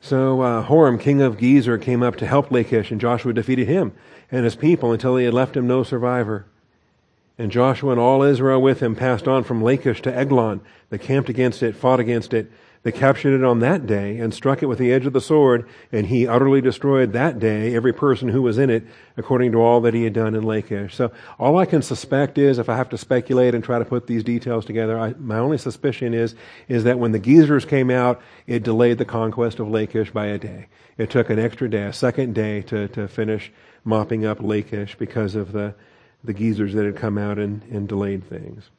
So 0.00 0.40
uh, 0.40 0.64
Horam, 0.64 1.00
king 1.00 1.20
of 1.20 1.36
Gezer, 1.36 1.82
came 1.82 2.00
up 2.00 2.14
to 2.16 2.26
help 2.26 2.52
Lachish, 2.52 2.92
and 2.92 3.00
Joshua 3.00 3.32
defeated 3.32 3.66
him 3.66 3.92
and 4.30 4.44
his 4.44 4.54
people 4.54 4.92
until 4.92 5.16
he 5.16 5.24
had 5.24 5.34
left 5.34 5.56
him 5.56 5.66
no 5.66 5.82
survivor. 5.82 6.46
And 7.38 7.50
Joshua 7.50 7.90
and 7.90 8.00
all 8.00 8.22
Israel 8.22 8.62
with 8.62 8.80
him 8.80 8.94
passed 8.94 9.26
on 9.26 9.42
from 9.42 9.62
Lachish 9.62 10.00
to 10.02 10.16
Eglon. 10.16 10.60
They 10.90 10.98
camped 10.98 11.28
against 11.28 11.62
it, 11.62 11.74
fought 11.74 11.98
against 11.98 12.32
it, 12.32 12.50
they 12.86 12.92
captured 12.92 13.34
it 13.34 13.42
on 13.42 13.58
that 13.58 13.84
day 13.84 14.16
and 14.18 14.32
struck 14.32 14.62
it 14.62 14.66
with 14.66 14.78
the 14.78 14.92
edge 14.92 15.06
of 15.06 15.12
the 15.12 15.20
sword, 15.20 15.68
and 15.90 16.06
he 16.06 16.24
utterly 16.24 16.60
destroyed 16.60 17.12
that 17.14 17.40
day 17.40 17.74
every 17.74 17.92
person 17.92 18.28
who 18.28 18.42
was 18.42 18.58
in 18.58 18.70
it, 18.70 18.86
according 19.16 19.50
to 19.50 19.58
all 19.58 19.80
that 19.80 19.92
he 19.92 20.04
had 20.04 20.12
done 20.12 20.36
in 20.36 20.44
Lachish. 20.44 20.94
So 20.94 21.10
all 21.36 21.58
I 21.58 21.66
can 21.66 21.82
suspect 21.82 22.38
is, 22.38 22.60
if 22.60 22.68
I 22.68 22.76
have 22.76 22.88
to 22.90 22.96
speculate 22.96 23.56
and 23.56 23.64
try 23.64 23.80
to 23.80 23.84
put 23.84 24.06
these 24.06 24.22
details 24.22 24.64
together, 24.64 24.96
I, 24.96 25.14
my 25.18 25.38
only 25.38 25.58
suspicion 25.58 26.14
is, 26.14 26.36
is 26.68 26.84
that 26.84 27.00
when 27.00 27.10
the 27.10 27.18
Gezers 27.18 27.66
came 27.66 27.90
out, 27.90 28.22
it 28.46 28.62
delayed 28.62 28.98
the 28.98 29.04
conquest 29.04 29.58
of 29.58 29.66
Lachish 29.66 30.12
by 30.12 30.26
a 30.26 30.38
day. 30.38 30.68
It 30.96 31.10
took 31.10 31.28
an 31.28 31.40
extra 31.40 31.68
day, 31.68 31.86
a 31.86 31.92
second 31.92 32.36
day, 32.36 32.62
to, 32.62 32.86
to 32.86 33.08
finish 33.08 33.50
mopping 33.82 34.24
up 34.24 34.40
Lachish 34.40 34.94
because 34.94 35.34
of 35.34 35.50
the, 35.50 35.74
the 36.22 36.34
Gezers 36.34 36.72
that 36.74 36.84
had 36.84 36.94
come 36.94 37.18
out 37.18 37.40
and, 37.40 37.64
and 37.64 37.88
delayed 37.88 38.28
things. 38.28 38.70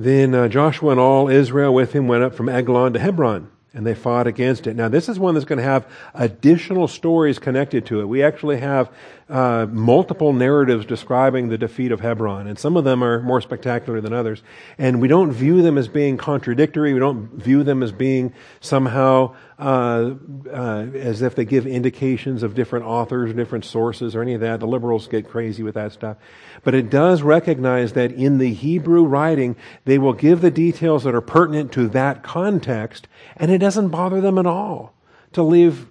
Then 0.00 0.34
uh, 0.34 0.48
Joshua 0.48 0.92
and 0.92 0.98
all 0.98 1.28
Israel 1.28 1.74
with 1.74 1.92
him 1.92 2.08
went 2.08 2.22
up 2.22 2.34
from 2.34 2.48
Eglon 2.48 2.94
to 2.94 2.98
Hebron, 2.98 3.50
and 3.74 3.86
they 3.86 3.94
fought 3.94 4.26
against 4.26 4.66
it. 4.66 4.74
Now, 4.74 4.88
this 4.88 5.10
is 5.10 5.18
one 5.18 5.34
that's 5.34 5.44
going 5.44 5.58
to 5.58 5.62
have 5.62 5.86
additional 6.14 6.88
stories 6.88 7.38
connected 7.38 7.84
to 7.86 8.00
it. 8.00 8.06
We 8.06 8.22
actually 8.22 8.60
have 8.60 8.90
uh, 9.28 9.66
multiple 9.70 10.32
narratives 10.32 10.86
describing 10.86 11.50
the 11.50 11.58
defeat 11.58 11.92
of 11.92 12.00
Hebron, 12.00 12.46
and 12.46 12.58
some 12.58 12.78
of 12.78 12.84
them 12.84 13.04
are 13.04 13.20
more 13.20 13.42
spectacular 13.42 14.00
than 14.00 14.14
others. 14.14 14.42
And 14.78 15.02
we 15.02 15.08
don't 15.08 15.32
view 15.32 15.60
them 15.60 15.76
as 15.76 15.86
being 15.86 16.16
contradictory. 16.16 16.94
We 16.94 16.98
don't 16.98 17.34
view 17.34 17.62
them 17.62 17.82
as 17.82 17.92
being 17.92 18.32
somehow 18.60 19.36
uh, 19.58 20.14
uh, 20.50 20.86
as 20.94 21.20
if 21.20 21.34
they 21.34 21.44
give 21.44 21.66
indications 21.66 22.42
of 22.42 22.54
different 22.54 22.86
authors, 22.86 23.34
different 23.34 23.66
sources, 23.66 24.16
or 24.16 24.22
any 24.22 24.32
of 24.32 24.40
that. 24.40 24.60
The 24.60 24.66
liberals 24.66 25.08
get 25.08 25.28
crazy 25.28 25.62
with 25.62 25.74
that 25.74 25.92
stuff. 25.92 26.16
But 26.62 26.74
it 26.74 26.90
does 26.90 27.22
recognize 27.22 27.94
that 27.94 28.12
in 28.12 28.38
the 28.38 28.52
Hebrew 28.52 29.04
writing, 29.04 29.56
they 29.84 29.98
will 29.98 30.12
give 30.12 30.40
the 30.40 30.50
details 30.50 31.04
that 31.04 31.14
are 31.14 31.20
pertinent 31.20 31.72
to 31.72 31.88
that 31.88 32.22
context, 32.22 33.08
and 33.36 33.50
it 33.50 33.58
doesn't 33.58 33.88
bother 33.88 34.20
them 34.20 34.38
at 34.38 34.46
all 34.46 34.94
to 35.32 35.42
leave 35.42 35.86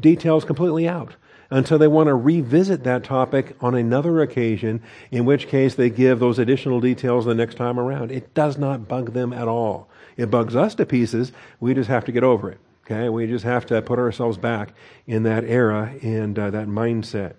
details 0.00 0.44
completely 0.44 0.88
out 0.88 1.16
until 1.50 1.78
they 1.78 1.88
want 1.88 2.08
to 2.08 2.14
revisit 2.14 2.84
that 2.84 3.04
topic 3.04 3.56
on 3.60 3.74
another 3.74 4.20
occasion, 4.20 4.82
in 5.10 5.24
which 5.24 5.46
case 5.46 5.74
they 5.74 5.90
give 5.90 6.18
those 6.18 6.38
additional 6.38 6.80
details 6.80 7.24
the 7.24 7.34
next 7.34 7.56
time 7.56 7.78
around. 7.78 8.10
It 8.10 8.34
does 8.34 8.58
not 8.58 8.88
bug 8.88 9.12
them 9.12 9.32
at 9.32 9.46
all. 9.46 9.88
It 10.16 10.30
bugs 10.30 10.56
us 10.56 10.74
to 10.76 10.86
pieces. 10.86 11.32
We 11.60 11.74
just 11.74 11.88
have 11.88 12.04
to 12.06 12.12
get 12.12 12.24
over 12.24 12.50
it. 12.50 12.58
Okay? 12.84 13.08
We 13.08 13.26
just 13.26 13.44
have 13.44 13.66
to 13.66 13.80
put 13.82 13.98
ourselves 13.98 14.36
back 14.36 14.74
in 15.06 15.22
that 15.24 15.44
era 15.44 15.94
and 16.02 16.38
uh, 16.38 16.50
that 16.50 16.66
mindset. 16.66 17.34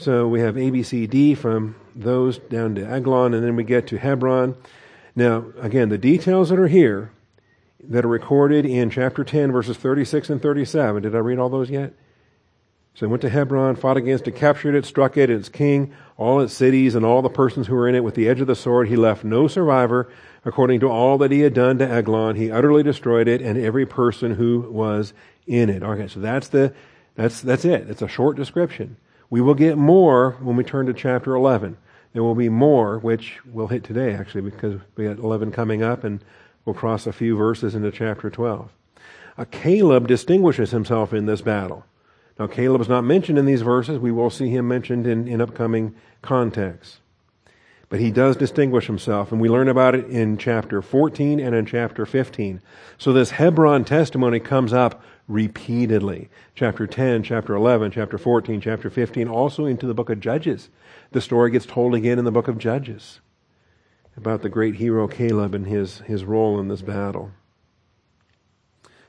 So 0.00 0.26
we 0.26 0.40
have 0.40 0.56
A, 0.56 0.70
B, 0.70 0.82
C, 0.82 1.06
D 1.06 1.34
from 1.34 1.76
those 1.94 2.38
down 2.38 2.74
to 2.76 2.86
Aglon, 2.86 3.34
and 3.34 3.44
then 3.44 3.54
we 3.54 3.64
get 3.64 3.86
to 3.88 3.98
Hebron. 3.98 4.56
Now, 5.14 5.44
again, 5.60 5.90
the 5.90 5.98
details 5.98 6.48
that 6.48 6.58
are 6.58 6.68
here 6.68 7.12
that 7.84 8.06
are 8.06 8.08
recorded 8.08 8.64
in 8.64 8.88
chapter 8.88 9.24
10, 9.24 9.52
verses 9.52 9.76
36 9.76 10.30
and 10.30 10.40
37. 10.40 11.02
Did 11.02 11.14
I 11.14 11.18
read 11.18 11.38
all 11.38 11.50
those 11.50 11.68
yet? 11.68 11.92
So 12.94 13.04
he 13.04 13.10
went 13.10 13.20
to 13.20 13.28
Hebron, 13.28 13.76
fought 13.76 13.98
against 13.98 14.26
it, 14.26 14.36
captured 14.36 14.74
it, 14.74 14.86
struck 14.86 15.18
it, 15.18 15.28
its 15.28 15.50
king, 15.50 15.92
all 16.16 16.40
its 16.40 16.54
cities, 16.54 16.94
and 16.94 17.04
all 17.04 17.20
the 17.20 17.28
persons 17.28 17.66
who 17.66 17.74
were 17.74 17.86
in 17.86 17.94
it 17.94 18.02
with 18.02 18.14
the 18.14 18.26
edge 18.26 18.40
of 18.40 18.46
the 18.46 18.56
sword. 18.56 18.88
He 18.88 18.96
left 18.96 19.22
no 19.22 19.48
survivor. 19.48 20.10
According 20.46 20.80
to 20.80 20.88
all 20.88 21.18
that 21.18 21.30
he 21.30 21.40
had 21.40 21.52
done 21.52 21.76
to 21.76 21.86
Eglon, 21.86 22.36
he 22.36 22.50
utterly 22.50 22.82
destroyed 22.82 23.28
it 23.28 23.42
and 23.42 23.58
every 23.58 23.84
person 23.84 24.36
who 24.36 24.60
was 24.70 25.12
in 25.46 25.68
it. 25.68 25.82
Okay, 25.82 26.08
so 26.08 26.20
that's 26.20 26.48
the 26.48 26.72
that's 27.16 27.42
that's 27.42 27.66
it. 27.66 27.90
It's 27.90 28.00
a 28.00 28.08
short 28.08 28.38
description. 28.38 28.96
We 29.30 29.40
will 29.40 29.54
get 29.54 29.78
more 29.78 30.32
when 30.40 30.56
we 30.56 30.64
turn 30.64 30.86
to 30.86 30.92
chapter 30.92 31.34
11. 31.34 31.76
There 32.12 32.22
will 32.22 32.34
be 32.34 32.48
more, 32.48 32.98
which 32.98 33.38
we'll 33.46 33.68
hit 33.68 33.84
today 33.84 34.12
actually, 34.12 34.42
because 34.42 34.80
we 34.96 35.04
got 35.04 35.18
11 35.18 35.52
coming 35.52 35.82
up, 35.82 36.02
and 36.02 36.22
we'll 36.64 36.74
cross 36.74 37.06
a 37.06 37.12
few 37.12 37.36
verses 37.36 37.76
into 37.76 37.92
chapter 37.92 38.28
12. 38.28 38.70
Uh, 39.38 39.44
Caleb 39.50 40.08
distinguishes 40.08 40.72
himself 40.72 41.14
in 41.14 41.26
this 41.26 41.40
battle. 41.40 41.84
Now, 42.38 42.48
Caleb 42.48 42.80
is 42.80 42.88
not 42.88 43.04
mentioned 43.04 43.38
in 43.38 43.44
these 43.44 43.62
verses. 43.62 43.98
We 43.98 44.10
will 44.10 44.30
see 44.30 44.48
him 44.48 44.66
mentioned 44.66 45.06
in, 45.06 45.28
in 45.28 45.40
upcoming 45.40 45.94
contexts. 46.22 46.98
But 47.90 48.00
he 48.00 48.10
does 48.10 48.36
distinguish 48.36 48.86
himself, 48.86 49.32
and 49.32 49.40
we 49.40 49.48
learn 49.48 49.68
about 49.68 49.94
it 49.94 50.06
in 50.06 50.38
chapter 50.38 50.80
14 50.80 51.40
and 51.40 51.54
in 51.54 51.66
chapter 51.66 52.06
15. 52.06 52.60
So 52.98 53.12
this 53.12 53.32
Hebron 53.32 53.84
testimony 53.84 54.40
comes 54.40 54.72
up 54.72 55.02
repeatedly. 55.28 56.28
Chapter 56.54 56.86
10, 56.86 57.22
chapter 57.22 57.54
11, 57.54 57.92
chapter 57.92 58.18
14, 58.18 58.60
chapter 58.60 58.90
15, 58.90 59.28
also 59.28 59.64
into 59.64 59.86
the 59.86 59.94
book 59.94 60.10
of 60.10 60.20
Judges. 60.20 60.68
The 61.12 61.20
story 61.20 61.50
gets 61.50 61.66
told 61.66 61.94
again 61.94 62.18
in 62.18 62.24
the 62.24 62.32
book 62.32 62.48
of 62.48 62.58
Judges 62.58 63.20
about 64.16 64.42
the 64.42 64.48
great 64.48 64.76
hero 64.76 65.08
Caleb 65.08 65.54
and 65.54 65.66
his, 65.66 65.98
his 66.00 66.24
role 66.24 66.58
in 66.60 66.68
this 66.68 66.82
battle. 66.82 67.30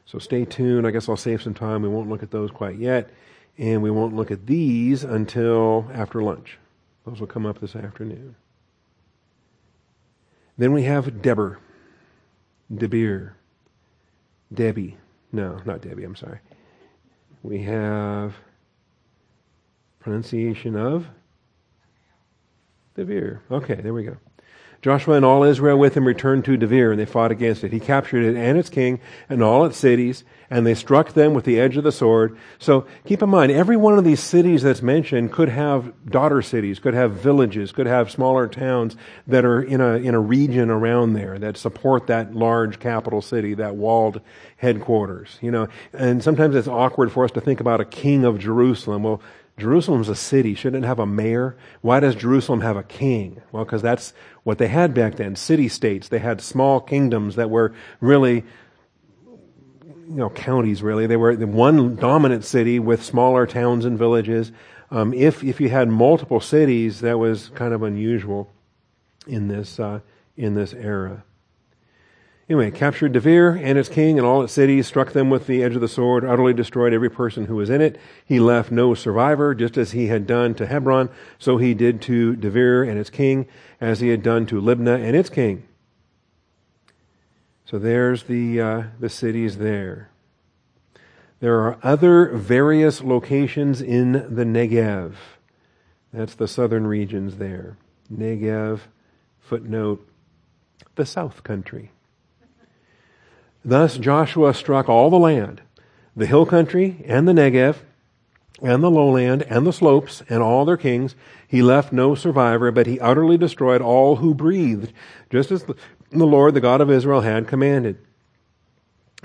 So 0.05 0.19
stay 0.19 0.45
tuned. 0.45 0.85
I 0.85 0.91
guess 0.91 1.07
I'll 1.07 1.17
save 1.17 1.41
some 1.41 1.53
time. 1.53 1.81
We 1.81 1.89
won't 1.89 2.09
look 2.09 2.23
at 2.23 2.31
those 2.31 2.51
quite 2.51 2.77
yet. 2.77 3.09
And 3.57 3.81
we 3.81 3.91
won't 3.91 4.15
look 4.15 4.31
at 4.31 4.45
these 4.45 5.03
until 5.03 5.89
after 5.93 6.21
lunch. 6.21 6.57
Those 7.05 7.19
will 7.19 7.27
come 7.27 7.45
up 7.45 7.59
this 7.59 7.75
afternoon. 7.75 8.35
Then 10.57 10.73
we 10.73 10.83
have 10.83 11.21
Deborah, 11.21 11.59
Debir, 12.73 13.31
Debbie. 14.53 14.97
No, 15.31 15.59
not 15.65 15.81
Debbie, 15.81 16.03
I'm 16.03 16.15
sorry. 16.15 16.39
We 17.43 17.61
have 17.63 18.35
pronunciation 19.99 20.75
of 20.75 21.07
Debir. 22.97 23.39
Okay, 23.49 23.75
there 23.75 23.93
we 23.93 24.03
go. 24.03 24.17
Joshua 24.81 25.15
and 25.15 25.23
all 25.23 25.43
Israel 25.43 25.77
with 25.77 25.95
him 25.95 26.07
returned 26.07 26.43
to 26.45 26.57
Debir, 26.57 26.89
and 26.89 26.99
they 26.99 27.05
fought 27.05 27.31
against 27.31 27.63
it. 27.63 27.71
He 27.71 27.79
captured 27.79 28.23
it 28.23 28.35
and 28.35 28.57
its 28.57 28.69
king 28.69 28.99
and 29.29 29.43
all 29.43 29.63
its 29.65 29.77
cities, 29.77 30.23
and 30.49 30.65
they 30.65 30.73
struck 30.73 31.13
them 31.13 31.35
with 31.35 31.45
the 31.45 31.59
edge 31.59 31.77
of 31.77 31.83
the 31.83 31.91
sword. 31.91 32.35
So 32.57 32.87
keep 33.05 33.21
in 33.21 33.29
mind, 33.29 33.51
every 33.51 33.77
one 33.77 33.99
of 33.99 34.03
these 34.03 34.19
cities 34.19 34.63
that's 34.63 34.81
mentioned 34.81 35.31
could 35.31 35.49
have 35.49 35.93
daughter 36.07 36.41
cities, 36.41 36.79
could 36.79 36.95
have 36.95 37.11
villages, 37.11 37.71
could 37.71 37.85
have 37.85 38.09
smaller 38.09 38.47
towns 38.47 38.95
that 39.27 39.45
are 39.45 39.61
in 39.61 39.81
a, 39.81 39.93
in 39.97 40.15
a 40.15 40.19
region 40.19 40.71
around 40.71 41.13
there 41.13 41.37
that 41.37 41.57
support 41.57 42.07
that 42.07 42.33
large 42.33 42.79
capital 42.79 43.21
city, 43.21 43.53
that 43.53 43.75
walled 43.75 44.19
headquarters. 44.57 45.37
You 45.41 45.51
know, 45.51 45.67
and 45.93 46.23
sometimes 46.23 46.55
it's 46.55 46.67
awkward 46.67 47.11
for 47.11 47.23
us 47.23 47.31
to 47.31 47.41
think 47.41 47.59
about 47.59 47.81
a 47.81 47.85
king 47.85 48.25
of 48.25 48.39
Jerusalem. 48.39 49.03
Well, 49.03 49.21
Jerusalem's 49.57 50.09
a 50.09 50.15
city. 50.15 50.55
Shouldn't 50.55 50.83
it 50.83 50.87
have 50.87 50.99
a 50.99 51.05
mayor? 51.05 51.57
Why 51.81 51.99
does 51.99 52.15
Jerusalem 52.15 52.61
have 52.61 52.77
a 52.77 52.83
king? 52.83 53.41
Well, 53.51 53.63
because 53.63 53.81
that's 53.81 54.13
what 54.43 54.57
they 54.57 54.67
had 54.67 54.93
back 54.93 55.15
then. 55.15 55.35
City 55.35 55.67
states. 55.67 56.07
They 56.07 56.19
had 56.19 56.41
small 56.41 56.79
kingdoms 56.79 57.35
that 57.35 57.49
were 57.49 57.73
really, 57.99 58.43
you 59.25 60.17
know, 60.17 60.29
counties 60.29 60.81
really. 60.81 61.05
They 61.05 61.17
were 61.17 61.35
the 61.35 61.47
one 61.47 61.95
dominant 61.95 62.43
city 62.43 62.79
with 62.79 63.03
smaller 63.03 63.45
towns 63.45 63.85
and 63.85 63.97
villages. 63.97 64.51
Um, 64.89 65.13
if, 65.13 65.43
if 65.43 65.61
you 65.61 65.69
had 65.69 65.89
multiple 65.89 66.39
cities, 66.39 67.01
that 67.01 67.17
was 67.19 67.49
kind 67.49 67.73
of 67.73 67.83
unusual 67.83 68.51
in 69.27 69.47
this, 69.47 69.79
uh, 69.79 69.99
in 70.35 70.55
this 70.55 70.73
era. 70.73 71.23
Anyway, 72.51 72.69
captured 72.69 73.13
Debir 73.13 73.57
and 73.63 73.77
its 73.77 73.87
king 73.87 74.17
and 74.17 74.27
all 74.27 74.41
its 74.41 74.51
cities, 74.51 74.85
struck 74.85 75.13
them 75.13 75.29
with 75.29 75.47
the 75.47 75.63
edge 75.63 75.73
of 75.73 75.79
the 75.79 75.87
sword, 75.87 76.25
utterly 76.25 76.53
destroyed 76.53 76.91
every 76.91 77.09
person 77.09 77.45
who 77.45 77.55
was 77.55 77.69
in 77.69 77.79
it. 77.79 77.97
He 78.25 78.41
left 78.41 78.71
no 78.71 78.93
survivor, 78.93 79.55
just 79.55 79.77
as 79.77 79.93
he 79.93 80.07
had 80.07 80.27
done 80.27 80.53
to 80.55 80.67
Hebron, 80.67 81.09
so 81.39 81.55
he 81.55 81.73
did 81.73 82.01
to 82.01 82.35
Debir 82.35 82.85
and 82.89 82.99
its 82.99 83.09
king, 83.09 83.47
as 83.79 84.01
he 84.01 84.09
had 84.09 84.21
done 84.21 84.45
to 84.47 84.59
Libnah 84.59 85.01
and 85.01 85.15
its 85.15 85.29
king. 85.29 85.65
So 87.63 87.79
there's 87.79 88.23
the, 88.23 88.59
uh, 88.59 88.83
the 88.99 89.07
cities 89.07 89.57
there. 89.57 90.09
There 91.39 91.57
are 91.61 91.79
other 91.81 92.35
various 92.35 93.01
locations 93.01 93.81
in 93.81 94.11
the 94.11 94.43
Negev. 94.43 95.13
That's 96.11 96.35
the 96.35 96.49
southern 96.49 96.85
regions 96.85 97.37
there. 97.37 97.77
Negev, 98.13 98.81
footnote, 99.39 100.05
the 100.95 101.05
south 101.05 101.45
country. 101.45 101.91
Thus 103.63 103.97
Joshua 103.97 104.53
struck 104.53 104.89
all 104.89 105.09
the 105.09 105.19
land, 105.19 105.61
the 106.15 106.25
hill 106.25 106.45
country 106.45 107.03
and 107.05 107.27
the 107.27 107.33
Negev, 107.33 107.77
and 108.61 108.83
the 108.83 108.91
lowland 108.91 109.43
and 109.43 109.65
the 109.65 109.73
slopes 109.73 110.21
and 110.29 110.41
all 110.41 110.65
their 110.65 110.77
kings. 110.77 111.15
He 111.47 111.61
left 111.61 111.91
no 111.91 112.15
survivor, 112.15 112.71
but 112.71 112.87
he 112.87 112.99
utterly 112.99 113.37
destroyed 113.37 113.81
all 113.81 114.17
who 114.17 114.33
breathed, 114.33 114.93
just 115.29 115.51
as 115.51 115.63
the 115.63 115.75
Lord, 116.11 116.53
the 116.53 116.61
God 116.61 116.81
of 116.81 116.91
Israel, 116.91 117.21
had 117.21 117.47
commanded. 117.47 117.97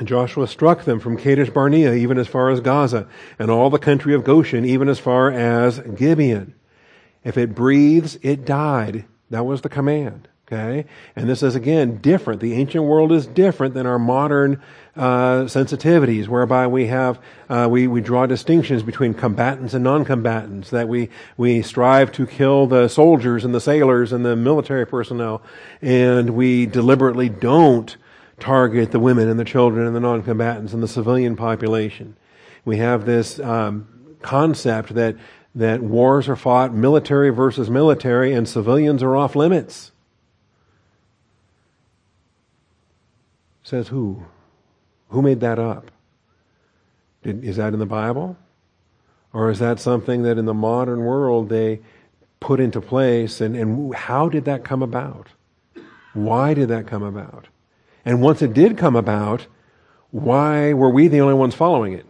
Joshua 0.02 0.46
struck 0.46 0.84
them 0.84 1.00
from 1.00 1.16
Kadesh 1.16 1.50
Barnea 1.50 1.94
even 1.94 2.18
as 2.18 2.28
far 2.28 2.50
as 2.50 2.60
Gaza, 2.60 3.08
and 3.38 3.50
all 3.50 3.70
the 3.70 3.78
country 3.78 4.14
of 4.14 4.24
Goshen 4.24 4.64
even 4.64 4.88
as 4.88 4.98
far 4.98 5.30
as 5.30 5.80
Gibeon. 5.80 6.54
If 7.24 7.38
it 7.38 7.54
breathes, 7.54 8.18
it 8.22 8.44
died. 8.44 9.06
That 9.30 9.46
was 9.46 9.62
the 9.62 9.68
command. 9.68 10.28
Okay? 10.46 10.86
And 11.16 11.28
this 11.28 11.42
is 11.42 11.56
again 11.56 11.98
different. 11.98 12.40
The 12.40 12.54
ancient 12.54 12.84
world 12.84 13.10
is 13.10 13.26
different 13.26 13.74
than 13.74 13.84
our 13.84 13.98
modern 13.98 14.62
uh, 14.94 15.44
sensitivities, 15.44 16.28
whereby 16.28 16.68
we 16.68 16.86
have 16.86 17.18
uh, 17.48 17.66
we 17.68 17.88
we 17.88 18.00
draw 18.00 18.26
distinctions 18.26 18.84
between 18.84 19.12
combatants 19.12 19.74
and 19.74 19.82
non-combatants. 19.82 20.70
That 20.70 20.88
we 20.88 21.10
we 21.36 21.62
strive 21.62 22.12
to 22.12 22.26
kill 22.26 22.68
the 22.68 22.86
soldiers 22.86 23.44
and 23.44 23.52
the 23.52 23.60
sailors 23.60 24.12
and 24.12 24.24
the 24.24 24.36
military 24.36 24.86
personnel, 24.86 25.42
and 25.82 26.30
we 26.30 26.66
deliberately 26.66 27.28
don't 27.28 27.96
target 28.38 28.92
the 28.92 29.00
women 29.00 29.28
and 29.28 29.40
the 29.40 29.44
children 29.44 29.84
and 29.84 29.96
the 29.96 30.00
non-combatants 30.00 30.72
and 30.72 30.82
the 30.82 30.88
civilian 30.88 31.34
population. 31.34 32.14
We 32.64 32.76
have 32.76 33.04
this 33.04 33.40
um, 33.40 33.88
concept 34.22 34.94
that 34.94 35.16
that 35.56 35.82
wars 35.82 36.28
are 36.28 36.36
fought 36.36 36.72
military 36.72 37.30
versus 37.30 37.68
military, 37.68 38.32
and 38.32 38.48
civilians 38.48 39.02
are 39.02 39.16
off 39.16 39.34
limits. 39.34 39.90
Says 43.66 43.88
who? 43.88 44.22
Who 45.08 45.22
made 45.22 45.40
that 45.40 45.58
up? 45.58 45.90
Did, 47.24 47.42
is 47.42 47.56
that 47.56 47.72
in 47.72 47.80
the 47.80 47.84
Bible? 47.84 48.36
Or 49.32 49.50
is 49.50 49.58
that 49.58 49.80
something 49.80 50.22
that 50.22 50.38
in 50.38 50.44
the 50.44 50.54
modern 50.54 51.00
world 51.00 51.48
they 51.48 51.80
put 52.38 52.60
into 52.60 52.80
place? 52.80 53.40
And, 53.40 53.56
and 53.56 53.92
how 53.92 54.28
did 54.28 54.44
that 54.44 54.62
come 54.62 54.84
about? 54.84 55.30
Why 56.14 56.54
did 56.54 56.68
that 56.68 56.86
come 56.86 57.02
about? 57.02 57.48
And 58.04 58.22
once 58.22 58.40
it 58.40 58.54
did 58.54 58.78
come 58.78 58.94
about, 58.94 59.48
why 60.12 60.72
were 60.72 60.90
we 60.90 61.08
the 61.08 61.20
only 61.20 61.34
ones 61.34 61.56
following 61.56 61.94
it? 61.94 62.06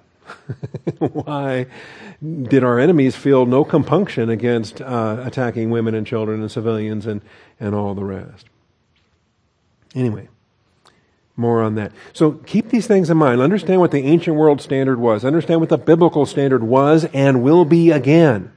why 0.99 1.69
did 2.23 2.65
our 2.65 2.79
enemies 2.79 3.17
feel 3.17 3.47
no 3.47 3.65
compunction 3.65 4.29
against 4.29 4.83
uh, 4.83 5.23
attacking 5.25 5.71
women 5.71 5.95
and 5.95 6.07
children 6.07 6.43
and 6.43 6.51
civilians 6.51 7.07
and, 7.07 7.23
and 7.59 7.75
all 7.75 7.95
the 7.95 8.05
rest? 8.05 8.45
Anyway, 9.95 10.29
more 11.37 11.63
on 11.63 11.75
that. 11.75 11.93
So 12.13 12.33
keep 12.33 12.71
these 12.71 12.87
things 12.87 13.11
in 13.11 13.17
mind. 13.17 13.41
Understand 13.41 13.81
what 13.81 13.91
the 13.91 14.05
ancient 14.05 14.37
world 14.37 14.61
standard 14.61 14.99
was. 14.99 15.25
Understand 15.25 15.61
what 15.61 15.69
the 15.69 15.79
biblical 15.79 16.27
standard 16.27 16.63
was 16.63 17.05
and 17.13 17.43
will 17.43 17.65
be 17.65 17.91
again. 17.91 18.53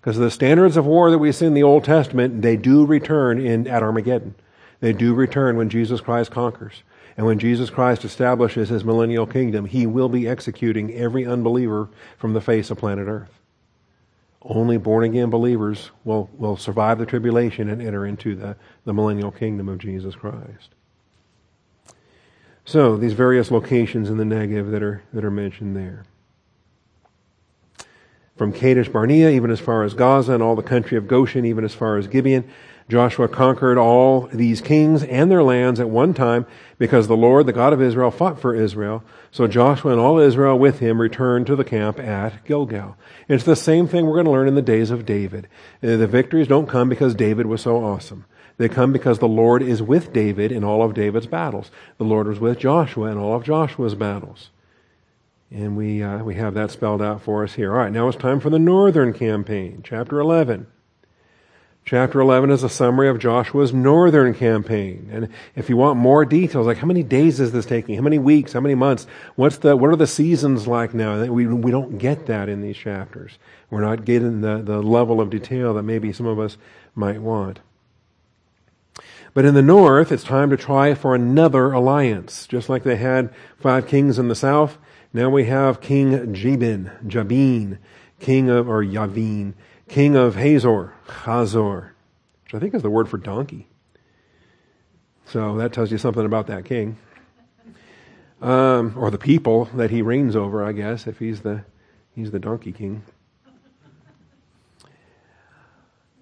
Because 0.00 0.18
the 0.18 0.30
standards 0.30 0.76
of 0.76 0.86
war 0.86 1.10
that 1.10 1.18
we 1.18 1.32
see 1.32 1.46
in 1.46 1.54
the 1.54 1.62
Old 1.62 1.84
Testament, 1.84 2.42
they 2.42 2.56
do 2.56 2.84
return 2.84 3.44
in, 3.44 3.66
at 3.66 3.82
Armageddon. 3.82 4.34
They 4.80 4.92
do 4.92 5.14
return 5.14 5.56
when 5.56 5.68
Jesus 5.68 6.00
Christ 6.00 6.30
conquers. 6.30 6.82
And 7.16 7.26
when 7.26 7.38
Jesus 7.38 7.70
Christ 7.70 8.04
establishes 8.04 8.68
his 8.68 8.84
millennial 8.84 9.26
kingdom, 9.26 9.64
he 9.64 9.86
will 9.86 10.08
be 10.08 10.28
executing 10.28 10.92
every 10.92 11.26
unbeliever 11.26 11.88
from 12.18 12.34
the 12.34 12.40
face 12.40 12.70
of 12.70 12.78
planet 12.78 13.08
Earth. 13.08 13.40
Only 14.42 14.76
born 14.76 15.02
again 15.02 15.30
believers 15.30 15.90
will, 16.04 16.30
will 16.36 16.56
survive 16.56 16.98
the 16.98 17.06
tribulation 17.06 17.68
and 17.68 17.82
enter 17.82 18.06
into 18.06 18.36
the, 18.36 18.56
the 18.84 18.92
millennial 18.92 19.32
kingdom 19.32 19.68
of 19.68 19.78
Jesus 19.78 20.14
Christ. 20.14 20.75
So 22.66 22.98
these 22.98 23.14
various 23.14 23.50
locations 23.50 24.10
in 24.10 24.18
the 24.18 24.24
Negev 24.24 24.70
that 24.72 24.82
are 24.82 25.02
that 25.14 25.24
are 25.24 25.30
mentioned 25.30 25.74
there. 25.74 26.04
from 28.36 28.52
Kadesh 28.52 28.88
Barnea, 28.88 29.30
even 29.30 29.50
as 29.50 29.60
far 29.60 29.82
as 29.82 29.94
Gaza, 29.94 30.34
and 30.34 30.42
all 30.42 30.56
the 30.56 30.62
country 30.62 30.98
of 30.98 31.08
Goshen, 31.08 31.44
even 31.44 31.64
as 31.64 31.74
far 31.74 31.96
as 31.96 32.06
Gibeon. 32.06 32.48
Joshua 32.88 33.26
conquered 33.26 33.78
all 33.78 34.28
these 34.32 34.60
kings 34.60 35.02
and 35.02 35.28
their 35.28 35.42
lands 35.42 35.80
at 35.80 35.88
one 35.90 36.14
time 36.14 36.46
because 36.78 37.08
the 37.08 37.16
Lord, 37.16 37.46
the 37.46 37.52
God 37.52 37.72
of 37.72 37.82
Israel, 37.82 38.12
fought 38.12 38.40
for 38.40 38.54
Israel. 38.54 39.02
So 39.32 39.48
Joshua 39.48 39.90
and 39.90 40.00
all 40.00 40.20
Israel 40.20 40.56
with 40.56 40.78
him 40.78 41.00
returned 41.00 41.48
to 41.48 41.56
the 41.56 41.64
camp 41.64 41.98
at 41.98 42.44
Gilgal. 42.44 42.96
It's 43.28 43.42
the 43.42 43.56
same 43.56 43.88
thing 43.88 44.06
we're 44.06 44.14
going 44.14 44.26
to 44.26 44.30
learn 44.30 44.46
in 44.46 44.54
the 44.54 44.62
days 44.62 44.92
of 44.92 45.04
David. 45.04 45.48
Uh, 45.82 45.96
the 45.96 46.06
victories 46.06 46.46
don't 46.46 46.68
come 46.68 46.88
because 46.88 47.16
David 47.16 47.46
was 47.46 47.60
so 47.60 47.82
awesome. 47.82 48.24
They 48.58 48.68
come 48.68 48.92
because 48.92 49.18
the 49.18 49.28
Lord 49.28 49.62
is 49.62 49.82
with 49.82 50.12
David 50.12 50.50
in 50.50 50.64
all 50.64 50.82
of 50.82 50.94
David's 50.94 51.26
battles. 51.26 51.70
The 51.98 52.04
Lord 52.04 52.26
was 52.26 52.40
with 52.40 52.58
Joshua 52.58 53.10
in 53.10 53.18
all 53.18 53.34
of 53.34 53.44
Joshua's 53.44 53.94
battles. 53.94 54.50
And 55.50 55.76
we, 55.76 56.02
uh, 56.02 56.24
we 56.24 56.34
have 56.36 56.54
that 56.54 56.70
spelled 56.70 57.02
out 57.02 57.22
for 57.22 57.44
us 57.44 57.54
here. 57.54 57.72
All 57.72 57.78
right, 57.78 57.92
now 57.92 58.08
it's 58.08 58.16
time 58.16 58.40
for 58.40 58.50
the 58.50 58.58
northern 58.58 59.12
campaign, 59.12 59.82
chapter 59.84 60.18
11. 60.18 60.66
Chapter 61.84 62.18
11 62.18 62.50
is 62.50 62.64
a 62.64 62.68
summary 62.68 63.08
of 63.08 63.20
Joshua's 63.20 63.72
northern 63.72 64.34
campaign. 64.34 65.08
And 65.12 65.28
if 65.54 65.68
you 65.68 65.76
want 65.76 66.00
more 66.00 66.24
details, 66.24 66.66
like 66.66 66.78
how 66.78 66.86
many 66.86 67.04
days 67.04 67.38
is 67.38 67.52
this 67.52 67.64
taking? 67.64 67.94
How 67.94 68.02
many 68.02 68.18
weeks? 68.18 68.54
How 68.54 68.60
many 68.60 68.74
months? 68.74 69.06
What's 69.36 69.58
the, 69.58 69.76
what 69.76 69.90
are 69.90 69.96
the 69.96 70.08
seasons 70.08 70.66
like 70.66 70.94
now? 70.94 71.24
We, 71.26 71.46
we 71.46 71.70
don't 71.70 71.98
get 71.98 72.26
that 72.26 72.48
in 72.48 72.60
these 72.60 72.76
chapters. 72.76 73.38
We're 73.70 73.82
not 73.82 74.04
getting 74.04 74.40
the, 74.40 74.62
the 74.62 74.82
level 74.82 75.20
of 75.20 75.30
detail 75.30 75.74
that 75.74 75.84
maybe 75.84 76.12
some 76.12 76.26
of 76.26 76.40
us 76.40 76.56
might 76.96 77.20
want. 77.20 77.60
But 79.36 79.44
in 79.44 79.52
the 79.52 79.60
north, 79.60 80.12
it's 80.12 80.24
time 80.24 80.48
to 80.48 80.56
try 80.56 80.94
for 80.94 81.14
another 81.14 81.70
alliance. 81.70 82.46
Just 82.46 82.70
like 82.70 82.84
they 82.84 82.96
had 82.96 83.34
five 83.58 83.86
kings 83.86 84.18
in 84.18 84.28
the 84.28 84.34
south, 84.34 84.78
now 85.12 85.28
we 85.28 85.44
have 85.44 85.82
King 85.82 86.32
Jabin, 86.32 86.90
Jabin, 87.06 87.78
king 88.18 88.48
of, 88.48 88.66
or 88.66 88.82
Yavin, 88.82 89.52
king 89.90 90.16
of 90.16 90.36
Hazor, 90.36 90.94
Hazor, 91.24 91.94
which 92.44 92.54
I 92.54 92.58
think 92.58 92.72
is 92.72 92.80
the 92.80 92.88
word 92.88 93.10
for 93.10 93.18
donkey. 93.18 93.68
So 95.26 95.58
that 95.58 95.70
tells 95.70 95.92
you 95.92 95.98
something 95.98 96.24
about 96.24 96.46
that 96.46 96.64
king. 96.64 96.96
Um, 98.40 98.94
or 98.96 99.10
the 99.10 99.18
people 99.18 99.66
that 99.74 99.90
he 99.90 100.00
reigns 100.00 100.34
over, 100.34 100.64
I 100.64 100.72
guess, 100.72 101.06
if 101.06 101.18
he's 101.18 101.42
the, 101.42 101.66
he's 102.14 102.30
the 102.30 102.38
donkey 102.38 102.72
king. 102.72 103.02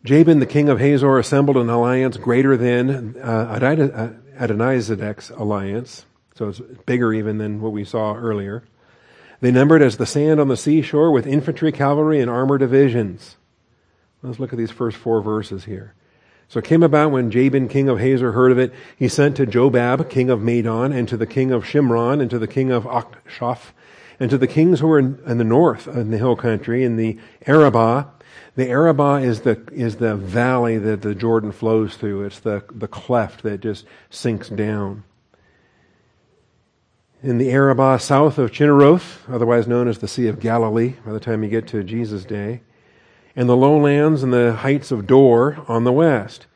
Jabin, 0.04 0.38
the 0.38 0.46
king 0.46 0.68
of 0.68 0.80
Hazor, 0.80 1.18
assembled 1.18 1.56
an 1.56 1.70
alliance 1.70 2.18
greater 2.18 2.58
than 2.58 3.16
uh, 3.20 3.58
Adonizedek's 4.38 5.30
alliance. 5.30 6.04
So 6.34 6.48
it's 6.48 6.60
bigger 6.84 7.14
even 7.14 7.38
than 7.38 7.62
what 7.62 7.72
we 7.72 7.84
saw 7.84 8.14
earlier. 8.14 8.64
They 9.40 9.50
numbered 9.50 9.80
as 9.80 9.96
the 9.96 10.04
sand 10.04 10.40
on 10.40 10.48
the 10.48 10.58
seashore 10.58 11.10
with 11.10 11.26
infantry, 11.26 11.72
cavalry, 11.72 12.20
and 12.20 12.30
armor 12.30 12.58
divisions. 12.58 13.36
Let's 14.22 14.38
look 14.38 14.52
at 14.52 14.58
these 14.58 14.70
first 14.70 14.96
four 14.98 15.22
verses 15.22 15.64
here. 15.64 15.94
So 16.48 16.58
it 16.58 16.66
came 16.66 16.82
about 16.82 17.10
when 17.10 17.30
Jabin, 17.30 17.68
king 17.68 17.88
of 17.88 17.98
Hazor, 17.98 18.32
heard 18.32 18.52
of 18.52 18.58
it, 18.58 18.74
he 18.96 19.08
sent 19.08 19.36
to 19.36 19.46
Jobab, 19.46 20.10
king 20.10 20.28
of 20.28 20.40
Madon, 20.40 20.94
and 20.94 21.08
to 21.08 21.16
the 21.16 21.26
king 21.26 21.50
of 21.50 21.64
Shimron, 21.64 22.20
and 22.20 22.30
to 22.30 22.38
the 22.38 22.46
king 22.46 22.70
of 22.70 22.84
Achshaph, 22.84 23.72
and 24.20 24.28
to 24.30 24.36
the 24.36 24.46
kings 24.46 24.80
who 24.80 24.88
were 24.88 24.98
in, 24.98 25.18
in 25.26 25.38
the 25.38 25.44
north, 25.44 25.88
in 25.88 26.10
the 26.10 26.18
hill 26.18 26.36
country, 26.36 26.84
in 26.84 26.96
the 26.96 27.18
Arabah. 27.46 28.08
The 28.56 28.68
Arabah 28.68 29.16
is 29.16 29.40
the, 29.40 29.60
is 29.72 29.96
the 29.96 30.14
valley 30.14 30.78
that 30.78 31.02
the 31.02 31.14
Jordan 31.14 31.50
flows 31.50 31.96
through. 31.96 32.24
It's 32.24 32.38
the, 32.38 32.62
the 32.70 32.86
cleft 32.86 33.42
that 33.42 33.60
just 33.60 33.84
sinks 34.10 34.48
down. 34.48 35.02
In 37.22 37.38
the 37.38 37.50
Arabah 37.50 37.98
south 37.98 38.38
of 38.38 38.52
Chinneroth, 38.52 39.28
otherwise 39.28 39.66
known 39.66 39.88
as 39.88 39.98
the 39.98 40.06
Sea 40.06 40.28
of 40.28 40.38
Galilee, 40.38 40.94
by 41.04 41.12
the 41.12 41.20
time 41.20 41.42
you 41.42 41.48
get 41.48 41.66
to 41.68 41.82
Jesus' 41.82 42.24
day, 42.24 42.60
and 43.34 43.48
the 43.48 43.56
lowlands 43.56 44.22
and 44.22 44.32
the 44.32 44.52
heights 44.52 44.92
of 44.92 45.06
Dor 45.06 45.64
on 45.66 45.84
the 45.84 45.92
west, 45.92 46.46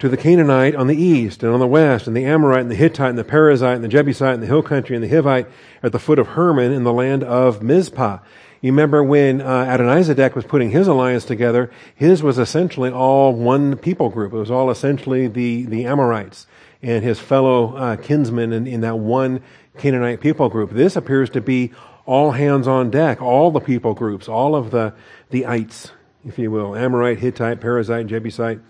to 0.00 0.08
the 0.08 0.16
Canaanite 0.16 0.74
on 0.74 0.86
the 0.86 0.96
east 0.96 1.42
and 1.42 1.52
on 1.52 1.60
the 1.60 1.66
west, 1.66 2.06
and 2.06 2.16
the 2.16 2.24
Amorite 2.24 2.62
and 2.62 2.70
the 2.70 2.74
Hittite 2.74 3.10
and 3.10 3.18
the 3.18 3.24
Perizzite 3.24 3.76
and 3.76 3.84
the 3.84 3.88
Jebusite 3.88 4.34
and 4.34 4.42
the 4.42 4.46
hill 4.46 4.62
country 4.62 4.96
and 4.96 5.04
the 5.04 5.08
Hivite 5.08 5.46
at 5.82 5.92
the 5.92 5.98
foot 5.98 6.18
of 6.18 6.28
Hermon 6.28 6.72
in 6.72 6.84
the 6.84 6.92
land 6.92 7.22
of 7.22 7.62
Mizpah. 7.62 8.18
You 8.62 8.72
remember 8.72 9.04
when 9.04 9.40
uh, 9.40 9.64
Adonizedek 9.64 10.34
was 10.34 10.44
putting 10.44 10.70
his 10.70 10.86
alliance 10.86 11.24
together, 11.24 11.70
his 11.94 12.22
was 12.22 12.38
essentially 12.38 12.90
all 12.90 13.32
one 13.34 13.76
people 13.76 14.10
group. 14.10 14.32
It 14.32 14.38
was 14.38 14.50
all 14.50 14.70
essentially 14.70 15.28
the, 15.28 15.64
the 15.64 15.84
Amorites 15.86 16.46
and 16.82 17.04
his 17.04 17.18
fellow 17.18 17.76
uh, 17.76 17.96
kinsmen 17.96 18.52
in, 18.52 18.66
in 18.66 18.80
that 18.80 18.98
one 18.98 19.42
Canaanite 19.78 20.20
people 20.20 20.48
group. 20.48 20.70
This 20.70 20.96
appears 20.96 21.30
to 21.30 21.40
be 21.40 21.72
all 22.06 22.32
hands 22.32 22.66
on 22.66 22.90
deck, 22.90 23.20
all 23.20 23.50
the 23.50 23.60
people 23.60 23.94
groups, 23.94 24.28
all 24.28 24.54
of 24.56 24.70
the, 24.70 24.94
the 25.30 25.46
ites, 25.46 25.92
if 26.26 26.38
you 26.38 26.50
will, 26.50 26.74
Amorite, 26.74 27.18
Hittite, 27.18 27.60
Perizzite, 27.60 28.08
Jebusite, 28.08 28.60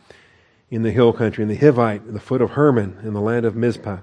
in 0.71 0.83
the 0.83 0.93
hill 0.93 1.13
country, 1.13 1.43
and 1.43 1.51
the 1.51 1.57
Hivite, 1.57 2.07
in 2.07 2.15
the 2.15 2.21
foot 2.21 2.41
of 2.41 2.51
Hermon, 2.51 2.99
in 3.03 3.13
the 3.13 3.21
land 3.21 3.45
of 3.45 3.57
Mizpah. 3.57 3.99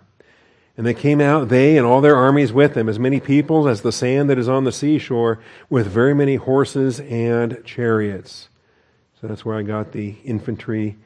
And 0.76 0.86
they 0.86 0.93
came 0.93 1.22
out, 1.22 1.49
they 1.49 1.78
and 1.78 1.88
all 1.88 2.01
their 2.01 2.15
armies 2.15 2.53
with 2.53 2.76
them, 2.76 2.88
as 2.88 2.99
many 2.99 3.20
peoples 3.20 3.65
as 3.65 3.82
the 3.82 3.91
sand 3.91 4.30
that 4.30 4.38
is 4.38 4.47
on 4.49 4.63
the 4.63 4.72
seashore, 4.72 5.39
with 5.70 5.88
very 5.88 6.13
many 6.13 6.36
horses 6.36 6.99
and 6.99 7.63
chariots. 7.65 8.49
So 9.20 9.28
that's 9.28 9.43
where 9.43 9.57
I 9.57 9.63
got 9.63 9.93
the 9.93 10.18
infantry 10.24 10.97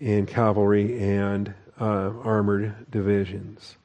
and 0.00 0.26
cavalry 0.26 1.00
and 1.00 1.54
uh, 1.78 2.12
armored 2.24 2.90
divisions. 2.90 3.76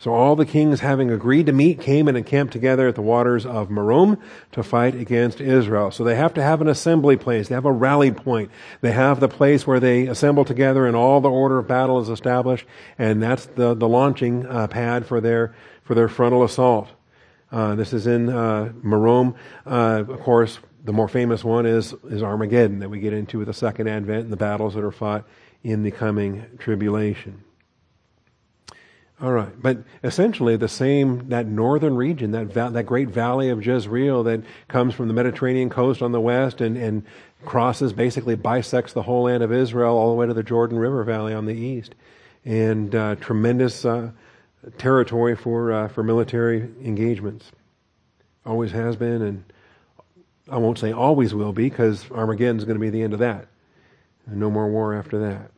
So 0.00 0.14
all 0.14 0.34
the 0.34 0.46
kings, 0.46 0.80
having 0.80 1.10
agreed 1.10 1.44
to 1.44 1.52
meet, 1.52 1.78
came 1.78 2.08
and 2.08 2.16
encamped 2.16 2.54
together 2.54 2.88
at 2.88 2.94
the 2.94 3.02
waters 3.02 3.44
of 3.44 3.68
Merom 3.68 4.18
to 4.52 4.62
fight 4.62 4.94
against 4.94 5.42
Israel. 5.42 5.90
So 5.90 6.04
they 6.04 6.16
have 6.16 6.32
to 6.34 6.42
have 6.42 6.62
an 6.62 6.68
assembly 6.68 7.18
place. 7.18 7.48
They 7.48 7.54
have 7.54 7.66
a 7.66 7.72
rally 7.72 8.10
point. 8.10 8.50
They 8.80 8.92
have 8.92 9.20
the 9.20 9.28
place 9.28 9.66
where 9.66 9.78
they 9.78 10.06
assemble 10.06 10.46
together 10.46 10.86
and 10.86 10.96
all 10.96 11.20
the 11.20 11.28
order 11.28 11.58
of 11.58 11.68
battle 11.68 12.00
is 12.00 12.08
established. 12.08 12.64
And 12.98 13.22
that's 13.22 13.44
the, 13.44 13.74
the 13.74 13.86
launching 13.86 14.46
uh, 14.46 14.68
pad 14.68 15.04
for 15.04 15.20
their, 15.20 15.54
for 15.82 15.94
their 15.94 16.08
frontal 16.08 16.44
assault. 16.44 16.88
Uh, 17.52 17.74
this 17.74 17.92
is 17.92 18.06
in 18.06 18.30
uh, 18.30 18.72
Merom. 18.82 19.34
Uh, 19.66 20.04
of 20.08 20.20
course, 20.20 20.60
the 20.82 20.94
more 20.94 21.08
famous 21.08 21.44
one 21.44 21.66
is, 21.66 21.94
is 22.04 22.22
Armageddon 22.22 22.78
that 22.78 22.88
we 22.88 23.00
get 23.00 23.12
into 23.12 23.36
with 23.36 23.48
the 23.48 23.52
second 23.52 23.86
advent 23.86 24.22
and 24.22 24.32
the 24.32 24.38
battles 24.38 24.72
that 24.72 24.82
are 24.82 24.90
fought 24.90 25.28
in 25.62 25.82
the 25.82 25.90
coming 25.90 26.46
tribulation. 26.58 27.44
All 29.22 29.32
right, 29.32 29.52
but 29.60 29.78
essentially 30.02 30.56
the 30.56 30.66
same 30.66 31.28
that 31.28 31.46
northern 31.46 31.94
region, 31.94 32.30
that 32.30 32.46
va- 32.46 32.70
that 32.72 32.84
great 32.84 33.08
valley 33.08 33.50
of 33.50 33.64
Jezreel 33.64 34.22
that 34.22 34.42
comes 34.68 34.94
from 34.94 35.08
the 35.08 35.14
Mediterranean 35.14 35.68
coast 35.68 36.00
on 36.00 36.12
the 36.12 36.20
west 36.20 36.62
and 36.62 36.74
and 36.78 37.04
crosses 37.44 37.92
basically 37.92 38.34
bisects 38.34 38.94
the 38.94 39.02
whole 39.02 39.24
land 39.24 39.42
of 39.42 39.52
Israel 39.52 39.96
all 39.96 40.08
the 40.08 40.14
way 40.14 40.26
to 40.26 40.32
the 40.32 40.42
Jordan 40.42 40.78
River 40.78 41.04
Valley 41.04 41.34
on 41.34 41.44
the 41.44 41.54
east, 41.54 41.94
and 42.46 42.94
uh, 42.94 43.14
tremendous 43.16 43.84
uh, 43.84 44.10
territory 44.78 45.36
for 45.36 45.70
uh, 45.70 45.88
for 45.88 46.02
military 46.02 46.62
engagements. 46.82 47.52
Always 48.46 48.72
has 48.72 48.96
been, 48.96 49.20
and 49.20 49.44
I 50.50 50.56
won't 50.56 50.78
say 50.78 50.92
always 50.92 51.34
will 51.34 51.52
be, 51.52 51.68
because 51.68 52.10
Armageddon 52.10 52.56
is 52.56 52.64
going 52.64 52.76
to 52.76 52.80
be 52.80 52.88
the 52.88 53.02
end 53.02 53.12
of 53.12 53.18
that. 53.18 53.48
No 54.26 54.50
more 54.50 54.70
war 54.70 54.94
after 54.94 55.18
that. 55.18 55.50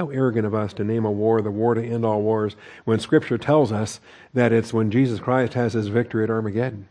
How 0.00 0.08
arrogant 0.08 0.46
of 0.46 0.54
us 0.54 0.72
to 0.72 0.82
name 0.82 1.04
a 1.04 1.10
war 1.10 1.42
the 1.42 1.50
war 1.50 1.74
to 1.74 1.86
end 1.86 2.06
all 2.06 2.22
wars 2.22 2.56
when 2.86 3.00
Scripture 3.00 3.36
tells 3.36 3.70
us 3.70 4.00
that 4.32 4.50
it's 4.50 4.72
when 4.72 4.90
Jesus 4.90 5.20
Christ 5.20 5.52
has 5.52 5.74
his 5.74 5.88
victory 5.88 6.24
at 6.24 6.30
Armageddon. 6.30 6.88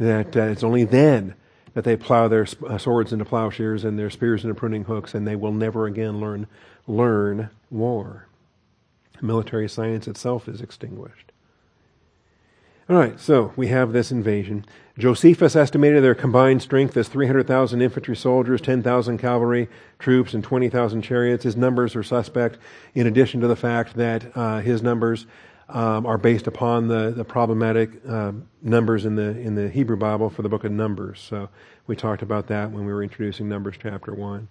That 0.00 0.34
uh, 0.34 0.44
it's 0.44 0.64
only 0.64 0.84
then 0.84 1.34
that 1.74 1.84
they 1.84 1.96
plow 1.96 2.28
their 2.28 2.46
uh, 2.66 2.78
swords 2.78 3.12
into 3.12 3.26
plowshares 3.26 3.84
and 3.84 3.98
their 3.98 4.08
spears 4.08 4.42
into 4.42 4.54
pruning 4.54 4.84
hooks, 4.84 5.12
and 5.12 5.28
they 5.28 5.36
will 5.36 5.52
never 5.52 5.84
again 5.84 6.18
learn 6.18 6.46
learn 6.86 7.50
war. 7.68 8.26
Military 9.20 9.68
science 9.68 10.08
itself 10.08 10.48
is 10.48 10.62
extinguished. 10.62 11.32
All 12.88 12.94
right, 12.94 13.18
so 13.18 13.52
we 13.56 13.66
have 13.66 13.92
this 13.92 14.12
invasion. 14.12 14.64
Josephus 14.96 15.56
estimated 15.56 16.04
their 16.04 16.14
combined 16.14 16.62
strength 16.62 16.96
as 16.96 17.08
300,000 17.08 17.82
infantry 17.82 18.14
soldiers, 18.14 18.60
10,000 18.60 19.18
cavalry 19.18 19.68
troops, 19.98 20.34
and 20.34 20.44
20,000 20.44 21.02
chariots. 21.02 21.42
His 21.42 21.56
numbers 21.56 21.96
are 21.96 22.04
suspect, 22.04 22.58
in 22.94 23.08
addition 23.08 23.40
to 23.40 23.48
the 23.48 23.56
fact 23.56 23.94
that 23.96 24.30
uh, 24.36 24.60
his 24.60 24.84
numbers 24.84 25.26
um, 25.68 26.06
are 26.06 26.16
based 26.16 26.46
upon 26.46 26.86
the, 26.86 27.10
the 27.10 27.24
problematic 27.24 27.90
uh, 28.08 28.30
numbers 28.62 29.04
in 29.04 29.16
the, 29.16 29.36
in 29.36 29.56
the 29.56 29.68
Hebrew 29.68 29.96
Bible 29.96 30.30
for 30.30 30.42
the 30.42 30.48
book 30.48 30.62
of 30.62 30.70
Numbers. 30.70 31.20
So 31.20 31.48
we 31.88 31.96
talked 31.96 32.22
about 32.22 32.46
that 32.46 32.70
when 32.70 32.86
we 32.86 32.92
were 32.92 33.02
introducing 33.02 33.48
Numbers 33.48 33.74
chapter 33.82 34.14
1 34.14 34.46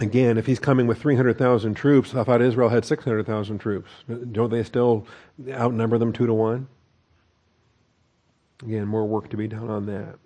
again, 0.00 0.38
if 0.38 0.46
he's 0.46 0.58
coming 0.58 0.86
with 0.86 1.00
300,000 1.00 1.74
troops, 1.74 2.14
I 2.14 2.24
thought 2.24 2.42
Israel 2.42 2.68
had 2.68 2.84
600,000 2.84 3.58
troops. 3.58 3.90
Don't 4.32 4.50
they 4.50 4.62
still 4.62 5.06
outnumber 5.50 5.98
them 5.98 6.12
two 6.12 6.26
to 6.26 6.34
one? 6.34 6.68
Again, 8.62 8.86
more 8.86 9.06
work 9.06 9.30
to 9.30 9.36
be 9.36 9.48
done 9.48 9.70
on 9.70 9.86
that. 9.86 10.16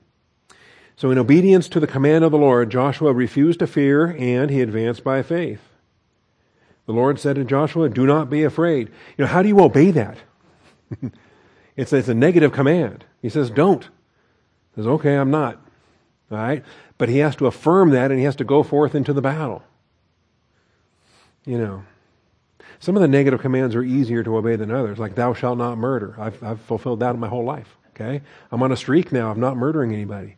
So, 0.96 1.10
in 1.10 1.18
obedience 1.18 1.68
to 1.70 1.80
the 1.80 1.86
command 1.86 2.24
of 2.24 2.30
the 2.30 2.38
Lord, 2.38 2.70
Joshua 2.70 3.12
refused 3.12 3.58
to 3.58 3.66
fear 3.66 4.16
and 4.18 4.50
he 4.50 4.60
advanced 4.60 5.02
by 5.02 5.22
faith. 5.22 5.60
The 6.86 6.92
Lord 6.92 7.18
said 7.18 7.36
to 7.36 7.44
Joshua, 7.44 7.88
Do 7.88 8.06
not 8.06 8.30
be 8.30 8.44
afraid. 8.44 8.88
You 9.16 9.24
know, 9.24 9.26
how 9.26 9.42
do 9.42 9.48
you 9.48 9.60
obey 9.60 9.90
that? 9.90 10.18
It's, 11.76 11.92
it's 11.92 12.08
a 12.08 12.14
negative 12.14 12.52
command. 12.52 13.04
He 13.20 13.28
says, 13.28 13.50
don't. 13.50 13.82
He 13.84 14.76
says, 14.76 14.86
okay, 14.86 15.16
I'm 15.16 15.30
not. 15.30 15.56
All 16.30 16.38
right? 16.38 16.64
But 16.96 17.08
he 17.08 17.18
has 17.18 17.36
to 17.36 17.46
affirm 17.46 17.90
that 17.90 18.10
and 18.10 18.18
he 18.18 18.24
has 18.24 18.36
to 18.36 18.44
go 18.44 18.62
forth 18.62 18.94
into 18.94 19.12
the 19.12 19.22
battle. 19.22 19.62
You 21.44 21.58
know, 21.58 21.84
some 22.78 22.96
of 22.96 23.02
the 23.02 23.08
negative 23.08 23.40
commands 23.40 23.74
are 23.74 23.82
easier 23.82 24.22
to 24.22 24.36
obey 24.36 24.56
than 24.56 24.70
others, 24.70 24.98
like 24.98 25.14
thou 25.14 25.34
shalt 25.34 25.58
not 25.58 25.78
murder. 25.78 26.14
I've, 26.18 26.42
I've 26.42 26.60
fulfilled 26.60 27.00
that 27.00 27.14
in 27.14 27.20
my 27.20 27.28
whole 27.28 27.44
life. 27.44 27.76
Okay? 27.90 28.22
I'm 28.50 28.62
on 28.62 28.72
a 28.72 28.76
streak 28.76 29.12
now 29.12 29.30
of 29.30 29.36
not 29.36 29.56
murdering 29.56 29.92
anybody. 29.92 30.36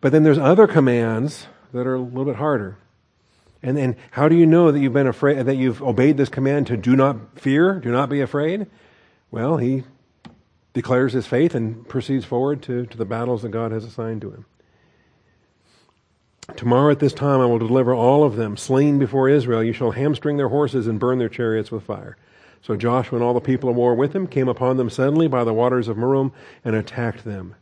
But 0.00 0.12
then 0.12 0.24
there's 0.24 0.38
other 0.38 0.66
commands 0.66 1.46
that 1.72 1.86
are 1.86 1.94
a 1.94 2.00
little 2.00 2.24
bit 2.24 2.36
harder. 2.36 2.76
And 3.62 3.76
then 3.76 3.96
how 4.10 4.28
do 4.28 4.34
you 4.34 4.44
know 4.44 4.72
that 4.72 4.80
you've 4.80 4.92
been 4.92 5.06
afraid 5.06 5.46
that 5.46 5.56
you've 5.56 5.82
obeyed 5.82 6.16
this 6.16 6.28
command 6.28 6.66
to 6.66 6.76
do 6.76 6.96
not 6.96 7.38
fear, 7.38 7.78
do 7.78 7.90
not 7.90 8.08
be 8.08 8.20
afraid? 8.20 8.66
Well, 9.30 9.56
he 9.56 9.84
declares 10.72 11.12
his 11.12 11.26
faith 11.26 11.54
and 11.54 11.88
proceeds 11.88 12.24
forward 12.24 12.62
to, 12.62 12.86
to 12.86 12.96
the 12.96 13.04
battles 13.04 13.42
that 13.42 13.50
God 13.50 13.72
has 13.72 13.84
assigned 13.84 14.20
to 14.22 14.30
him. 14.30 14.46
Tomorrow 16.56 16.90
at 16.90 16.98
this 16.98 17.12
time 17.12 17.40
I 17.40 17.46
will 17.46 17.58
deliver 17.58 17.94
all 17.94 18.24
of 18.24 18.36
them, 18.36 18.56
slain 18.56 18.98
before 18.98 19.28
Israel. 19.28 19.62
You 19.62 19.72
shall 19.72 19.92
hamstring 19.92 20.36
their 20.36 20.48
horses 20.48 20.86
and 20.86 20.98
burn 20.98 21.18
their 21.18 21.28
chariots 21.28 21.70
with 21.70 21.84
fire. 21.84 22.16
So 22.62 22.76
Joshua 22.76 23.18
and 23.18 23.24
all 23.24 23.34
the 23.34 23.40
people 23.40 23.68
of 23.68 23.76
war 23.76 23.94
with 23.94 24.14
him 24.14 24.26
came 24.26 24.48
upon 24.48 24.76
them 24.76 24.90
suddenly 24.90 25.28
by 25.28 25.44
the 25.44 25.54
waters 25.54 25.88
of 25.88 25.96
Merom 25.96 26.32
and 26.64 26.76
attacked 26.76 27.24
them. 27.24 27.56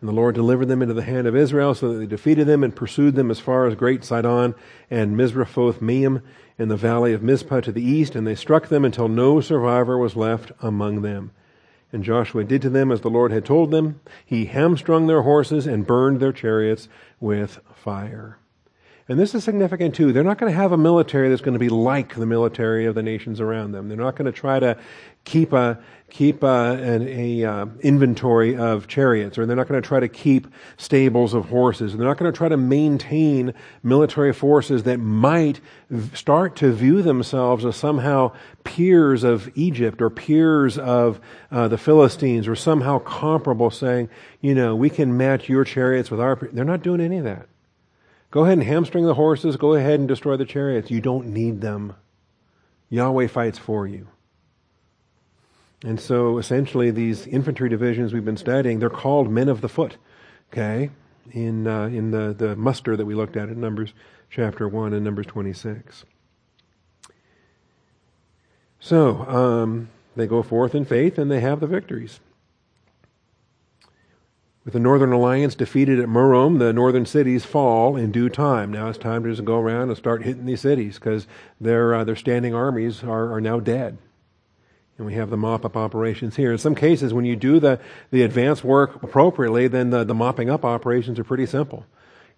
And 0.00 0.08
the 0.08 0.14
Lord 0.14 0.36
delivered 0.36 0.66
them 0.66 0.82
into 0.82 0.94
the 0.94 1.02
hand 1.02 1.26
of 1.26 1.34
Israel, 1.34 1.74
so 1.74 1.92
that 1.92 1.98
they 1.98 2.06
defeated 2.06 2.46
them 2.46 2.62
and 2.62 2.74
pursued 2.74 3.16
them 3.16 3.32
as 3.32 3.40
far 3.40 3.66
as 3.66 3.74
Great 3.74 4.04
Sidon 4.04 4.54
and 4.88 5.16
Misrephoth 5.16 5.80
Maim 5.80 6.22
in 6.56 6.68
the 6.68 6.76
valley 6.76 7.12
of 7.12 7.22
Mizpah 7.22 7.62
to 7.62 7.72
the 7.72 7.82
east, 7.82 8.14
and 8.14 8.24
they 8.24 8.36
struck 8.36 8.68
them 8.68 8.84
until 8.84 9.08
no 9.08 9.40
survivor 9.40 9.98
was 9.98 10.14
left 10.14 10.52
among 10.60 11.02
them. 11.02 11.32
And 11.92 12.04
Joshua 12.04 12.44
did 12.44 12.62
to 12.62 12.70
them 12.70 12.92
as 12.92 13.00
the 13.00 13.10
Lord 13.10 13.32
had 13.32 13.44
told 13.44 13.70
them. 13.70 14.00
He 14.24 14.46
hamstrung 14.46 15.06
their 15.06 15.22
horses 15.22 15.66
and 15.66 15.86
burned 15.86 16.20
their 16.20 16.32
chariots 16.32 16.88
with 17.18 17.60
fire. 17.74 18.38
And 19.10 19.18
this 19.18 19.34
is 19.34 19.42
significant 19.42 19.94
too. 19.94 20.12
They're 20.12 20.22
not 20.22 20.36
going 20.36 20.52
to 20.52 20.56
have 20.56 20.72
a 20.72 20.76
military 20.76 21.30
that's 21.30 21.40
going 21.40 21.54
to 21.54 21.58
be 21.58 21.70
like 21.70 22.14
the 22.14 22.26
military 22.26 22.84
of 22.84 22.94
the 22.94 23.02
nations 23.02 23.40
around 23.40 23.72
them. 23.72 23.88
They're 23.88 23.96
not 23.96 24.16
going 24.16 24.30
to 24.30 24.38
try 24.38 24.60
to 24.60 24.76
keep 25.24 25.54
a 25.54 25.78
keep 26.10 26.42
a, 26.42 26.46
an 26.46 27.06
a, 27.06 27.44
uh, 27.44 27.66
inventory 27.80 28.56
of 28.56 28.86
chariots, 28.86 29.38
or 29.38 29.46
they're 29.46 29.56
not 29.56 29.68
going 29.68 29.80
to 29.80 29.86
try 29.86 30.00
to 30.00 30.08
keep 30.08 30.46
stables 30.76 31.34
of 31.34 31.46
horses. 31.46 31.94
They're 31.94 32.06
not 32.06 32.18
going 32.18 32.30
to 32.30 32.36
try 32.36 32.48
to 32.48 32.56
maintain 32.56 33.54
military 33.82 34.32
forces 34.32 34.84
that 34.84 34.98
might 34.98 35.60
v- 35.90 36.16
start 36.16 36.56
to 36.56 36.72
view 36.72 37.02
themselves 37.02 37.64
as 37.64 37.76
somehow 37.76 38.32
peers 38.64 39.22
of 39.22 39.50
Egypt 39.54 40.00
or 40.00 40.08
peers 40.08 40.78
of 40.78 41.20
uh, 41.50 41.68
the 41.68 41.78
Philistines, 41.78 42.48
or 42.48 42.56
somehow 42.56 42.98
comparable, 42.98 43.70
saying, 43.70 44.08
you 44.40 44.54
know, 44.54 44.74
we 44.74 44.88
can 44.88 45.16
match 45.16 45.48
your 45.48 45.64
chariots 45.64 46.10
with 46.10 46.20
our. 46.20 46.36
They're 46.52 46.64
not 46.64 46.82
doing 46.82 47.00
any 47.00 47.18
of 47.18 47.24
that. 47.24 47.48
Go 48.30 48.44
ahead 48.44 48.58
and 48.58 48.66
hamstring 48.66 49.06
the 49.06 49.14
horses. 49.14 49.56
Go 49.56 49.74
ahead 49.74 49.98
and 49.98 50.08
destroy 50.08 50.36
the 50.36 50.44
chariots. 50.44 50.90
You 50.90 51.00
don't 51.00 51.28
need 51.28 51.60
them. 51.60 51.94
Yahweh 52.90 53.26
fights 53.26 53.58
for 53.58 53.86
you. 53.86 54.08
And 55.84 56.00
so 56.00 56.38
essentially, 56.38 56.90
these 56.90 57.26
infantry 57.26 57.68
divisions 57.68 58.12
we've 58.12 58.24
been 58.24 58.36
studying, 58.36 58.80
they're 58.80 58.90
called 58.90 59.30
men 59.30 59.48
of 59.48 59.60
the 59.60 59.68
foot. 59.68 59.96
Okay? 60.52 60.90
In, 61.32 61.66
uh, 61.66 61.86
in 61.86 62.10
the, 62.10 62.34
the 62.36 62.56
muster 62.56 62.96
that 62.96 63.06
we 63.06 63.14
looked 63.14 63.36
at 63.36 63.48
in 63.48 63.60
Numbers 63.60 63.92
chapter 64.30 64.66
1 64.68 64.92
and 64.92 65.04
Numbers 65.04 65.26
26. 65.26 66.04
So, 68.80 69.26
um, 69.26 69.88
they 70.16 70.26
go 70.26 70.42
forth 70.42 70.74
in 70.74 70.84
faith 70.84 71.18
and 71.18 71.30
they 71.30 71.40
have 71.40 71.60
the 71.60 71.66
victories. 71.66 72.20
With 74.68 74.74
the 74.74 74.80
Northern 74.80 75.12
Alliance 75.12 75.54
defeated 75.54 75.98
at 75.98 76.10
Merom, 76.10 76.58
the 76.58 76.74
northern 76.74 77.06
cities 77.06 77.42
fall 77.42 77.96
in 77.96 78.12
due 78.12 78.28
time. 78.28 78.70
Now 78.70 78.90
it's 78.90 78.98
time 78.98 79.24
to 79.24 79.30
just 79.30 79.46
go 79.46 79.58
around 79.58 79.88
and 79.88 79.96
start 79.96 80.24
hitting 80.24 80.44
these 80.44 80.60
cities 80.60 80.96
because 80.96 81.26
their, 81.58 81.94
uh, 81.94 82.04
their 82.04 82.14
standing 82.14 82.54
armies 82.54 83.02
are, 83.02 83.32
are 83.32 83.40
now 83.40 83.60
dead. 83.60 83.96
And 84.98 85.06
we 85.06 85.14
have 85.14 85.30
the 85.30 85.38
mop 85.38 85.64
up 85.64 85.74
operations 85.74 86.36
here. 86.36 86.52
In 86.52 86.58
some 86.58 86.74
cases, 86.74 87.14
when 87.14 87.24
you 87.24 87.34
do 87.34 87.58
the, 87.58 87.80
the 88.10 88.20
advanced 88.20 88.62
work 88.62 89.02
appropriately, 89.02 89.68
then 89.68 89.88
the, 89.88 90.04
the 90.04 90.12
mopping 90.12 90.50
up 90.50 90.66
operations 90.66 91.18
are 91.18 91.24
pretty 91.24 91.46
simple. 91.46 91.86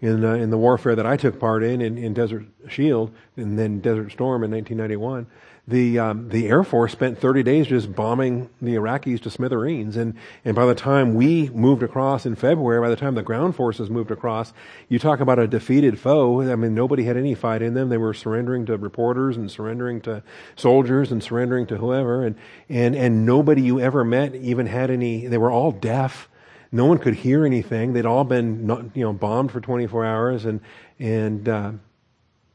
In, 0.01 0.25
uh, 0.25 0.35
in 0.35 0.51
the 0.51 0.57
warfare 0.57 0.95
that 0.95 1.07
I 1.07 1.17
took 1.17 1.41
part 1.41 1.65
in, 1.65 1.81
in, 1.81 1.99
in 1.99 2.15
Desert 2.15 2.45
Shield 2.69 3.13
and 3.35 3.59
then 3.59 3.81
Desert 3.81 4.13
Storm 4.13 4.45
in 4.45 4.53
1991, 4.53 5.27
the 5.71 5.99
um, 5.99 6.29
the 6.29 6.49
Air 6.49 6.65
Force 6.65 6.93
spent 6.93 7.19
30 7.19 7.43
days 7.45 7.67
just 7.69 7.95
bombing 7.95 8.51
the 8.61 8.75
Iraqis 8.75 9.21
to 9.23 9.31
smithereens, 9.31 9.97
and 9.97 10.15
and 10.45 10.55
by 10.55 10.67
the 10.67 10.75
time 10.75 11.15
we 11.15 11.49
moved 11.51 11.83
across 11.83 12.27
in 12.27 12.35
February, 12.35 12.81
by 12.81 12.91
the 12.91 12.97
time 12.97 13.15
the 13.15 13.23
ground 13.23 13.55
forces 13.55 13.89
moved 13.89 14.11
across, 14.11 14.53
you 14.89 14.99
talk 14.99 15.21
about 15.21 15.39
a 15.39 15.47
defeated 15.47 15.99
foe. 15.99 16.43
I 16.43 16.57
mean, 16.57 16.75
nobody 16.75 17.05
had 17.05 17.17
any 17.17 17.35
fight 17.35 17.63
in 17.63 17.75
them. 17.75 17.89
They 17.89 17.99
were 17.99 18.13
surrendering 18.13 18.67
to 18.67 18.77
reporters 18.77 19.37
and 19.37 19.51
surrendering 19.51 20.01
to 20.03 20.23
soldiers 20.57 21.13
and 21.13 21.23
surrendering 21.23 21.67
to 21.69 21.77
whoever, 21.77 22.25
and 22.25 22.37
and 22.69 22.97
and 22.97 23.25
nobody 23.25 23.63
you 23.63 23.81
ever 23.81 24.05
met 24.05 24.35
even 24.35 24.67
had 24.67 24.91
any. 24.91 25.27
They 25.27 25.39
were 25.39 25.51
all 25.51 25.71
deaf. 25.71 26.29
No 26.73 26.85
one 26.85 26.99
could 26.99 27.15
hear 27.15 27.47
anything. 27.47 27.93
They'd 27.93 28.07
all 28.07 28.25
been 28.25 28.91
you 28.95 29.05
know 29.05 29.13
bombed 29.13 29.53
for 29.53 29.61
24 29.61 30.05
hours, 30.05 30.45
and 30.45 30.61
and 30.99 31.49
uh, 31.49 31.73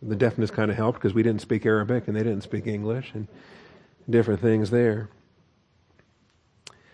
the 0.02 0.16
deafness 0.16 0.52
kind 0.52 0.70
of 0.70 0.78
helped 0.78 1.00
because 1.00 1.14
we 1.14 1.24
didn't 1.24 1.42
speak 1.42 1.66
Arabic 1.66 2.08
and 2.08 2.16
they 2.16 2.24
didn't 2.24 2.42
speak 2.42 2.68
English 2.68 3.12
and 3.14 3.28
different 4.10 4.42
things 4.42 4.70
there. 4.70 5.10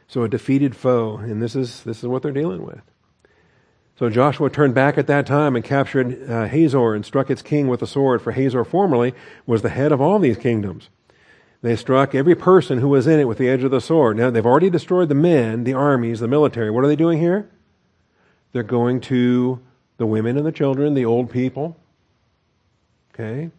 So 0.08 0.24
a 0.24 0.30
defeated 0.30 0.76
foe, 0.76 1.18
and 1.18 1.42
this 1.42 1.56
is 1.56 1.84
this 1.84 2.00
is 2.00 2.08
what 2.08 2.22
they're 2.22 2.32
dealing 2.32 2.66
with. 2.66 2.82
So 3.98 4.10
Joshua 4.10 4.50
turned 4.50 4.74
back 4.74 4.98
at 4.98 5.08
that 5.08 5.26
time 5.26 5.56
and 5.56 5.64
captured 5.64 6.30
uh, 6.30 6.48
Hazor 6.48 6.96
and 6.96 7.06
struck 7.06 7.30
its 7.30 7.42
king 7.42 7.68
with 7.68 7.82
a 7.82 7.88
sword, 7.88 8.22
for 8.22 8.32
Hazor 8.32 8.64
formerly 8.64 9.14
was 9.46 9.62
the 9.62 9.70
head 9.70 9.92
of 9.92 10.02
all 10.02 10.20
these 10.20 10.38
kingdoms. 10.38 10.90
They 11.62 11.76
struck 11.76 12.16
every 12.16 12.36
person 12.36 12.80
who 12.80 12.88
was 12.90 13.06
in 13.06 13.20
it 13.20 13.28
with 13.28 13.38
the 13.38 13.48
edge 13.48 13.64
of 13.64 13.72
the 13.72 13.80
sword. 13.80 14.18
Now 14.18 14.32
they've 14.32 14.46
already 14.46 14.70
destroyed 14.70 15.10
the 15.10 15.16
men, 15.16 15.64
the 15.64 15.74
armies, 15.74 16.20
the 16.20 16.28
military. 16.28 16.72
What 16.72 16.84
are 16.84 16.88
they 16.88 16.96
doing 16.96 17.20
here? 17.20 17.50
They're 18.52 18.64
going 18.64 19.00
to 19.02 19.62
the 19.98 20.08
women 20.08 20.36
and 20.36 20.46
the 20.46 20.52
children, 20.52 20.96
the 20.96 21.06
old 21.06 21.30
people, 21.30 21.78
Okay? 23.22 23.52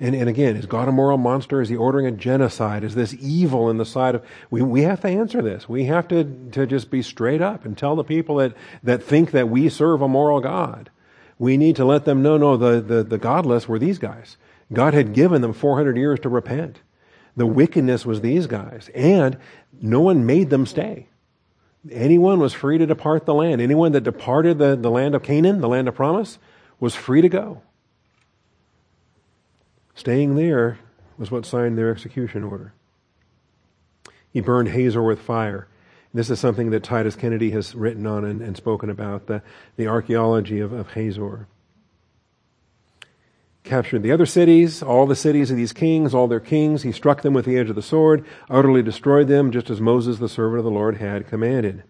And, 0.00 0.14
and 0.14 0.28
again, 0.28 0.56
is 0.56 0.66
God 0.66 0.88
a 0.88 0.92
moral 0.92 1.18
monster? 1.18 1.62
Is 1.62 1.68
he 1.68 1.76
ordering 1.76 2.06
a 2.06 2.10
genocide? 2.10 2.84
Is 2.84 2.94
this 2.94 3.14
evil 3.20 3.70
in 3.70 3.78
the 3.78 3.86
sight 3.86 4.14
of. 4.14 4.24
We, 4.50 4.60
we 4.60 4.82
have 4.82 5.00
to 5.00 5.08
answer 5.08 5.40
this. 5.40 5.68
We 5.68 5.84
have 5.84 6.08
to, 6.08 6.24
to 6.52 6.66
just 6.66 6.90
be 6.90 7.00
straight 7.00 7.40
up 7.40 7.64
and 7.64 7.76
tell 7.76 7.96
the 7.96 8.04
people 8.04 8.36
that, 8.36 8.54
that 8.82 9.02
think 9.02 9.30
that 9.30 9.48
we 9.48 9.68
serve 9.68 10.02
a 10.02 10.08
moral 10.08 10.40
God. 10.40 10.90
We 11.38 11.56
need 11.56 11.76
to 11.76 11.84
let 11.84 12.04
them 12.04 12.22
know 12.22 12.36
no, 12.36 12.56
the, 12.56 12.80
the, 12.80 13.02
the 13.02 13.18
godless 13.18 13.68
were 13.68 13.78
these 13.78 13.98
guys. 13.98 14.36
God 14.72 14.92
had 14.92 15.14
given 15.14 15.40
them 15.40 15.52
400 15.52 15.96
years 15.96 16.20
to 16.20 16.28
repent. 16.28 16.80
The 17.36 17.46
wickedness 17.46 18.04
was 18.04 18.20
these 18.20 18.46
guys. 18.46 18.90
And 18.94 19.38
no 19.80 20.00
one 20.00 20.26
made 20.26 20.50
them 20.50 20.66
stay. 20.66 21.06
Anyone 21.90 22.40
was 22.40 22.52
free 22.52 22.76
to 22.76 22.86
depart 22.86 23.24
the 23.24 23.34
land. 23.34 23.62
Anyone 23.62 23.92
that 23.92 24.02
departed 24.02 24.58
the, 24.58 24.76
the 24.76 24.90
land 24.90 25.14
of 25.14 25.22
Canaan, 25.22 25.60
the 25.60 25.68
land 25.68 25.88
of 25.88 25.94
promise, 25.94 26.38
was 26.80 26.94
free 26.94 27.22
to 27.22 27.28
go. 27.28 27.62
Staying 29.98 30.36
there 30.36 30.78
was 31.18 31.32
what 31.32 31.44
signed 31.44 31.76
their 31.76 31.90
execution 31.90 32.44
order. 32.44 32.72
He 34.30 34.40
burned 34.40 34.68
Hazor 34.68 35.02
with 35.02 35.20
fire. 35.20 35.66
This 36.14 36.30
is 36.30 36.38
something 36.38 36.70
that 36.70 36.84
Titus 36.84 37.16
Kennedy 37.16 37.50
has 37.50 37.74
written 37.74 38.06
on 38.06 38.24
and, 38.24 38.40
and 38.40 38.56
spoken 38.56 38.90
about 38.90 39.26
the, 39.26 39.42
the 39.74 39.88
archaeology 39.88 40.60
of, 40.60 40.72
of 40.72 40.92
Hazor. 40.92 41.48
Captured 43.64 44.04
the 44.04 44.12
other 44.12 44.24
cities, 44.24 44.84
all 44.84 45.04
the 45.04 45.16
cities 45.16 45.50
of 45.50 45.56
these 45.56 45.72
kings, 45.72 46.14
all 46.14 46.28
their 46.28 46.38
kings. 46.38 46.84
He 46.84 46.92
struck 46.92 47.22
them 47.22 47.34
with 47.34 47.44
the 47.44 47.58
edge 47.58 47.68
of 47.68 47.74
the 47.74 47.82
sword, 47.82 48.24
utterly 48.48 48.84
destroyed 48.84 49.26
them, 49.26 49.50
just 49.50 49.68
as 49.68 49.80
Moses, 49.80 50.20
the 50.20 50.28
servant 50.28 50.60
of 50.60 50.64
the 50.64 50.70
Lord, 50.70 50.98
had 50.98 51.26
commanded. 51.26 51.82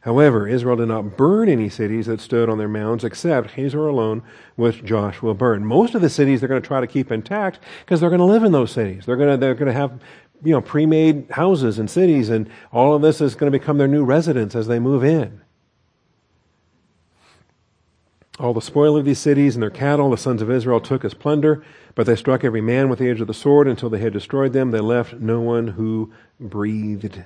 However, 0.00 0.48
Israel 0.48 0.76
did 0.76 0.88
not 0.88 1.16
burn 1.16 1.48
any 1.48 1.68
cities 1.68 2.06
that 2.06 2.22
stood 2.22 2.48
on 2.48 2.56
their 2.56 2.68
mounds 2.68 3.04
except 3.04 3.52
Hazor 3.52 3.86
alone, 3.86 4.22
which 4.56 4.82
Joshua 4.82 5.34
burned. 5.34 5.66
Most 5.66 5.94
of 5.94 6.00
the 6.00 6.08
cities 6.08 6.40
they're 6.40 6.48
going 6.48 6.62
to 6.62 6.66
try 6.66 6.80
to 6.80 6.86
keep 6.86 7.12
intact 7.12 7.60
because 7.84 8.00
they're 8.00 8.08
going 8.08 8.20
to 8.20 8.24
live 8.24 8.42
in 8.42 8.52
those 8.52 8.72
cities. 8.72 9.04
They're 9.04 9.16
going 9.16 9.30
to, 9.30 9.36
they're 9.36 9.54
going 9.54 9.66
to 9.66 9.74
have, 9.74 10.00
you 10.42 10.52
know, 10.52 10.62
pre-made 10.62 11.26
houses 11.30 11.78
and 11.78 11.90
cities 11.90 12.30
and 12.30 12.48
all 12.72 12.94
of 12.94 13.02
this 13.02 13.20
is 13.20 13.34
going 13.34 13.52
to 13.52 13.58
become 13.58 13.76
their 13.76 13.88
new 13.88 14.02
residence 14.02 14.54
as 14.54 14.66
they 14.66 14.78
move 14.78 15.04
in. 15.04 15.42
All 18.38 18.54
the 18.54 18.62
spoil 18.62 18.96
of 18.96 19.04
these 19.04 19.18
cities 19.18 19.54
and 19.54 19.62
their 19.62 19.68
cattle 19.68 20.08
the 20.08 20.16
sons 20.16 20.40
of 20.40 20.50
Israel 20.50 20.80
took 20.80 21.04
as 21.04 21.12
plunder, 21.12 21.62
but 21.94 22.06
they 22.06 22.16
struck 22.16 22.42
every 22.42 22.62
man 22.62 22.88
with 22.88 23.00
the 23.00 23.10
edge 23.10 23.20
of 23.20 23.26
the 23.26 23.34
sword 23.34 23.68
until 23.68 23.90
they 23.90 23.98
had 23.98 24.14
destroyed 24.14 24.54
them. 24.54 24.70
They 24.70 24.80
left 24.80 25.12
no 25.12 25.42
one 25.42 25.68
who 25.68 26.10
breathed. 26.40 27.22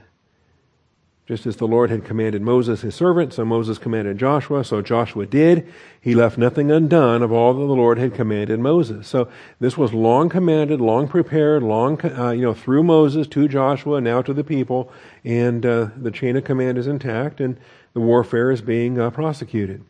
Just 1.27 1.47
as 1.47 1.57
the 1.57 1.67
Lord 1.67 1.89
had 1.89 2.05
commanded 2.05 2.43
Moses, 2.43 2.83
his 2.83 2.95
servant, 2.95 3.33
so 3.33 3.47
Moses 3.47 3.79
commanded 3.79 4.19
Joshua, 4.19 4.63
so 4.63 4.83
Joshua 4.83 5.25
did. 5.25 5.73
He 5.99 6.15
left 6.15 6.37
nothing 6.37 6.71
undone 6.71 7.23
of 7.23 7.33
all 7.33 7.55
that 7.55 7.61
the 7.61 7.73
Lord 7.73 7.97
had 7.97 8.13
commanded 8.13 8.61
Moses. 8.61 9.09
So 9.09 9.31
this 9.59 9.79
was 9.79 9.95
long 9.95 10.29
commanded, 10.29 10.83
long 10.83 11.09
prepared, 11.09 11.63
long, 11.63 11.99
uh, 12.05 12.33
you 12.33 12.43
know, 12.43 12.53
through 12.53 12.83
Moses 12.83 13.27
to 13.29 13.49
Joshua, 13.49 14.03
now 14.03 14.21
to 14.21 14.35
the 14.35 14.45
people, 14.45 14.93
and 15.25 15.65
uh, 15.65 15.89
the 15.97 16.11
chain 16.11 16.37
of 16.37 16.45
command 16.45 16.77
is 16.77 16.87
intact, 16.87 17.41
and 17.41 17.59
the 17.95 18.01
warfare 18.01 18.51
is 18.51 18.61
being 18.61 19.01
uh, 19.01 19.09
prosecuted. 19.09 19.83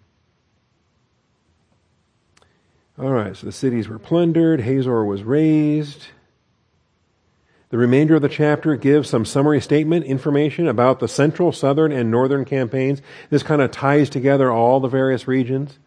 All 2.97 3.11
right, 3.11 3.37
so 3.37 3.47
the 3.47 3.53
cities 3.53 3.89
were 3.89 3.99
plundered, 3.99 4.61
Hazor 4.61 5.05
was 5.05 5.25
razed. 5.25 6.07
The 7.75 7.79
remainder 7.79 8.15
of 8.15 8.23
the 8.23 8.29
chapter 8.29 8.77
gives 8.77 9.11
some 9.11 9.25
summary 9.25 9.61
statement 9.61 10.07
information 10.07 10.69
about 10.69 11.01
the 11.01 11.09
central, 11.09 11.51
southern, 11.51 11.91
and 11.91 12.09
northern 12.09 12.45
campaigns. 12.45 13.03
This 13.31 13.43
kind 13.43 13.61
of 13.61 13.73
ties 13.73 14.09
together 14.09 14.49
all 14.53 14.79
the 14.79 14.87
various 14.87 15.27
regions, 15.27 15.81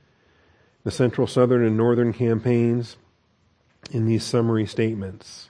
the 0.84 0.92
central, 0.92 1.28
southern, 1.28 1.66
and 1.66 1.78
northern 1.78 2.12
campaigns 2.12 2.98
in 3.90 4.06
these 4.06 4.26
summary 4.26 4.66
statements. 4.66 5.50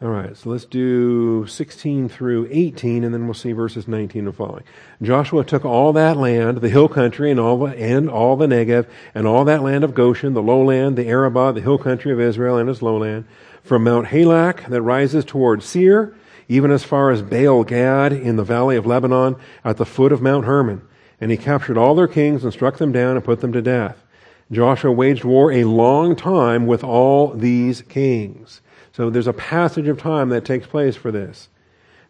All 0.00 0.10
right, 0.10 0.36
so 0.36 0.48
let's 0.48 0.64
do 0.64 1.44
16 1.48 2.08
through 2.08 2.48
18, 2.52 3.02
and 3.02 3.12
then 3.12 3.26
we'll 3.26 3.34
see 3.34 3.50
verses 3.50 3.88
19 3.88 4.26
and 4.26 4.36
following. 4.36 4.62
Joshua 5.02 5.44
took 5.44 5.64
all 5.64 5.92
that 5.94 6.16
land, 6.16 6.58
the 6.58 6.68
hill 6.68 6.88
country, 6.88 7.32
and 7.32 7.40
all 7.40 7.58
the, 7.58 7.76
and 7.76 8.08
all 8.08 8.36
the 8.36 8.46
Negev, 8.46 8.86
and 9.12 9.26
all 9.26 9.44
that 9.44 9.62
land 9.62 9.82
of 9.82 9.92
Goshen, 9.92 10.34
the 10.34 10.40
lowland, 10.40 10.96
the 10.96 11.08
Arabah, 11.08 11.50
the 11.50 11.60
hill 11.60 11.78
country 11.78 12.12
of 12.12 12.20
Israel, 12.20 12.56
and 12.56 12.70
its 12.70 12.80
lowland, 12.80 13.26
from 13.62 13.84
Mount 13.84 14.08
Halak 14.08 14.68
that 14.68 14.82
rises 14.82 15.24
toward 15.24 15.62
Seir, 15.62 16.14
even 16.48 16.70
as 16.70 16.84
far 16.84 17.10
as 17.10 17.22
Baal 17.22 17.64
Gad 17.64 18.12
in 18.12 18.36
the 18.36 18.44
valley 18.44 18.76
of 18.76 18.86
Lebanon, 18.86 19.36
at 19.64 19.76
the 19.76 19.86
foot 19.86 20.12
of 20.12 20.22
Mount 20.22 20.44
Hermon. 20.44 20.82
And 21.20 21.30
he 21.30 21.36
captured 21.36 21.78
all 21.78 21.94
their 21.94 22.08
kings 22.08 22.44
and 22.44 22.52
struck 22.52 22.78
them 22.78 22.92
down 22.92 23.16
and 23.16 23.24
put 23.24 23.40
them 23.40 23.52
to 23.52 23.62
death. 23.62 24.02
Joshua 24.50 24.90
waged 24.90 25.24
war 25.24 25.52
a 25.52 25.64
long 25.64 26.16
time 26.16 26.66
with 26.66 26.82
all 26.82 27.28
these 27.28 27.82
kings. 27.82 28.60
So 28.92 29.08
there's 29.10 29.28
a 29.28 29.32
passage 29.32 29.86
of 29.86 29.98
time 30.00 30.30
that 30.30 30.44
takes 30.44 30.66
place 30.66 30.96
for 30.96 31.12
this. 31.12 31.48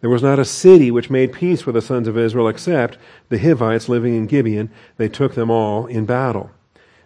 There 0.01 0.09
was 0.09 0.23
not 0.23 0.39
a 0.39 0.45
city 0.47 0.91
which 0.91 1.11
made 1.11 1.33
peace 1.33 1.67
with 1.67 1.75
the 1.75 1.83
sons 1.83 2.09
of 2.09 2.17
Israel 2.17 2.49
except 2.49 2.97
the 3.29 3.39
Hivites 3.39 3.89
living 3.89 4.17
in 4.17 4.27
Gibeon. 4.27 4.71
They 4.97 5.09
took 5.09 5.35
them 5.35 5.51
all 5.51 5.87
in 5.87 6.07
battle. 6.07 6.51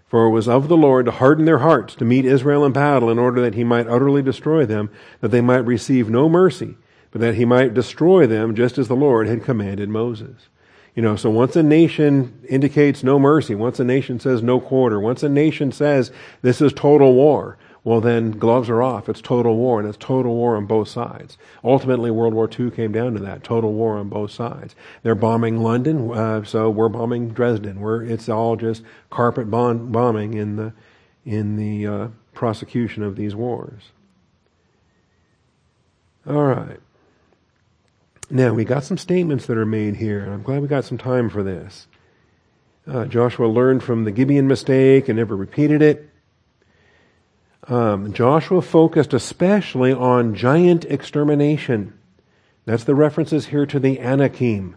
For 0.06 0.26
it 0.26 0.30
was 0.30 0.48
of 0.48 0.68
the 0.68 0.76
Lord 0.76 1.06
to 1.06 1.12
harden 1.12 1.44
their 1.44 1.58
hearts 1.58 1.94
to 1.96 2.04
meet 2.04 2.24
Israel 2.24 2.64
in 2.64 2.72
battle 2.72 3.10
in 3.10 3.18
order 3.18 3.40
that 3.40 3.54
he 3.54 3.64
might 3.64 3.88
utterly 3.88 4.22
destroy 4.22 4.66
them, 4.66 4.90
that 5.20 5.30
they 5.30 5.40
might 5.40 5.64
receive 5.64 6.08
no 6.08 6.28
mercy, 6.28 6.76
but 7.10 7.20
that 7.20 7.34
he 7.34 7.44
might 7.44 7.74
destroy 7.74 8.26
them 8.26 8.54
just 8.54 8.78
as 8.78 8.88
the 8.88 8.96
Lord 8.96 9.26
had 9.26 9.42
commanded 9.44 9.88
Moses. 9.88 10.48
You 10.94 11.02
know, 11.02 11.16
so 11.16 11.28
once 11.28 11.56
a 11.56 11.62
nation 11.62 12.38
indicates 12.48 13.02
no 13.02 13.18
mercy, 13.18 13.54
once 13.54 13.80
a 13.80 13.84
nation 13.84 14.20
says 14.20 14.42
no 14.42 14.60
quarter, 14.60 15.00
once 15.00 15.24
a 15.24 15.28
nation 15.28 15.72
says 15.72 16.12
this 16.42 16.60
is 16.60 16.72
total 16.72 17.14
war, 17.14 17.58
well 17.84 18.00
then 18.00 18.30
gloves 18.32 18.70
are 18.70 18.82
off. 18.82 19.10
It's 19.10 19.20
total 19.20 19.56
war, 19.56 19.78
and 19.78 19.86
it's 19.86 19.98
total 19.98 20.34
war 20.34 20.56
on 20.56 20.64
both 20.64 20.88
sides. 20.88 21.36
Ultimately, 21.62 22.10
World 22.10 22.32
War 22.32 22.48
II 22.48 22.70
came 22.70 22.92
down 22.92 23.12
to 23.12 23.20
that 23.20 23.44
total 23.44 23.74
war 23.74 23.98
on 23.98 24.08
both 24.08 24.30
sides. 24.30 24.74
They're 25.02 25.14
bombing 25.14 25.62
London, 25.62 26.10
uh, 26.10 26.44
so 26.44 26.70
we're 26.70 26.88
bombing 26.88 27.28
Dresden. 27.28 27.80
We're, 27.80 28.02
it's 28.02 28.30
all 28.30 28.56
just 28.56 28.82
carpet 29.10 29.50
bomb, 29.50 29.92
bombing 29.92 30.32
in 30.32 30.56
the, 30.56 30.72
in 31.26 31.56
the 31.56 31.86
uh, 31.86 32.08
prosecution 32.32 33.02
of 33.02 33.16
these 33.16 33.34
wars. 33.34 33.90
All 36.26 36.44
right. 36.44 36.80
Now, 38.30 38.54
we 38.54 38.64
got 38.64 38.84
some 38.84 38.96
statements 38.96 39.44
that 39.44 39.58
are 39.58 39.66
made 39.66 39.96
here, 39.96 40.20
and 40.20 40.32
I'm 40.32 40.42
glad 40.42 40.62
we 40.62 40.68
got 40.68 40.86
some 40.86 40.96
time 40.96 41.28
for 41.28 41.42
this. 41.42 41.86
Uh, 42.86 43.04
Joshua 43.04 43.46
learned 43.46 43.82
from 43.82 44.04
the 44.04 44.10
Gibeon 44.10 44.48
mistake 44.48 45.10
and 45.10 45.18
never 45.18 45.36
repeated 45.36 45.82
it 45.82 46.10
um, 47.68 48.12
Joshua 48.12 48.62
focused 48.62 49.14
especially 49.14 49.92
on 49.92 50.34
giant 50.34 50.84
extermination. 50.84 51.98
That's 52.64 52.84
the 52.84 52.94
references 52.94 53.46
here 53.46 53.66
to 53.66 53.78
the 53.78 54.00
Anakim. 54.00 54.76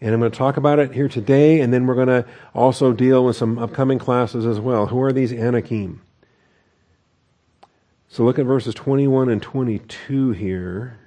And 0.00 0.12
I'm 0.12 0.20
going 0.20 0.32
to 0.32 0.36
talk 0.36 0.56
about 0.56 0.78
it 0.78 0.92
here 0.92 1.08
today, 1.08 1.60
and 1.60 1.72
then 1.72 1.86
we're 1.86 1.94
going 1.94 2.08
to 2.08 2.26
also 2.54 2.92
deal 2.92 3.24
with 3.24 3.36
some 3.36 3.58
upcoming 3.58 3.98
classes 3.98 4.44
as 4.44 4.58
well. 4.58 4.86
Who 4.86 5.00
are 5.00 5.12
these 5.12 5.32
Anakim? 5.32 6.02
So 8.08 8.24
look 8.24 8.38
at 8.38 8.44
verses 8.44 8.74
21 8.74 9.28
and 9.28 9.40
22 9.40 10.32
here. 10.32 10.98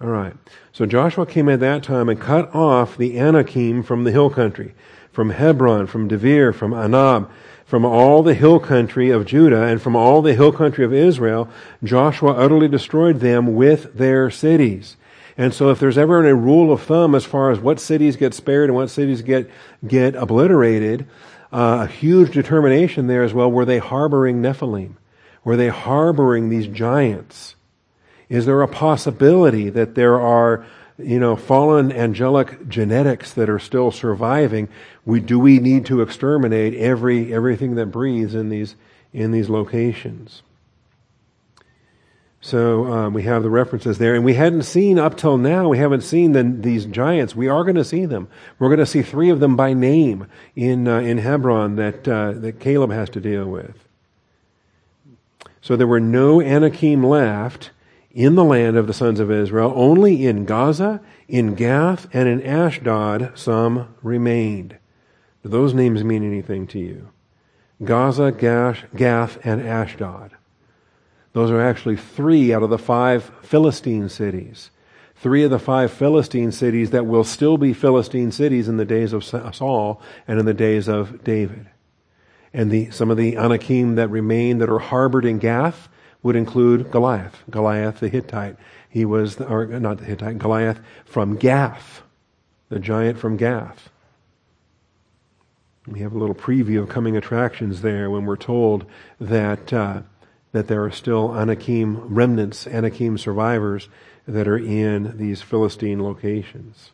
All 0.00 0.08
right. 0.08 0.34
So 0.72 0.86
Joshua 0.86 1.26
came 1.26 1.48
at 1.48 1.60
that 1.60 1.82
time 1.82 2.08
and 2.08 2.20
cut 2.20 2.52
off 2.54 2.96
the 2.96 3.18
Anakim 3.18 3.82
from 3.82 4.04
the 4.04 4.10
hill 4.10 4.30
country, 4.30 4.74
from 5.12 5.30
Hebron, 5.30 5.86
from 5.86 6.08
Debir, 6.08 6.54
from 6.54 6.72
Anab, 6.72 7.30
from 7.74 7.84
all 7.84 8.22
the 8.22 8.34
hill 8.34 8.60
country 8.60 9.10
of 9.10 9.26
Judah 9.26 9.64
and 9.64 9.82
from 9.82 9.96
all 9.96 10.22
the 10.22 10.34
hill 10.34 10.52
country 10.52 10.84
of 10.84 10.92
Israel, 10.92 11.48
Joshua 11.82 12.30
utterly 12.30 12.68
destroyed 12.68 13.18
them 13.18 13.56
with 13.56 13.94
their 13.94 14.30
cities. 14.30 14.96
And 15.36 15.52
so 15.52 15.70
if 15.70 15.80
there's 15.80 15.98
ever 15.98 16.24
a 16.24 16.36
rule 16.36 16.72
of 16.72 16.82
thumb 16.82 17.16
as 17.16 17.24
far 17.24 17.50
as 17.50 17.58
what 17.58 17.80
cities 17.80 18.14
get 18.14 18.32
spared 18.32 18.70
and 18.70 18.76
what 18.76 18.90
cities 18.90 19.22
get, 19.22 19.50
get 19.84 20.14
obliterated, 20.14 21.08
uh, 21.52 21.80
a 21.80 21.86
huge 21.88 22.32
determination 22.32 23.08
there 23.08 23.24
as 23.24 23.34
well, 23.34 23.50
were 23.50 23.64
they 23.64 23.78
harboring 23.78 24.40
Nephilim? 24.40 24.92
Were 25.42 25.56
they 25.56 25.66
harboring 25.66 26.50
these 26.50 26.68
giants? 26.68 27.56
Is 28.28 28.46
there 28.46 28.62
a 28.62 28.68
possibility 28.68 29.68
that 29.70 29.96
there 29.96 30.20
are 30.20 30.64
you 30.98 31.18
know, 31.18 31.36
fallen 31.36 31.90
angelic 31.90 32.68
genetics 32.68 33.32
that 33.32 33.50
are 33.50 33.58
still 33.58 33.90
surviving, 33.90 34.68
we, 35.04 35.20
do 35.20 35.38
we 35.38 35.58
need 35.58 35.86
to 35.86 36.02
exterminate 36.02 36.74
every, 36.74 37.34
everything 37.34 37.74
that 37.74 37.86
breathes 37.86 38.34
in 38.34 38.48
these, 38.48 38.76
in 39.12 39.32
these 39.32 39.48
locations? 39.48 40.42
So 42.44 42.92
um, 42.92 43.14
we 43.14 43.22
have 43.22 43.42
the 43.42 43.48
references 43.48 43.96
there, 43.96 44.14
and 44.14 44.22
we 44.22 44.34
hadn't 44.34 44.64
seen 44.64 44.98
up 44.98 45.16
till 45.16 45.38
now. 45.38 45.70
We 45.70 45.78
haven't 45.78 46.02
seen 46.02 46.32
the, 46.32 46.42
these 46.42 46.84
giants. 46.84 47.34
We 47.34 47.48
are 47.48 47.64
going 47.64 47.76
to 47.76 47.84
see 47.84 48.04
them. 48.04 48.28
We're 48.58 48.68
going 48.68 48.80
to 48.80 48.86
see 48.86 49.00
three 49.00 49.30
of 49.30 49.40
them 49.40 49.56
by 49.56 49.72
name 49.72 50.26
in 50.54 50.86
uh, 50.86 50.98
in 50.98 51.16
Hebron 51.16 51.76
that 51.76 52.06
uh, 52.06 52.32
that 52.32 52.60
Caleb 52.60 52.90
has 52.90 53.08
to 53.10 53.20
deal 53.20 53.46
with. 53.46 53.88
So 55.62 55.74
there 55.74 55.86
were 55.86 56.00
no 56.00 56.42
Anakim 56.42 57.02
left, 57.02 57.70
in 58.14 58.36
the 58.36 58.44
land 58.44 58.76
of 58.76 58.86
the 58.86 58.94
sons 58.94 59.18
of 59.18 59.30
Israel, 59.30 59.72
only 59.74 60.24
in 60.24 60.44
Gaza, 60.44 61.00
in 61.26 61.54
Gath, 61.54 62.06
and 62.12 62.28
in 62.28 62.40
Ashdod 62.42 63.32
some 63.34 63.94
remained. 64.02 64.78
Do 65.42 65.48
those 65.48 65.74
names 65.74 66.04
mean 66.04 66.24
anything 66.24 66.68
to 66.68 66.78
you? 66.78 67.08
Gaza, 67.82 68.30
Gash, 68.30 68.84
Gath, 68.94 69.44
and 69.44 69.60
Ashdod. 69.60 70.30
Those 71.32 71.50
are 71.50 71.60
actually 71.60 71.96
three 71.96 72.54
out 72.54 72.62
of 72.62 72.70
the 72.70 72.78
five 72.78 73.32
Philistine 73.42 74.08
cities. 74.08 74.70
Three 75.16 75.42
of 75.42 75.50
the 75.50 75.58
five 75.58 75.92
Philistine 75.92 76.52
cities 76.52 76.90
that 76.90 77.06
will 77.06 77.24
still 77.24 77.58
be 77.58 77.72
Philistine 77.72 78.30
cities 78.30 78.68
in 78.68 78.76
the 78.76 78.84
days 78.84 79.12
of 79.12 79.24
Saul 79.24 80.00
and 80.28 80.38
in 80.38 80.46
the 80.46 80.54
days 80.54 80.88
of 80.88 81.24
David. 81.24 81.66
And 82.52 82.70
the, 82.70 82.90
some 82.90 83.10
of 83.10 83.16
the 83.16 83.36
Anakim 83.36 83.96
that 83.96 84.08
remain 84.08 84.58
that 84.58 84.70
are 84.70 84.78
harbored 84.78 85.24
in 85.24 85.38
Gath 85.38 85.88
would 86.24 86.34
include 86.34 86.90
Goliath, 86.90 87.44
Goliath 87.48 88.00
the 88.00 88.08
Hittite. 88.08 88.56
He 88.88 89.04
was, 89.04 89.36
the, 89.36 89.46
or 89.46 89.66
not 89.66 89.98
the 89.98 90.06
Hittite, 90.06 90.38
Goliath 90.38 90.80
from 91.04 91.36
Gath, 91.36 92.02
the 92.70 92.80
giant 92.80 93.18
from 93.18 93.36
Gath. 93.36 93.90
We 95.86 96.00
have 96.00 96.14
a 96.14 96.18
little 96.18 96.34
preview 96.34 96.82
of 96.82 96.88
coming 96.88 97.16
attractions 97.16 97.82
there 97.82 98.10
when 98.10 98.24
we're 98.24 98.36
told 98.36 98.86
that 99.20 99.72
uh, 99.72 100.02
that 100.52 100.68
there 100.68 100.84
are 100.84 100.90
still 100.90 101.36
Anakim 101.36 102.14
remnants, 102.14 102.66
Anakim 102.68 103.18
survivors 103.18 103.88
that 104.26 104.46
are 104.46 104.56
in 104.56 105.18
these 105.18 105.42
Philistine 105.42 106.02
locations. 106.02 106.92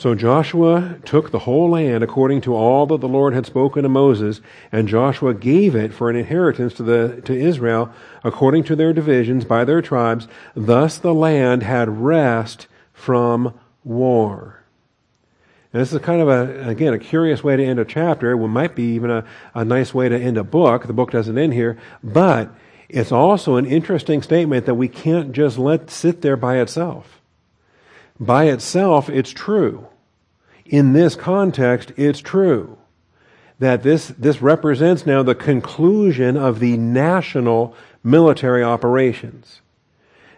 So 0.00 0.14
Joshua 0.14 0.96
took 1.04 1.30
the 1.30 1.40
whole 1.40 1.68
land 1.68 2.02
according 2.02 2.40
to 2.42 2.54
all 2.54 2.86
that 2.86 3.02
the 3.02 3.06
Lord 3.06 3.34
had 3.34 3.44
spoken 3.44 3.82
to 3.82 3.88
Moses, 3.90 4.40
and 4.72 4.88
Joshua 4.88 5.34
gave 5.34 5.76
it 5.76 5.92
for 5.92 6.08
an 6.08 6.16
inheritance 6.16 6.72
to 6.76 6.82
the 6.82 7.20
to 7.26 7.38
Israel 7.38 7.92
according 8.24 8.64
to 8.64 8.76
their 8.76 8.94
divisions 8.94 9.44
by 9.44 9.62
their 9.62 9.82
tribes. 9.82 10.26
Thus 10.56 10.96
the 10.96 11.12
land 11.12 11.64
had 11.64 12.00
rest 12.00 12.66
from 12.94 13.52
war. 13.84 14.64
And 15.70 15.82
this 15.82 15.92
is 15.92 16.00
kind 16.00 16.22
of 16.22 16.28
a 16.30 16.66
again 16.66 16.94
a 16.94 16.98
curious 16.98 17.44
way 17.44 17.56
to 17.56 17.62
end 17.62 17.78
a 17.78 17.84
chapter. 17.84 18.30
It 18.30 18.38
might 18.48 18.74
be 18.74 18.94
even 18.94 19.10
a, 19.10 19.26
a 19.52 19.66
nice 19.66 19.92
way 19.92 20.08
to 20.08 20.18
end 20.18 20.38
a 20.38 20.44
book. 20.44 20.86
The 20.86 20.94
book 20.94 21.10
doesn't 21.10 21.36
end 21.36 21.52
here, 21.52 21.78
but 22.02 22.48
it's 22.88 23.12
also 23.12 23.56
an 23.56 23.66
interesting 23.66 24.22
statement 24.22 24.64
that 24.64 24.76
we 24.76 24.88
can't 24.88 25.32
just 25.32 25.58
let 25.58 25.90
sit 25.90 26.22
there 26.22 26.38
by 26.38 26.56
itself 26.56 27.20
by 28.20 28.44
itself, 28.44 29.08
it's 29.08 29.30
true. 29.30 29.86
In 30.70 30.92
this 30.92 31.16
context, 31.16 31.92
it's 31.96 32.20
true 32.20 32.78
that 33.58 33.82
this, 33.82 34.06
this 34.16 34.40
represents 34.40 35.04
now 35.04 35.24
the 35.24 35.34
conclusion 35.34 36.36
of 36.36 36.60
the 36.60 36.76
national 36.76 37.74
military 38.04 38.62
operations. 38.62 39.60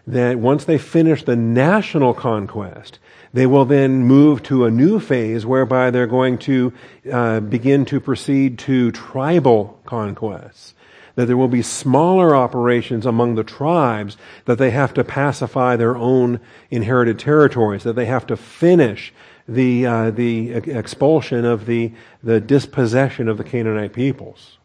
that 0.05 0.37
once 0.37 0.65
they 0.65 0.77
finish 0.77 1.23
the 1.23 1.35
national 1.35 2.13
conquest, 2.13 2.99
they 3.31 3.45
will 3.45 3.65
then 3.65 4.03
move 4.03 4.43
to 4.43 4.65
a 4.65 4.71
new 4.71 4.99
phase 4.99 5.45
whereby 5.45 5.89
they're 5.89 6.07
going 6.07 6.37
to 6.37 6.73
uh, 7.11 7.39
begin 7.39 7.85
to 7.85 7.99
proceed 7.99 8.59
to 8.59 8.91
tribal 8.91 9.79
conquests. 9.85 10.73
That 11.15 11.27
there 11.27 11.37
will 11.37 11.47
be 11.47 11.61
smaller 11.61 12.35
operations 12.35 13.05
among 13.05 13.35
the 13.35 13.43
tribes 13.43 14.17
that 14.45 14.57
they 14.57 14.71
have 14.71 14.93
to 14.95 15.03
pacify 15.03 15.75
their 15.75 15.95
own 15.95 16.39
inherited 16.69 17.19
territories, 17.19 17.83
that 17.83 17.95
they 17.95 18.07
have 18.07 18.27
to 18.27 18.35
finish 18.35 19.13
the, 19.47 19.85
uh, 19.85 20.11
the 20.11 20.53
expulsion 20.53 21.45
of 21.45 21.65
the, 21.65 21.91
the 22.23 22.39
dispossession 22.39 23.27
of 23.27 23.37
the 23.37 23.43
Canaanite 23.43 23.93
peoples. 23.93 24.57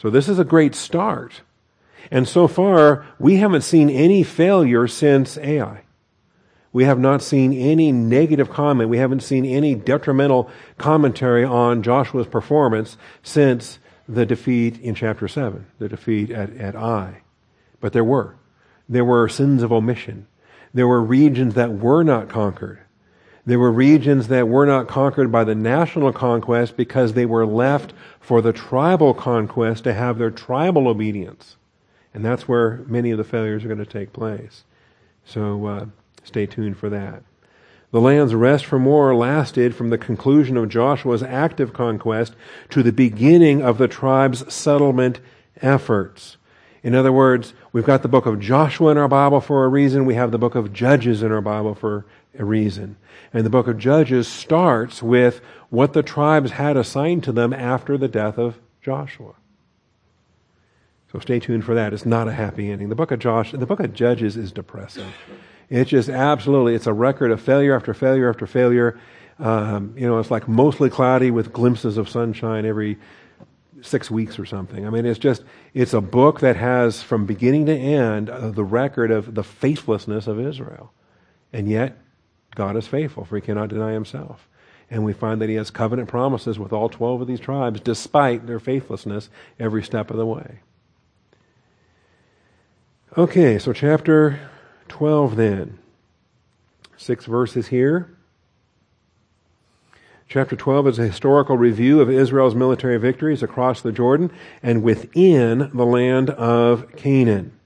So 0.00 0.10
this 0.10 0.28
is 0.28 0.38
a 0.38 0.44
great 0.44 0.74
start. 0.74 1.42
And 2.10 2.26
so 2.26 2.48
far, 2.48 3.06
we 3.18 3.36
haven't 3.36 3.62
seen 3.62 3.90
any 3.90 4.22
failure 4.22 4.86
since 4.86 5.36
Ai. 5.38 5.82
We 6.72 6.84
have 6.84 6.98
not 6.98 7.22
seen 7.22 7.52
any 7.52 7.92
negative 7.92 8.50
comment. 8.50 8.90
We 8.90 8.98
haven't 8.98 9.22
seen 9.22 9.44
any 9.44 9.74
detrimental 9.74 10.50
commentary 10.76 11.44
on 11.44 11.82
Joshua's 11.82 12.26
performance 12.26 12.96
since 13.22 13.78
the 14.08 14.24
defeat 14.24 14.78
in 14.80 14.94
chapter 14.94 15.28
7, 15.28 15.66
the 15.78 15.88
defeat 15.88 16.30
at, 16.30 16.56
at 16.56 16.76
Ai. 16.76 17.22
But 17.80 17.92
there 17.92 18.04
were. 18.04 18.36
There 18.88 19.04
were 19.04 19.28
sins 19.28 19.62
of 19.62 19.72
omission. 19.72 20.26
There 20.72 20.88
were 20.88 21.02
regions 21.02 21.54
that 21.54 21.72
were 21.72 22.02
not 22.02 22.28
conquered. 22.28 22.80
There 23.48 23.58
were 23.58 23.72
regions 23.72 24.28
that 24.28 24.46
were 24.46 24.66
not 24.66 24.88
conquered 24.88 25.32
by 25.32 25.42
the 25.44 25.54
national 25.54 26.12
conquest 26.12 26.76
because 26.76 27.14
they 27.14 27.24
were 27.24 27.46
left 27.46 27.94
for 28.20 28.42
the 28.42 28.52
tribal 28.52 29.14
conquest 29.14 29.84
to 29.84 29.94
have 29.94 30.18
their 30.18 30.30
tribal 30.30 30.86
obedience. 30.86 31.56
And 32.12 32.22
that's 32.22 32.46
where 32.46 32.82
many 32.86 33.10
of 33.10 33.16
the 33.16 33.24
failures 33.24 33.64
are 33.64 33.68
going 33.68 33.78
to 33.78 33.86
take 33.86 34.12
place. 34.12 34.64
So 35.24 35.64
uh, 35.64 35.86
stay 36.24 36.44
tuned 36.44 36.76
for 36.76 36.90
that. 36.90 37.22
The 37.90 38.02
land's 38.02 38.34
rest 38.34 38.66
from 38.66 38.84
war 38.84 39.14
lasted 39.14 39.74
from 39.74 39.88
the 39.88 39.96
conclusion 39.96 40.58
of 40.58 40.68
Joshua's 40.68 41.22
active 41.22 41.72
conquest 41.72 42.34
to 42.68 42.82
the 42.82 42.92
beginning 42.92 43.62
of 43.62 43.78
the 43.78 43.88
tribe's 43.88 44.52
settlement 44.52 45.20
efforts. 45.62 46.36
In 46.82 46.94
other 46.94 47.12
words, 47.12 47.54
we've 47.72 47.86
got 47.86 48.02
the 48.02 48.08
book 48.08 48.26
of 48.26 48.40
Joshua 48.40 48.90
in 48.90 48.98
our 48.98 49.08
Bible 49.08 49.40
for 49.40 49.64
a 49.64 49.68
reason. 49.68 50.04
We 50.04 50.16
have 50.16 50.32
the 50.32 50.38
book 50.38 50.54
of 50.54 50.74
Judges 50.74 51.22
in 51.22 51.32
our 51.32 51.40
Bible 51.40 51.74
for 51.74 52.04
a 52.38 52.44
reason. 52.44 52.96
And 53.32 53.44
the 53.44 53.50
book 53.50 53.66
of 53.66 53.78
Judges 53.78 54.26
starts 54.26 55.02
with 55.02 55.40
what 55.70 55.92
the 55.92 56.02
tribes 56.02 56.52
had 56.52 56.76
assigned 56.76 57.24
to 57.24 57.32
them 57.32 57.52
after 57.52 57.98
the 57.98 58.08
death 58.08 58.38
of 58.38 58.58
Joshua. 58.80 59.34
So 61.12 61.18
stay 61.18 61.40
tuned 61.40 61.64
for 61.64 61.74
that. 61.74 61.92
It's 61.92 62.06
not 62.06 62.28
a 62.28 62.32
happy 62.32 62.70
ending. 62.70 62.88
The 62.88 62.94
book 62.94 63.10
of 63.10 63.18
Josh, 63.18 63.52
the 63.52 63.66
book 63.66 63.80
of 63.80 63.92
Judges 63.92 64.36
is 64.36 64.52
depressing. 64.52 65.10
It's 65.70 65.90
just 65.90 66.08
absolutely, 66.08 66.74
it's 66.74 66.86
a 66.86 66.92
record 66.92 67.30
of 67.30 67.40
failure 67.40 67.74
after 67.74 67.92
failure 67.92 68.28
after 68.28 68.46
failure. 68.46 68.98
Um, 69.38 69.94
you 69.96 70.06
know, 70.06 70.18
it's 70.18 70.30
like 70.30 70.48
mostly 70.48 70.90
cloudy 70.90 71.30
with 71.30 71.52
glimpses 71.52 71.96
of 71.96 72.08
sunshine 72.08 72.64
every 72.66 72.98
six 73.80 74.10
weeks 74.10 74.38
or 74.38 74.44
something. 74.44 74.86
I 74.86 74.90
mean, 74.90 75.06
it's 75.06 75.18
just, 75.18 75.44
it's 75.72 75.94
a 75.94 76.00
book 76.00 76.40
that 76.40 76.56
has 76.56 77.02
from 77.02 77.26
beginning 77.26 77.66
to 77.66 77.76
end 77.76 78.28
uh, 78.28 78.50
the 78.50 78.64
record 78.64 79.10
of 79.10 79.34
the 79.34 79.44
faithlessness 79.44 80.26
of 80.26 80.40
Israel. 80.40 80.92
And 81.52 81.70
yet, 81.70 81.96
God 82.54 82.76
is 82.76 82.86
faithful, 82.86 83.24
for 83.24 83.36
he 83.36 83.42
cannot 83.42 83.68
deny 83.68 83.92
himself. 83.92 84.48
And 84.90 85.04
we 85.04 85.12
find 85.12 85.40
that 85.40 85.48
he 85.48 85.56
has 85.56 85.70
covenant 85.70 86.08
promises 86.08 86.58
with 86.58 86.72
all 86.72 86.88
12 86.88 87.22
of 87.22 87.28
these 87.28 87.40
tribes, 87.40 87.80
despite 87.80 88.46
their 88.46 88.58
faithlessness 88.58 89.28
every 89.58 89.82
step 89.82 90.10
of 90.10 90.16
the 90.16 90.26
way. 90.26 90.60
Okay, 93.16 93.58
so 93.58 93.72
chapter 93.72 94.40
12 94.88 95.36
then. 95.36 95.78
Six 96.96 97.26
verses 97.26 97.68
here. 97.68 98.14
Chapter 100.28 100.56
12 100.56 100.88
is 100.88 100.98
a 100.98 101.06
historical 101.06 101.56
review 101.56 102.00
of 102.00 102.10
Israel's 102.10 102.54
military 102.54 102.98
victories 102.98 103.42
across 103.42 103.80
the 103.80 103.92
Jordan 103.92 104.30
and 104.62 104.82
within 104.82 105.70
the 105.72 105.86
land 105.86 106.28
of 106.30 106.94
Canaan. 106.96 107.57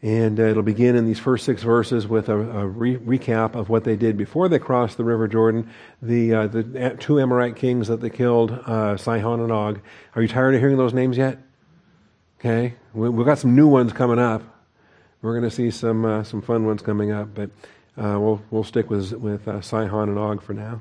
And 0.00 0.38
uh, 0.38 0.44
it'll 0.44 0.62
begin 0.62 0.94
in 0.94 1.06
these 1.06 1.18
first 1.18 1.44
six 1.44 1.62
verses 1.62 2.06
with 2.06 2.28
a, 2.28 2.36
a 2.36 2.66
re- 2.66 2.98
recap 2.98 3.56
of 3.56 3.68
what 3.68 3.82
they 3.82 3.96
did 3.96 4.16
before 4.16 4.48
they 4.48 4.60
crossed 4.60 4.96
the 4.96 5.02
River 5.02 5.26
Jordan. 5.26 5.68
The, 6.00 6.34
uh, 6.34 6.46
the 6.46 6.96
two 7.00 7.18
Amorite 7.18 7.56
kings 7.56 7.88
that 7.88 8.00
they 8.00 8.10
killed, 8.10 8.52
uh, 8.52 8.96
Sihon 8.96 9.40
and 9.40 9.50
Og. 9.50 9.80
Are 10.14 10.22
you 10.22 10.28
tired 10.28 10.54
of 10.54 10.60
hearing 10.60 10.76
those 10.76 10.94
names 10.94 11.16
yet? 11.16 11.38
Okay, 12.38 12.74
we, 12.94 13.08
have 13.08 13.26
got 13.26 13.38
some 13.40 13.56
new 13.56 13.66
ones 13.66 13.92
coming 13.92 14.20
up. 14.20 14.42
We're 15.22 15.32
going 15.32 15.50
to 15.50 15.54
see 15.54 15.72
some 15.72 16.04
uh, 16.04 16.22
some 16.22 16.40
fun 16.40 16.64
ones 16.64 16.82
coming 16.82 17.10
up, 17.10 17.34
but 17.34 17.50
uh, 17.96 18.16
we'll 18.20 18.40
we'll 18.52 18.62
stick 18.62 18.88
with 18.90 19.12
with 19.14 19.48
uh, 19.48 19.60
Sihon 19.60 20.08
and 20.08 20.16
Og 20.16 20.40
for 20.40 20.54
now. 20.54 20.80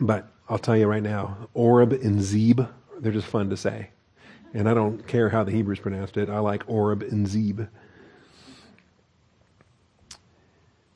But 0.00 0.28
I'll 0.48 0.58
tell 0.58 0.76
you 0.76 0.88
right 0.88 1.02
now, 1.02 1.48
Oreb 1.54 1.92
and 1.92 2.20
Zeb, 2.20 2.60
they're 2.98 3.12
just 3.12 3.28
fun 3.28 3.50
to 3.50 3.56
say. 3.56 3.90
And 4.54 4.68
I 4.68 4.74
don't 4.74 5.06
care 5.06 5.28
how 5.28 5.44
the 5.44 5.52
Hebrews 5.52 5.80
pronounced 5.80 6.16
it. 6.16 6.30
I 6.30 6.38
like 6.38 6.64
Oreb 6.66 7.02
and 7.02 7.26
Zeb. 7.28 7.62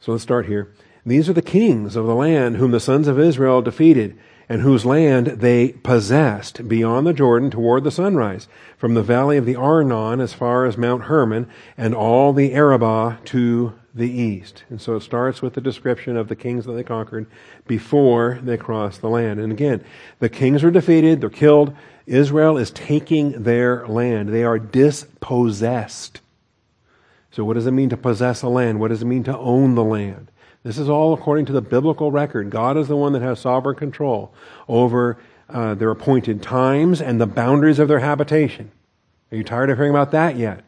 So 0.01 0.13
let's 0.13 0.23
start 0.23 0.47
here. 0.47 0.73
These 1.05 1.29
are 1.29 1.35
the 1.35 1.43
kings 1.43 1.97
of 1.97 2.07
the 2.07 2.15
land 2.15 2.57
whom 2.57 2.71
the 2.71 2.81
sons 2.81 3.09
of 3.09 3.19
Israel 3.19 3.63
defeated, 3.63 4.19
and 4.49 4.63
whose 4.63 4.85
land 4.85 5.27
they 5.27 5.73
possessed 5.73 6.67
beyond 6.67 7.07
the 7.07 7.13
Jordan 7.13 7.51
toward 7.51 7.85
the 7.85 7.91
sunrise, 7.91 8.49
from 8.77 8.95
the 8.95 9.03
valley 9.03 9.37
of 9.37 9.47
the 9.47 9.57
Arnon 9.57 10.21
as 10.21 10.35
far 10.35 10.67
as 10.67 10.77
Mount 10.77 11.05
Hermon, 11.05 11.49
and 11.77 11.95
all 11.95 12.33
the 12.33 12.53
Arabah 12.53 13.19
to 13.27 13.75
the 13.95 14.11
east. 14.11 14.65
And 14.69 14.81
so 14.81 14.97
it 14.97 15.03
starts 15.03 15.43
with 15.43 15.55
the 15.55 15.61
description 15.61 16.17
of 16.17 16.29
the 16.29 16.37
kings 16.37 16.65
that 16.65 16.73
they 16.73 16.83
conquered 16.83 17.27
before 17.67 18.41
they 18.43 18.57
crossed 18.57 19.01
the 19.01 19.09
land. 19.09 19.41
And 19.41 19.53
again, 19.53 19.85
the 20.19 20.29
kings 20.29 20.65
are 20.65 20.71
defeated, 20.71 21.21
they're 21.21 21.31
killed. 21.31 21.75
Israel 22.11 22.59
is 22.59 22.73
taking 22.73 23.45
their 23.45 23.87
land. 23.87 24.31
They 24.31 24.43
are 24.43 24.59
dispossessed. 24.59 26.21
So 27.31 27.45
what 27.45 27.55
does 27.55 27.67
it 27.67 27.71
mean 27.71 27.91
to 27.91 27.97
possess 27.97 28.43
a 28.43 28.49
land? 28.49 28.81
What 28.81 28.89
does 28.89 29.03
it 29.03 29.07
mean 29.07 29.23
to 29.25 29.39
own 29.39 29.77
the 29.77 29.85
land? 29.85 30.31
This 30.65 30.77
is 30.77 30.89
all 30.89 31.15
according 31.15 31.47
to 31.47 31.53
the 31.53 31.63
biblical 31.63 32.11
record. 32.11 32.51
God 32.51 32.77
is 32.77 32.89
the 32.89 32.97
one 32.97 33.13
that 33.13 33.23
has 33.23 33.39
sovereign 33.39 33.77
control 33.77 34.35
over 34.69 35.19
uh, 35.49 35.75
their 35.75 35.91
appointed 35.91 36.43
times 36.43 37.01
and 37.01 37.21
the 37.21 37.27
boundaries 37.27 37.79
of 37.79 37.87
their 37.87 38.01
habitation. 38.01 38.73
Are 39.31 39.37
you 39.37 39.45
tired 39.45 39.71
of 39.71 39.79
hearing 39.79 39.91
about 39.91 40.11
that 40.11 40.37
yet? 40.37 40.65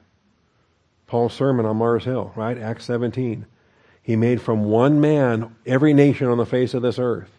Paul's 1.08 1.34
sermon 1.34 1.66
on 1.66 1.76
Mars 1.76 2.04
Hill, 2.04 2.32
right? 2.36 2.56
Acts 2.56 2.84
17. 2.84 3.46
He 4.00 4.14
made 4.14 4.40
from 4.40 4.64
one 4.64 5.00
man 5.00 5.56
every 5.66 5.92
nation 5.92 6.28
on 6.28 6.38
the 6.38 6.46
face 6.46 6.72
of 6.72 6.82
this 6.82 7.00
earth. 7.00 7.30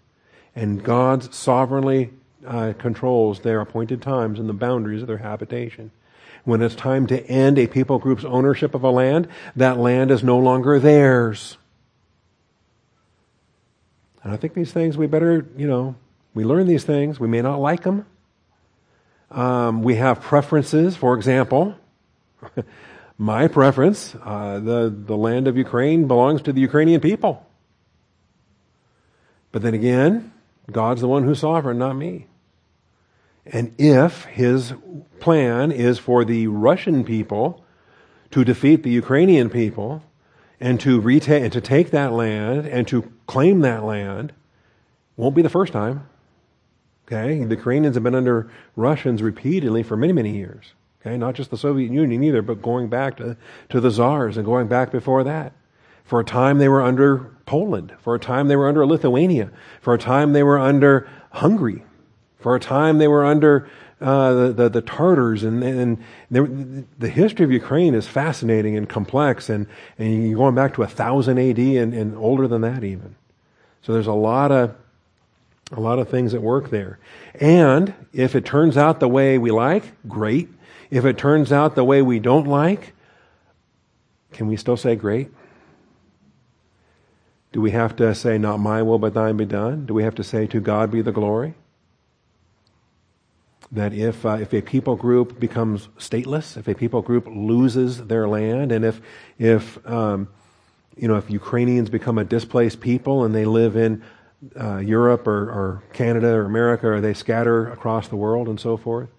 And 0.55 0.83
God's 0.83 1.35
sovereignly 1.35 2.11
uh, 2.45 2.73
controls 2.77 3.39
their 3.41 3.61
appointed 3.61 4.01
times 4.01 4.39
and 4.39 4.47
the 4.47 4.53
boundaries 4.53 5.01
of 5.01 5.07
their 5.07 5.17
habitation. 5.17 5.91
When 6.43 6.61
it's 6.61 6.75
time 6.75 7.07
to 7.07 7.25
end 7.27 7.57
a 7.57 7.67
people 7.67 7.99
group's 7.99 8.25
ownership 8.25 8.73
of 8.75 8.83
a 8.83 8.89
land, 8.89 9.27
that 9.55 9.77
land 9.77 10.11
is 10.11 10.23
no 10.23 10.37
longer 10.37 10.79
theirs. 10.79 11.57
And 14.23 14.33
I 14.33 14.37
think 14.37 14.53
these 14.53 14.71
things 14.71 14.97
we 14.97 15.07
better, 15.07 15.45
you 15.57 15.67
know, 15.67 15.95
we 16.33 16.43
learn 16.43 16.67
these 16.67 16.83
things. 16.83 17.19
We 17.19 17.27
may 17.27 17.41
not 17.41 17.59
like 17.59 17.83
them. 17.83 18.05
Um, 19.31 19.83
we 19.83 19.95
have 19.95 20.21
preferences, 20.21 20.95
for 20.95 21.15
example. 21.15 21.75
my 23.17 23.47
preference, 23.47 24.15
uh, 24.23 24.59
the, 24.59 24.93
the 24.95 25.17
land 25.17 25.47
of 25.47 25.57
Ukraine 25.57 26.07
belongs 26.07 26.41
to 26.43 26.53
the 26.53 26.61
Ukrainian 26.61 27.01
people. 27.01 27.45
But 29.51 29.61
then 29.61 29.73
again, 29.73 30.31
God's 30.71 31.01
the 31.01 31.07
one 31.07 31.23
who's 31.23 31.39
sovereign, 31.39 31.77
not 31.77 31.95
me. 31.95 32.27
And 33.45 33.73
if 33.77 34.25
his 34.25 34.73
plan 35.19 35.71
is 35.71 35.99
for 35.99 36.23
the 36.23 36.47
Russian 36.47 37.03
people 37.03 37.63
to 38.31 38.43
defeat 38.43 38.83
the 38.83 38.89
Ukrainian 38.89 39.49
people 39.49 40.03
and 40.59 40.79
to 40.79 40.99
retake 40.99 41.43
and 41.43 41.53
to 41.53 41.61
take 41.61 41.91
that 41.91 42.13
land 42.13 42.65
and 42.65 42.87
to 42.87 43.11
claim 43.27 43.59
that 43.59 43.83
land, 43.83 44.33
won't 45.17 45.35
be 45.35 45.41
the 45.41 45.49
first 45.49 45.73
time. 45.73 46.07
Okay, 47.05 47.43
the 47.43 47.55
Ukrainians 47.55 47.95
have 47.95 48.03
been 48.03 48.15
under 48.15 48.49
Russians 48.75 49.21
repeatedly 49.21 49.83
for 49.83 49.97
many, 49.97 50.13
many 50.13 50.35
years. 50.35 50.73
Okay, 51.01 51.17
not 51.17 51.35
just 51.35 51.51
the 51.51 51.57
Soviet 51.57 51.91
Union 51.91 52.23
either, 52.23 52.41
but 52.41 52.61
going 52.61 52.87
back 52.87 53.17
to, 53.17 53.35
to 53.69 53.81
the 53.81 53.91
czars 53.91 54.37
and 54.37 54.45
going 54.45 54.67
back 54.67 54.89
before 54.89 55.25
that. 55.25 55.51
For 56.05 56.21
a 56.21 56.23
time 56.23 56.59
they 56.59 56.69
were 56.69 56.81
under 56.81 57.35
Poland. 57.45 57.93
For 57.99 58.15
a 58.15 58.19
time 58.19 58.47
they 58.47 58.55
were 58.55 58.69
under 58.69 58.85
Lithuania. 58.85 59.51
For 59.81 59.93
a 59.93 59.97
time 59.97 60.31
they 60.31 60.43
were 60.43 60.59
under 60.59 61.09
Hungary. 61.31 61.83
For 62.43 62.55
a 62.55 62.59
time 62.59 62.97
they 62.97 63.07
were 63.07 63.25
under 63.25 63.69
uh, 64.01 64.33
the, 64.33 64.53
the, 64.53 64.69
the, 64.69 64.81
Tartars. 64.81 65.43
And, 65.43 65.63
and 65.63 66.87
the 66.99 67.09
history 67.09 67.45
of 67.45 67.51
Ukraine 67.51 67.95
is 67.95 68.05
fascinating 68.05 68.75
and 68.75 68.87
complex. 68.87 69.49
And, 69.49 69.65
and 69.97 70.27
you're 70.27 70.37
going 70.37 70.55
back 70.55 70.73
to 70.73 70.81
1000 70.81 71.39
AD 71.39 71.57
and, 71.57 71.93
and 71.93 72.17
older 72.17 72.47
than 72.47 72.61
that 72.61 72.83
even. 72.83 73.15
So 73.81 73.93
there's 73.93 74.07
a 74.07 74.13
lot 74.13 74.51
of 74.51 74.75
a 75.71 75.79
lot 75.79 75.97
of 75.97 76.09
things 76.09 76.33
at 76.33 76.41
work 76.41 76.69
there. 76.69 76.99
And 77.39 77.93
if 78.11 78.35
it 78.35 78.45
turns 78.45 78.77
out 78.77 78.99
the 78.99 79.07
way 79.07 79.37
we 79.37 79.49
like, 79.49 79.93
great. 80.07 80.49
If 80.91 81.05
it 81.05 81.17
turns 81.17 81.51
out 81.51 81.73
the 81.73 81.83
way 81.83 82.01
we 82.01 82.19
don't 82.19 82.45
like, 82.45 82.93
can 84.33 84.47
we 84.47 84.57
still 84.57 84.77
say 84.77 84.95
great? 84.95 85.31
Do 87.53 87.61
we 87.61 87.71
have 87.71 87.95
to 87.95 88.13
say, 88.13 88.37
not 88.37 88.57
my 88.59 88.81
will, 88.81 88.99
but 88.99 89.13
thine 89.13 89.37
be 89.37 89.45
done? 89.45 89.85
Do 89.85 89.93
we 89.93 90.03
have 90.03 90.15
to 90.15 90.23
say, 90.23 90.45
to 90.47 90.59
God 90.59 90.91
be 90.91 91.01
the 91.01 91.11
glory? 91.11 91.55
That 93.73 93.91
if, 93.91 94.23
uh, 94.25 94.37
if 94.39 94.53
a 94.53 94.61
people 94.61 94.95
group 94.95 95.39
becomes 95.39 95.87
stateless, 95.97 96.57
if 96.57 96.67
a 96.67 96.75
people 96.75 97.01
group 97.01 97.27
loses 97.27 98.05
their 98.05 98.27
land, 98.27 98.71
and 98.71 98.85
if, 98.85 99.01
if, 99.39 99.85
um, 99.89 100.29
you 100.95 101.07
know, 101.07 101.15
if 101.15 101.29
Ukrainians 101.29 101.89
become 101.89 102.19
a 102.19 102.23
displaced 102.23 102.81
people 102.81 103.23
and 103.23 103.33
they 103.33 103.45
live 103.45 103.75
in 103.75 104.03
uh, 104.59 104.77
Europe 104.77 105.27
or, 105.27 105.49
or, 105.49 105.83
Canada 105.91 106.27
or 106.27 106.45
America, 106.45 106.87
or 106.87 107.01
they 107.01 107.13
scatter 107.13 107.71
across 107.71 108.07
the 108.07 108.15
world 108.15 108.47
and 108.47 108.59
so 108.59 108.77
forth 108.77 109.09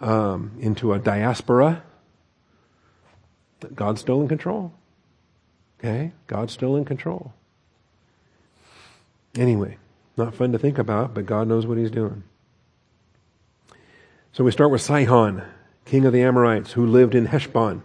um, 0.00 0.52
into 0.58 0.92
a 0.92 0.98
diaspora, 0.98 1.82
God's 3.74 4.00
still 4.00 4.20
in 4.22 4.28
control. 4.28 4.72
Okay? 5.78 6.12
God's 6.26 6.52
still 6.52 6.76
in 6.76 6.84
control. 6.84 7.32
Anyway, 9.36 9.78
not 10.16 10.34
fun 10.34 10.52
to 10.52 10.58
think 10.58 10.78
about, 10.78 11.14
but 11.14 11.26
God 11.26 11.48
knows 11.48 11.66
what 11.66 11.78
He's 11.78 11.90
doing. 11.90 12.24
So 14.32 14.44
we 14.44 14.50
start 14.50 14.70
with 14.70 14.80
Sihon, 14.80 15.42
king 15.84 16.04
of 16.04 16.12
the 16.12 16.22
Amorites, 16.22 16.72
who 16.72 16.86
lived 16.86 17.14
in 17.14 17.26
Heshbon 17.26 17.82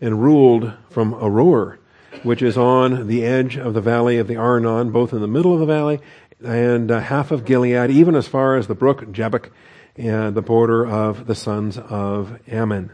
and 0.00 0.22
ruled 0.22 0.72
from 0.90 1.14
Aroer 1.14 1.78
which 2.22 2.42
is 2.42 2.56
on 2.56 3.06
the 3.08 3.24
edge 3.24 3.56
of 3.56 3.74
the 3.74 3.80
valley 3.80 4.18
of 4.18 4.28
the 4.28 4.36
Arnon, 4.36 4.90
both 4.90 5.12
in 5.12 5.20
the 5.20 5.28
middle 5.28 5.52
of 5.52 5.60
the 5.60 5.66
valley 5.66 6.00
and 6.44 6.90
uh, 6.90 7.00
half 7.00 7.30
of 7.30 7.44
Gilead, 7.44 7.90
even 7.90 8.14
as 8.14 8.26
far 8.26 8.56
as 8.56 8.66
the 8.66 8.74
brook 8.74 9.10
Jabbok 9.12 9.50
and 9.96 10.34
the 10.34 10.42
border 10.42 10.86
of 10.86 11.26
the 11.26 11.34
sons 11.34 11.78
of 11.78 12.38
Ammon. 12.48 12.92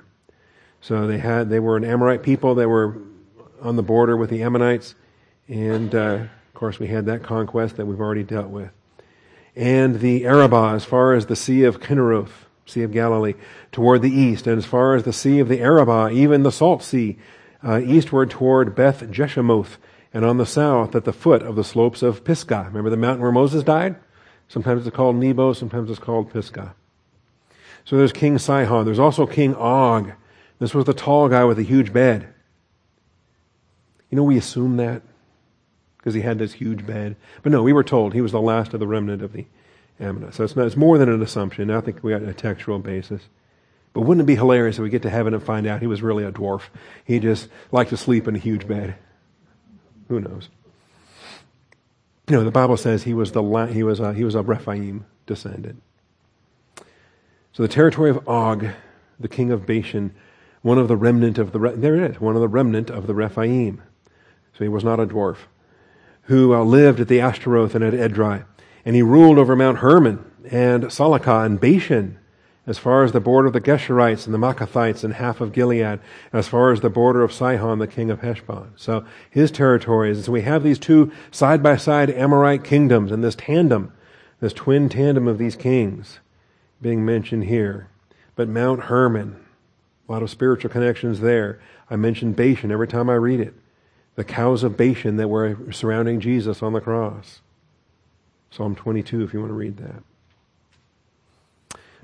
So 0.80 1.06
they 1.06 1.18
had 1.18 1.50
they 1.50 1.60
were 1.60 1.76
an 1.76 1.84
Amorite 1.84 2.22
people. 2.22 2.54
They 2.54 2.66
were 2.66 2.98
on 3.60 3.76
the 3.76 3.82
border 3.82 4.16
with 4.16 4.30
the 4.30 4.42
Ammonites, 4.42 4.94
and 5.48 5.94
uh, 5.94 5.98
of 5.98 6.54
course 6.54 6.78
we 6.78 6.86
had 6.86 7.06
that 7.06 7.22
conquest 7.22 7.76
that 7.76 7.86
we've 7.86 8.00
already 8.00 8.22
dealt 8.22 8.48
with. 8.48 8.70
And 9.56 10.00
the 10.00 10.24
Arabah, 10.24 10.74
as 10.74 10.84
far 10.84 11.14
as 11.14 11.26
the 11.26 11.36
Sea 11.36 11.64
of 11.64 11.80
Kinneroth, 11.80 12.46
Sea 12.70 12.82
of 12.82 12.92
Galilee, 12.92 13.34
toward 13.72 14.02
the 14.02 14.10
east, 14.10 14.46
and 14.46 14.58
as 14.58 14.66
far 14.66 14.94
as 14.94 15.02
the 15.02 15.12
Sea 15.12 15.38
of 15.38 15.48
the 15.48 15.60
Arabah, 15.60 16.10
even 16.10 16.42
the 16.42 16.52
Salt 16.52 16.82
Sea, 16.82 17.18
uh, 17.62 17.80
eastward 17.80 18.30
toward 18.30 18.74
Beth 18.74 19.02
Jeshimoth, 19.10 19.76
and 20.12 20.24
on 20.24 20.38
the 20.38 20.46
south 20.46 20.94
at 20.94 21.04
the 21.04 21.12
foot 21.12 21.42
of 21.42 21.56
the 21.56 21.64
slopes 21.64 22.02
of 22.02 22.24
Pisgah. 22.24 22.64
Remember 22.66 22.90
the 22.90 22.96
mountain 22.96 23.22
where 23.22 23.32
Moses 23.32 23.62
died? 23.62 23.96
Sometimes 24.48 24.86
it's 24.86 24.96
called 24.96 25.16
Nebo, 25.16 25.52
sometimes 25.52 25.90
it's 25.90 25.98
called 25.98 26.32
Pisgah. 26.32 26.74
So 27.84 27.96
there's 27.96 28.12
King 28.12 28.38
Sihon. 28.38 28.84
There's 28.84 28.98
also 28.98 29.26
King 29.26 29.54
Og. 29.54 30.12
This 30.58 30.74
was 30.74 30.84
the 30.84 30.94
tall 30.94 31.28
guy 31.28 31.44
with 31.44 31.58
a 31.58 31.62
huge 31.62 31.92
bed. 31.92 32.28
You 34.10 34.16
know, 34.16 34.24
we 34.24 34.36
assume 34.36 34.76
that 34.78 35.02
because 35.96 36.14
he 36.14 36.20
had 36.20 36.38
this 36.38 36.54
huge 36.54 36.86
bed. 36.86 37.16
But 37.42 37.52
no, 37.52 37.62
we 37.62 37.72
were 37.72 37.84
told 37.84 38.14
he 38.14 38.20
was 38.20 38.32
the 38.32 38.40
last 38.40 38.72
of 38.72 38.80
the 38.80 38.86
remnant 38.86 39.22
of 39.22 39.32
the 39.32 39.46
So 40.00 40.44
it's, 40.44 40.54
not, 40.54 40.66
it's 40.66 40.76
more 40.76 40.96
than 40.96 41.08
an 41.08 41.22
assumption. 41.22 41.70
I 41.70 41.80
think 41.80 42.02
we 42.02 42.12
got 42.12 42.22
a 42.22 42.32
textual 42.32 42.78
basis. 42.78 43.22
But 43.92 44.02
wouldn't 44.02 44.22
it 44.22 44.26
be 44.26 44.36
hilarious 44.36 44.76
if 44.76 44.82
we 44.82 44.90
get 44.90 45.02
to 45.02 45.10
heaven 45.10 45.34
and 45.34 45.42
find 45.42 45.66
out 45.66 45.80
he 45.80 45.86
was 45.88 46.02
really 46.02 46.24
a 46.24 46.30
dwarf? 46.30 46.62
He 47.04 47.18
just 47.18 47.48
liked 47.72 47.90
to 47.90 47.96
sleep 47.96 48.28
in 48.28 48.36
a 48.36 48.38
huge 48.38 48.68
bed. 48.68 48.94
Who 50.08 50.20
knows? 50.20 50.48
You 52.28 52.36
know, 52.36 52.44
the 52.44 52.50
Bible 52.50 52.76
says 52.76 53.02
he 53.02 53.14
was 53.14 53.32
the 53.32 53.42
he 53.72 53.82
was 53.82 54.00
a, 54.00 54.12
he 54.12 54.22
was 54.22 54.34
a 54.34 54.42
Rephaim 54.42 55.06
descendant. 55.26 55.82
So 57.52 57.62
the 57.62 57.68
territory 57.68 58.10
of 58.10 58.28
Og, 58.28 58.68
the 59.18 59.28
king 59.28 59.50
of 59.50 59.66
Bashan, 59.66 60.14
one 60.62 60.78
of 60.78 60.88
the 60.88 60.96
remnant 60.96 61.38
of 61.38 61.52
the 61.52 61.58
there 61.58 61.96
it 61.96 62.10
is, 62.10 62.20
one 62.20 62.36
of 62.36 62.40
the 62.40 62.48
remnant 62.48 62.90
of 62.90 63.06
the 63.06 63.14
Rephaim. 63.14 63.82
So 64.56 64.64
he 64.64 64.68
was 64.68 64.84
not 64.84 65.00
a 65.00 65.06
dwarf, 65.06 65.38
who 66.22 66.54
uh, 66.54 66.62
lived 66.62 67.00
at 67.00 67.08
the 67.08 67.20
Ashtaroth 67.20 67.74
and 67.74 67.82
at 67.82 67.94
Edrei, 67.94 68.44
and 68.88 68.96
he 68.96 69.02
ruled 69.02 69.36
over 69.36 69.54
Mount 69.54 69.80
Hermon 69.80 70.24
and 70.50 70.84
Salakah 70.84 71.44
and 71.44 71.60
Bashan 71.60 72.18
as 72.66 72.78
far 72.78 73.04
as 73.04 73.12
the 73.12 73.20
border 73.20 73.48
of 73.48 73.52
the 73.52 73.60
Geshurites 73.60 74.24
and 74.24 74.32
the 74.32 74.38
Maacathites 74.38 75.04
and 75.04 75.12
half 75.12 75.42
of 75.42 75.52
Gilead, 75.52 76.00
as 76.32 76.48
far 76.48 76.72
as 76.72 76.80
the 76.80 76.88
border 76.88 77.22
of 77.22 77.30
Sihon, 77.30 77.80
the 77.80 77.86
king 77.86 78.10
of 78.10 78.22
Heshbon. 78.22 78.70
So 78.76 79.04
his 79.28 79.50
territories. 79.50 80.16
And 80.16 80.24
so 80.24 80.32
we 80.32 80.40
have 80.40 80.62
these 80.62 80.78
two 80.78 81.12
side 81.30 81.62
by 81.62 81.76
side 81.76 82.08
Amorite 82.08 82.64
kingdoms 82.64 83.12
and 83.12 83.22
this 83.22 83.34
tandem, 83.34 83.92
this 84.40 84.54
twin 84.54 84.88
tandem 84.88 85.28
of 85.28 85.36
these 85.36 85.54
kings 85.54 86.20
being 86.80 87.04
mentioned 87.04 87.44
here. 87.44 87.90
But 88.36 88.48
Mount 88.48 88.84
Hermon, 88.84 89.36
a 90.08 90.12
lot 90.12 90.22
of 90.22 90.30
spiritual 90.30 90.70
connections 90.70 91.20
there. 91.20 91.60
I 91.90 91.96
mention 91.96 92.32
Bashan 92.32 92.72
every 92.72 92.88
time 92.88 93.10
I 93.10 93.16
read 93.16 93.40
it. 93.40 93.52
The 94.14 94.24
cows 94.24 94.62
of 94.62 94.78
Bashan 94.78 95.18
that 95.18 95.28
were 95.28 95.58
surrounding 95.72 96.20
Jesus 96.20 96.62
on 96.62 96.72
the 96.72 96.80
cross. 96.80 97.42
Psalm 98.50 98.74
22, 98.74 99.22
if 99.22 99.32
you 99.32 99.40
want 99.40 99.50
to 99.50 99.54
read 99.54 99.76
that. 99.78 100.02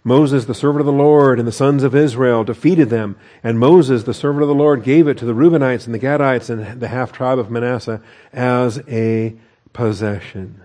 Moses, 0.07 0.45
the 0.45 0.55
servant 0.55 0.81
of 0.81 0.87
the 0.87 0.93
Lord, 0.93 1.39
and 1.39 1.49
the 1.49 1.53
sons 1.53 1.83
of 1.83 1.95
Israel 1.95 2.45
defeated 2.45 2.91
them. 2.91 3.17
And 3.43 3.59
Moses, 3.59 4.03
the 4.03 4.13
servant 4.13 4.43
of 4.43 4.49
the 4.49 4.55
Lord, 4.55 4.85
gave 4.85 5.09
it 5.09 5.17
to 5.19 5.25
the 5.25 5.33
Reubenites 5.33 5.87
and 5.87 5.95
the 5.95 5.99
Gadites 5.99 6.51
and 6.51 6.79
the 6.79 6.89
half 6.89 7.11
tribe 7.11 7.39
of 7.39 7.51
Manasseh 7.51 8.03
as 8.31 8.83
a 8.87 9.35
possession. 9.73 10.61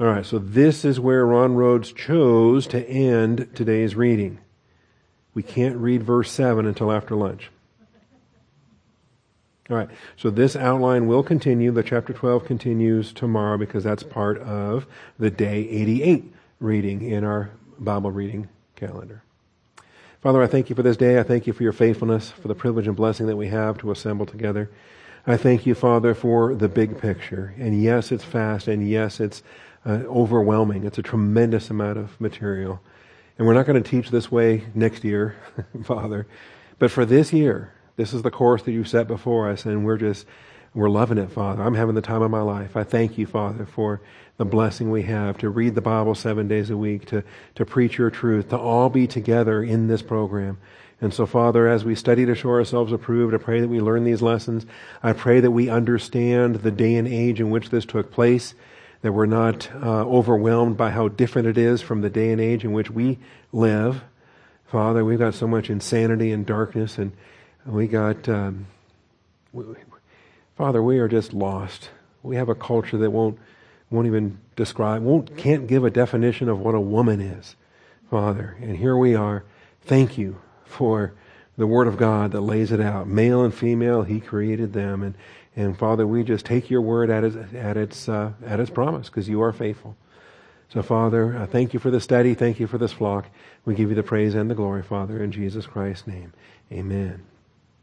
All 0.00 0.08
right, 0.08 0.26
so 0.26 0.40
this 0.40 0.84
is 0.84 0.98
where 0.98 1.24
Ron 1.24 1.54
Rhodes 1.54 1.92
chose 1.92 2.66
to 2.68 2.88
end 2.88 3.50
today's 3.54 3.94
reading. 3.94 4.40
We 5.32 5.44
can't 5.44 5.76
read 5.76 6.02
verse 6.02 6.32
7 6.32 6.66
until 6.66 6.90
after 6.90 7.14
lunch. 7.14 7.50
All 9.70 9.78
right, 9.78 9.88
so 10.18 10.28
this 10.28 10.56
outline 10.56 11.06
will 11.06 11.22
continue. 11.22 11.72
The 11.72 11.82
chapter 11.82 12.12
12 12.12 12.44
continues 12.44 13.14
tomorrow 13.14 13.56
because 13.56 13.82
that's 13.82 14.02
part 14.02 14.38
of 14.42 14.86
the 15.18 15.30
day 15.30 15.66
88 15.70 16.34
reading 16.60 17.00
in 17.02 17.24
our 17.24 17.50
Bible 17.78 18.10
reading 18.10 18.50
calendar. 18.76 19.22
Father, 20.20 20.42
I 20.42 20.46
thank 20.48 20.68
you 20.68 20.76
for 20.76 20.82
this 20.82 20.98
day. 20.98 21.18
I 21.18 21.22
thank 21.22 21.46
you 21.46 21.54
for 21.54 21.62
your 21.62 21.72
faithfulness, 21.72 22.30
for 22.30 22.48
the 22.48 22.54
privilege 22.54 22.86
and 22.86 22.94
blessing 22.94 23.26
that 23.26 23.36
we 23.36 23.48
have 23.48 23.78
to 23.78 23.90
assemble 23.90 24.26
together. 24.26 24.70
I 25.26 25.38
thank 25.38 25.64
you, 25.64 25.74
Father, 25.74 26.14
for 26.14 26.54
the 26.54 26.68
big 26.68 27.00
picture. 27.00 27.54
And 27.58 27.82
yes, 27.82 28.12
it's 28.12 28.24
fast, 28.24 28.68
and 28.68 28.86
yes, 28.86 29.18
it's 29.18 29.42
uh, 29.86 30.00
overwhelming. 30.06 30.84
It's 30.84 30.98
a 30.98 31.02
tremendous 31.02 31.70
amount 31.70 31.98
of 31.98 32.20
material. 32.20 32.80
And 33.38 33.46
we're 33.46 33.54
not 33.54 33.64
going 33.64 33.82
to 33.82 33.90
teach 33.90 34.10
this 34.10 34.30
way 34.30 34.64
next 34.74 35.04
year, 35.04 35.36
Father. 35.84 36.26
But 36.78 36.90
for 36.90 37.06
this 37.06 37.32
year, 37.32 37.72
this 37.96 38.12
is 38.12 38.22
the 38.22 38.30
course 38.30 38.62
that 38.62 38.72
you 38.72 38.84
set 38.84 39.06
before 39.06 39.50
us, 39.50 39.64
and 39.64 39.84
we're 39.84 39.98
just, 39.98 40.26
we're 40.74 40.90
loving 40.90 41.18
it, 41.18 41.30
Father. 41.30 41.62
I'm 41.62 41.74
having 41.74 41.94
the 41.94 42.00
time 42.02 42.22
of 42.22 42.30
my 42.30 42.42
life. 42.42 42.76
I 42.76 42.84
thank 42.84 43.18
you, 43.18 43.26
Father, 43.26 43.66
for 43.66 44.00
the 44.36 44.44
blessing 44.44 44.90
we 44.90 45.02
have 45.02 45.38
to 45.38 45.48
read 45.48 45.74
the 45.74 45.80
Bible 45.80 46.14
seven 46.14 46.48
days 46.48 46.70
a 46.70 46.76
week, 46.76 47.06
to, 47.06 47.22
to 47.54 47.64
preach 47.64 47.98
your 47.98 48.10
truth, 48.10 48.48
to 48.48 48.58
all 48.58 48.88
be 48.88 49.06
together 49.06 49.62
in 49.62 49.86
this 49.86 50.02
program. 50.02 50.58
And 51.00 51.12
so, 51.12 51.26
Father, 51.26 51.68
as 51.68 51.84
we 51.84 51.94
study 51.94 52.24
to 52.26 52.34
show 52.34 52.50
ourselves 52.50 52.92
approved, 52.92 53.34
I 53.34 53.38
pray 53.38 53.60
that 53.60 53.68
we 53.68 53.80
learn 53.80 54.04
these 54.04 54.22
lessons. 54.22 54.64
I 55.02 55.12
pray 55.12 55.40
that 55.40 55.50
we 55.50 55.68
understand 55.68 56.56
the 56.56 56.70
day 56.70 56.96
and 56.96 57.06
age 57.06 57.40
in 57.40 57.50
which 57.50 57.70
this 57.70 57.84
took 57.84 58.10
place, 58.10 58.54
that 59.02 59.12
we're 59.12 59.26
not 59.26 59.70
uh, 59.74 60.04
overwhelmed 60.04 60.76
by 60.76 60.90
how 60.90 61.08
different 61.08 61.46
it 61.46 61.58
is 61.58 61.82
from 61.82 62.00
the 62.00 62.10
day 62.10 62.32
and 62.32 62.40
age 62.40 62.64
in 62.64 62.72
which 62.72 62.90
we 62.90 63.18
live. 63.52 64.02
Father, 64.66 65.04
we've 65.04 65.18
got 65.18 65.34
so 65.34 65.46
much 65.46 65.68
insanity 65.68 66.32
and 66.32 66.46
darkness, 66.46 66.96
and 66.96 67.12
we 67.66 67.86
got, 67.86 68.28
um, 68.28 68.66
we, 69.52 69.64
Father, 70.56 70.82
we 70.82 70.98
are 70.98 71.08
just 71.08 71.32
lost. 71.32 71.90
We 72.22 72.36
have 72.36 72.48
a 72.48 72.54
culture 72.54 72.98
that 72.98 73.10
won't 73.10 73.38
won't 73.90 74.06
even 74.06 74.38
describe, 74.56 75.02
won't, 75.02 75.36
can't 75.36 75.66
give 75.66 75.84
a 75.84 75.90
definition 75.90 76.48
of 76.48 76.58
what 76.58 76.74
a 76.74 76.80
woman 76.80 77.20
is, 77.20 77.56
Father. 78.10 78.56
And 78.60 78.76
here 78.76 78.96
we 78.96 79.14
are. 79.14 79.44
Thank 79.82 80.18
you 80.18 80.40
for 80.64 81.14
the 81.56 81.66
Word 81.66 81.86
of 81.86 81.96
God 81.96 82.32
that 82.32 82.40
lays 82.40 82.72
it 82.72 82.80
out. 82.80 83.06
Male 83.06 83.44
and 83.44 83.54
female, 83.54 84.02
He 84.02 84.20
created 84.20 84.72
them. 84.72 85.02
And, 85.02 85.14
and 85.54 85.78
Father, 85.78 86.06
we 86.06 86.24
just 86.24 86.44
take 86.44 86.70
your 86.70 86.80
word 86.80 87.10
at 87.10 87.22
its, 87.22 87.36
at 87.54 87.76
its, 87.76 88.08
uh, 88.08 88.32
at 88.44 88.58
its 88.58 88.70
promise 88.70 89.08
because 89.08 89.28
you 89.28 89.40
are 89.42 89.52
faithful. 89.52 89.96
So, 90.70 90.82
Father, 90.82 91.36
uh, 91.36 91.46
thank 91.46 91.72
you 91.72 91.78
for 91.78 91.90
the 91.90 92.00
study. 92.00 92.34
Thank 92.34 92.58
you 92.58 92.66
for 92.66 92.78
this 92.78 92.92
flock. 92.92 93.26
We 93.64 93.74
give 93.74 93.90
you 93.90 93.94
the 93.94 94.02
praise 94.02 94.34
and 94.34 94.50
the 94.50 94.56
glory, 94.56 94.82
Father, 94.82 95.22
in 95.22 95.30
Jesus 95.30 95.66
Christ's 95.66 96.08
name. 96.08 96.32
Amen. 96.72 97.22